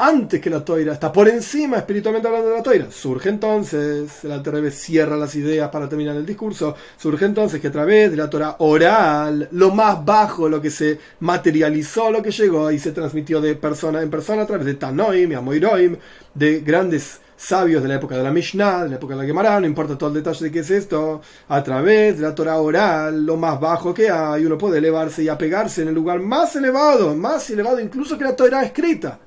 antes 0.02 0.40
que 0.40 0.48
la 0.48 0.64
toira, 0.64 0.94
está 0.94 1.12
por 1.12 1.28
encima 1.28 1.76
espiritualmente 1.76 2.26
hablando 2.26 2.48
de 2.48 2.56
la 2.56 2.62
toira. 2.62 2.90
Surge 2.90 3.28
entonces, 3.28 4.24
el 4.24 4.32
Alter 4.32 4.72
cierra 4.72 5.14
las 5.14 5.34
ideas 5.34 5.68
para 5.68 5.90
terminar 5.90 6.16
el 6.16 6.24
discurso, 6.24 6.74
surge 6.96 7.26
entonces 7.26 7.60
que 7.60 7.68
a 7.68 7.70
través 7.70 8.10
de 8.10 8.16
la 8.16 8.30
Torah 8.30 8.56
oral, 8.60 9.48
lo 9.52 9.72
más 9.72 10.02
bajo, 10.02 10.48
lo 10.48 10.60
que 10.60 10.70
se 10.70 10.98
materializó, 11.20 12.10
lo 12.10 12.22
que 12.22 12.30
llegó 12.30 12.70
y 12.70 12.78
se 12.78 12.92
transmitió 12.92 13.42
de 13.42 13.56
persona 13.56 14.00
en 14.00 14.08
persona 14.08 14.42
a 14.42 14.46
través 14.46 14.64
de 14.64 14.74
Tanoim 14.74 15.30
y 15.30 15.34
Amoiroim, 15.34 15.96
de 16.32 16.60
grandes 16.60 17.20
sabios 17.36 17.82
de 17.82 17.88
la 17.88 17.96
época 17.96 18.16
de 18.16 18.22
la 18.22 18.30
Mishnah, 18.30 18.84
de 18.84 18.88
la 18.88 18.96
época 18.96 19.14
de 19.14 19.20
la 19.20 19.26
Gemara, 19.26 19.60
no 19.60 19.66
importa 19.66 19.98
todo 19.98 20.08
el 20.08 20.14
detalle 20.14 20.46
de 20.46 20.50
qué 20.50 20.60
es 20.60 20.70
esto, 20.70 21.20
a 21.48 21.62
través 21.62 22.16
de 22.16 22.22
la 22.22 22.34
Torah 22.34 22.56
oral, 22.56 23.26
lo 23.26 23.36
más 23.36 23.60
bajo 23.60 23.92
que 23.92 24.08
hay, 24.08 24.46
uno 24.46 24.56
puede 24.56 24.78
elevarse 24.78 25.22
y 25.22 25.28
apegarse 25.28 25.82
en 25.82 25.88
el 25.88 25.94
lugar 25.94 26.20
más 26.20 26.56
elevado, 26.56 27.14
más 27.14 27.50
elevado 27.50 27.80
incluso 27.80 28.16
que 28.16 28.24
la 28.24 28.34
Torah 28.34 28.62
escrita. 28.62 29.18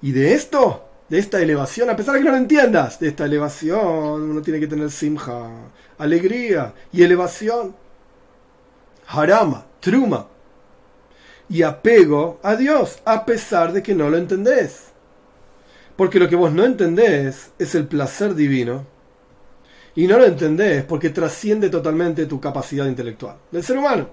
Y 0.00 0.12
de 0.12 0.34
esto, 0.34 0.88
de 1.08 1.18
esta 1.18 1.40
elevación, 1.40 1.90
a 1.90 1.96
pesar 1.96 2.14
de 2.14 2.20
que 2.20 2.26
no 2.26 2.32
lo 2.32 2.36
entiendas, 2.36 3.00
de 3.00 3.08
esta 3.08 3.24
elevación 3.24 4.22
uno 4.30 4.42
tiene 4.42 4.60
que 4.60 4.66
tener 4.66 4.90
simja, 4.90 5.48
alegría 5.98 6.74
y 6.92 7.02
elevación, 7.02 7.74
harama, 9.08 9.66
truma 9.80 10.28
y 11.48 11.62
apego 11.62 12.38
a 12.42 12.56
Dios, 12.56 12.98
a 13.04 13.24
pesar 13.24 13.72
de 13.72 13.82
que 13.82 13.94
no 13.94 14.10
lo 14.10 14.18
entendés. 14.18 14.88
Porque 15.96 16.20
lo 16.20 16.28
que 16.28 16.36
vos 16.36 16.52
no 16.52 16.64
entendés 16.64 17.50
es 17.58 17.74
el 17.74 17.88
placer 17.88 18.34
divino. 18.34 18.86
Y 19.96 20.06
no 20.06 20.16
lo 20.16 20.26
entendés 20.26 20.84
porque 20.84 21.10
trasciende 21.10 21.70
totalmente 21.70 22.26
tu 22.26 22.40
capacidad 22.40 22.86
intelectual 22.86 23.36
del 23.50 23.64
ser 23.64 23.78
humano. 23.78 24.08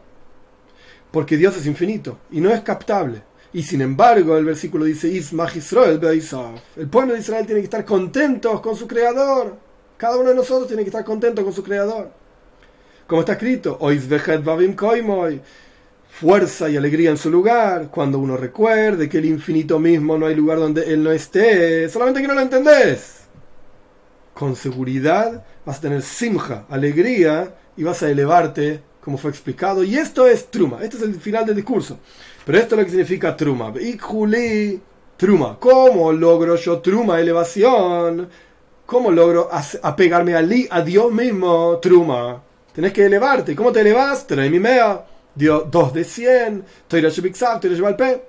Porque 1.11 1.37
Dios 1.37 1.55
es 1.57 1.67
infinito 1.67 2.17
y 2.31 2.41
no 2.41 2.49
es 2.49 2.61
captable. 2.61 3.21
Y 3.55 3.63
sin 3.63 3.79
embargo, 3.79 4.37
el 4.37 4.43
versículo 4.43 4.83
dice: 4.83 5.07
El 5.07 6.89
pueblo 6.89 7.13
de 7.13 7.19
Israel 7.19 7.45
tiene 7.45 7.61
que 7.61 7.65
estar 7.65 7.85
contentos 7.85 8.59
con 8.59 8.75
su 8.75 8.85
creador. 8.85 9.55
Cada 9.95 10.17
uno 10.17 10.27
de 10.31 10.35
nosotros 10.35 10.67
tiene 10.67 10.83
que 10.83 10.89
estar 10.89 11.05
contento 11.05 11.41
con 11.41 11.53
su 11.53 11.63
creador. 11.63 12.11
Como 13.07 13.21
está 13.21 13.31
escrito: 13.31 13.79
fuerza 16.09 16.69
y 16.69 16.75
alegría 16.75 17.11
en 17.11 17.17
su 17.17 17.29
lugar, 17.29 17.87
cuando 17.89 18.19
uno 18.19 18.35
recuerde 18.35 19.07
que 19.07 19.19
el 19.19 19.25
infinito 19.25 19.79
mismo 19.79 20.17
no 20.17 20.25
hay 20.25 20.35
lugar 20.35 20.59
donde 20.59 20.91
él 20.93 21.01
no 21.01 21.11
esté, 21.11 21.87
solamente 21.87 22.21
que 22.21 22.27
no 22.27 22.33
lo 22.33 22.41
entendés. 22.41 23.21
con 24.33 24.57
seguridad, 24.57 25.45
vas 25.65 25.77
a 25.77 25.81
tener 25.81 26.01
simja, 26.01 26.65
alegría, 26.69 27.55
y 27.77 27.83
vas 27.83 28.03
a 28.03 28.09
elevarte, 28.09 28.81
como 29.05 29.19
fue 29.19 29.29
explicado. 29.29 29.83
Y 29.83 29.95
esto 29.95 30.25
es 30.25 30.49
truma, 30.49 30.79
este 30.81 30.97
es 30.97 31.03
el 31.03 31.13
final 31.13 31.45
del 31.45 31.55
discurso. 31.55 31.99
Pero 32.43 32.57
esto 32.57 32.73
es 32.73 32.79
lo 32.79 32.85
que 32.85 32.89
significa 32.89 33.37
truma. 33.37 33.71
Juli 34.01 34.81
truma. 35.15 35.57
¿Cómo 35.59 36.11
logro 36.11 36.55
yo 36.55 36.79
truma, 36.79 37.19
elevación? 37.19 38.27
¿Cómo 38.87 39.11
logro 39.11 39.47
apegarme 39.83 40.33
a, 40.33 40.41
li, 40.41 40.67
a 40.71 40.81
Dios 40.81 41.11
mismo? 41.11 41.77
Truma. 41.79 42.41
Tenés 42.73 42.93
que 42.93 43.05
elevarte. 43.05 43.55
¿Cómo 43.55 43.71
te 43.71 43.81
elevas? 43.81 44.25
Mea. 44.31 45.05
Dio 45.35 45.61
2 45.61 45.93
de 45.93 46.03
100. 46.03 46.65
Toira 46.87 47.09
Shubiksav, 47.09 47.59
Toira 47.59 47.87
al 47.87 47.95
P. 47.95 48.23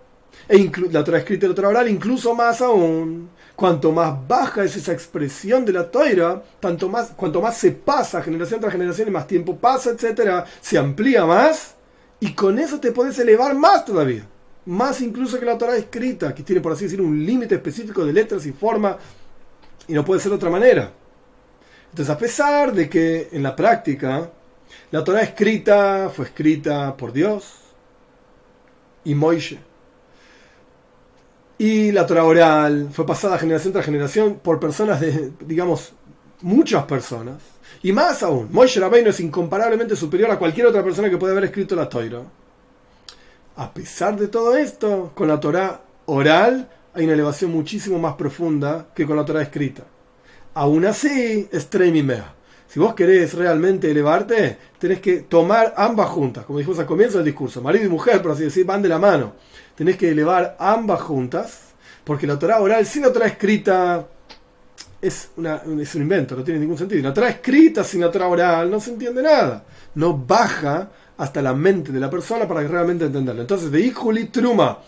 E 0.48 0.70
la 0.90 1.00
otra 1.00 1.18
escrita 1.18 1.46
y 1.46 1.48
la 1.48 1.52
otra 1.52 1.68
oral, 1.68 1.88
incluso 1.88 2.34
más 2.34 2.60
aún. 2.60 3.30
Cuanto 3.56 3.90
más 3.90 4.28
baja 4.28 4.64
es 4.64 4.76
esa 4.76 4.92
expresión 4.92 5.64
de 5.64 5.72
la 5.72 5.90
toira, 5.90 6.42
tanto 6.60 6.90
más, 6.90 7.12
cuanto 7.16 7.40
más 7.40 7.56
se 7.56 7.72
pasa 7.72 8.22
generación 8.22 8.60
tras 8.60 8.72
generación 8.72 9.08
y 9.08 9.10
más 9.10 9.26
tiempo 9.26 9.56
pasa, 9.56 9.90
etcétera, 9.90 10.44
se 10.60 10.76
amplía 10.76 11.24
más 11.24 11.74
y 12.20 12.34
con 12.34 12.58
eso 12.58 12.78
te 12.78 12.92
puedes 12.92 13.18
elevar 13.18 13.54
más 13.54 13.86
todavía. 13.86 14.26
Más 14.66 15.00
incluso 15.00 15.38
que 15.40 15.46
la 15.46 15.56
Torah 15.56 15.76
escrita, 15.76 16.34
que 16.34 16.42
tiene 16.42 16.60
por 16.60 16.72
así 16.72 16.84
decir 16.84 17.00
un 17.00 17.24
límite 17.24 17.54
específico 17.54 18.04
de 18.04 18.12
letras 18.12 18.44
y 18.44 18.52
forma 18.52 18.98
y 19.88 19.94
no 19.94 20.04
puede 20.04 20.20
ser 20.20 20.30
de 20.30 20.36
otra 20.36 20.50
manera. 20.50 20.92
Entonces, 21.90 22.14
a 22.14 22.18
pesar 22.18 22.74
de 22.74 22.90
que 22.90 23.30
en 23.32 23.42
la 23.42 23.56
práctica 23.56 24.30
la 24.90 25.02
Torah 25.02 25.22
escrita 25.22 26.10
fue 26.14 26.26
escrita 26.26 26.94
por 26.94 27.12
Dios 27.12 27.54
y 29.04 29.14
Moishe, 29.14 29.58
y 31.58 31.90
la 31.92 32.06
Torah 32.06 32.24
oral 32.24 32.88
fue 32.92 33.06
pasada 33.06 33.38
generación 33.38 33.72
tras 33.72 33.86
generación 33.86 34.40
por 34.42 34.60
personas 34.60 35.00
de, 35.00 35.32
digamos, 35.40 35.92
muchas 36.42 36.84
personas. 36.84 37.36
Y 37.82 37.92
más 37.92 38.22
aún, 38.22 38.48
Moshe 38.52 38.78
Rabbeinu 38.78 39.10
es 39.10 39.20
incomparablemente 39.20 39.96
superior 39.96 40.30
a 40.30 40.38
cualquier 40.38 40.66
otra 40.66 40.84
persona 40.84 41.08
que 41.08 41.16
puede 41.16 41.32
haber 41.32 41.44
escrito 41.44 41.74
la 41.74 41.88
Torah. 41.88 42.22
A 43.56 43.72
pesar 43.72 44.18
de 44.18 44.28
todo 44.28 44.56
esto, 44.56 45.12
con 45.14 45.28
la 45.28 45.40
Torah 45.40 45.80
oral 46.06 46.68
hay 46.92 47.04
una 47.04 47.14
elevación 47.14 47.50
muchísimo 47.52 47.98
más 47.98 48.14
profunda 48.14 48.88
que 48.94 49.06
con 49.06 49.16
la 49.16 49.24
Torah 49.24 49.42
escrita. 49.42 49.84
Aún 50.54 50.84
así, 50.84 51.48
es 51.50 51.68
Mea. 52.04 52.34
Si 52.68 52.80
vos 52.80 52.94
querés 52.94 53.32
realmente 53.32 53.90
elevarte, 53.90 54.58
tenés 54.78 55.00
que 55.00 55.20
tomar 55.20 55.72
ambas 55.76 56.08
juntas, 56.08 56.44
como 56.44 56.58
dijimos 56.58 56.78
al 56.80 56.86
comienzo 56.86 57.18
del 57.18 57.26
discurso, 57.26 57.62
marido 57.62 57.86
y 57.86 57.88
mujer, 57.88 58.20
por 58.20 58.32
así 58.32 58.44
decir, 58.44 58.66
van 58.66 58.82
de 58.82 58.88
la 58.88 58.98
mano 58.98 59.34
tenés 59.76 59.96
que 59.96 60.10
elevar 60.10 60.56
ambas 60.58 61.00
juntas, 61.02 61.60
porque 62.04 62.26
la 62.26 62.38
Torah 62.38 62.60
oral 62.60 62.86
sin 62.86 63.02
la 63.02 63.12
Torah 63.12 63.26
escrita 63.26 64.06
es, 65.00 65.30
una, 65.36 65.62
un 65.64 65.80
invento, 65.80 66.34
no 66.34 66.42
tiene 66.42 66.60
ningún 66.60 66.78
sentido. 66.78 67.02
La 67.02 67.14
Torah 67.14 67.28
escrita 67.28 67.84
sin 67.84 68.00
la 68.00 68.10
Torah 68.10 68.28
oral 68.28 68.70
no 68.70 68.80
se 68.80 68.90
entiende 68.90 69.22
nada, 69.22 69.64
no 69.94 70.16
baja 70.16 70.88
hasta 71.18 71.42
la 71.42 71.54
mente 71.54 71.92
de 71.92 72.00
la 72.00 72.10
persona 72.10 72.48
para 72.48 72.66
realmente 72.66 73.04
entenderlo. 73.04 73.42
Entonces, 73.42 73.70
de 73.70 73.90
Juli 73.92 74.26
Truma, 74.26 74.78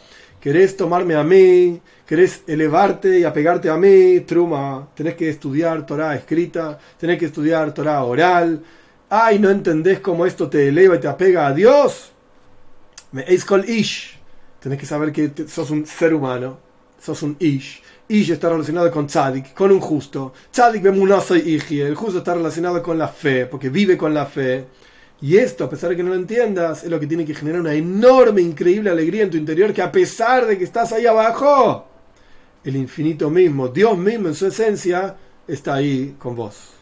querés 0.40 0.76
tomarme 0.76 1.14
a 1.14 1.22
mí, 1.22 1.80
querés 2.06 2.42
elevarte 2.46 3.20
y 3.20 3.24
apegarte 3.24 3.68
a 3.68 3.76
mí, 3.76 4.20
Truma, 4.20 4.88
tenés 4.94 5.14
que 5.14 5.28
estudiar 5.28 5.84
Torah 5.86 6.14
escrita, 6.14 6.78
tenés 6.98 7.18
que 7.18 7.26
estudiar 7.26 7.72
Torah 7.72 8.04
oral. 8.04 8.62
Ay, 9.10 9.38
no 9.38 9.50
entendés 9.50 10.00
cómo 10.00 10.26
esto 10.26 10.48
te 10.48 10.68
eleva 10.68 10.96
y 10.96 11.00
te 11.00 11.08
apega 11.08 11.46
a 11.46 11.54
Dios. 11.54 12.12
Me 13.10 13.24
col 13.38 13.68
ish 13.68 14.17
tenés 14.60 14.78
que 14.78 14.86
saber 14.86 15.12
que 15.12 15.32
sos 15.48 15.70
un 15.70 15.86
ser 15.86 16.14
humano, 16.14 16.58
sos 17.00 17.22
un 17.22 17.36
ish. 17.38 17.82
Ish 18.08 18.30
está 18.30 18.48
relacionado 18.48 18.90
con 18.90 19.06
tzadik, 19.06 19.54
con 19.54 19.70
un 19.70 19.80
justo. 19.80 20.32
Tzadik 20.50 20.82
soy 21.22 21.40
ish, 21.40 21.80
el 21.80 21.94
justo 21.94 22.18
está 22.18 22.34
relacionado 22.34 22.82
con 22.82 22.98
la 22.98 23.08
fe, 23.08 23.46
porque 23.46 23.68
vive 23.68 23.96
con 23.96 24.14
la 24.14 24.26
fe. 24.26 24.66
Y 25.20 25.36
esto, 25.36 25.64
a 25.64 25.70
pesar 25.70 25.90
de 25.90 25.96
que 25.96 26.02
no 26.02 26.10
lo 26.10 26.14
entiendas, 26.14 26.84
es 26.84 26.90
lo 26.90 27.00
que 27.00 27.06
tiene 27.06 27.24
que 27.24 27.34
generar 27.34 27.60
una 27.60 27.74
enorme, 27.74 28.40
increíble 28.40 28.88
alegría 28.88 29.24
en 29.24 29.30
tu 29.30 29.36
interior, 29.36 29.72
que 29.72 29.82
a 29.82 29.90
pesar 29.90 30.46
de 30.46 30.56
que 30.56 30.64
estás 30.64 30.92
ahí 30.92 31.06
abajo, 31.06 31.86
el 32.64 32.76
infinito 32.76 33.28
mismo, 33.28 33.68
Dios 33.68 33.98
mismo 33.98 34.28
en 34.28 34.34
su 34.34 34.46
esencia, 34.46 35.16
está 35.46 35.74
ahí 35.74 36.14
con 36.18 36.36
vos. 36.36 36.77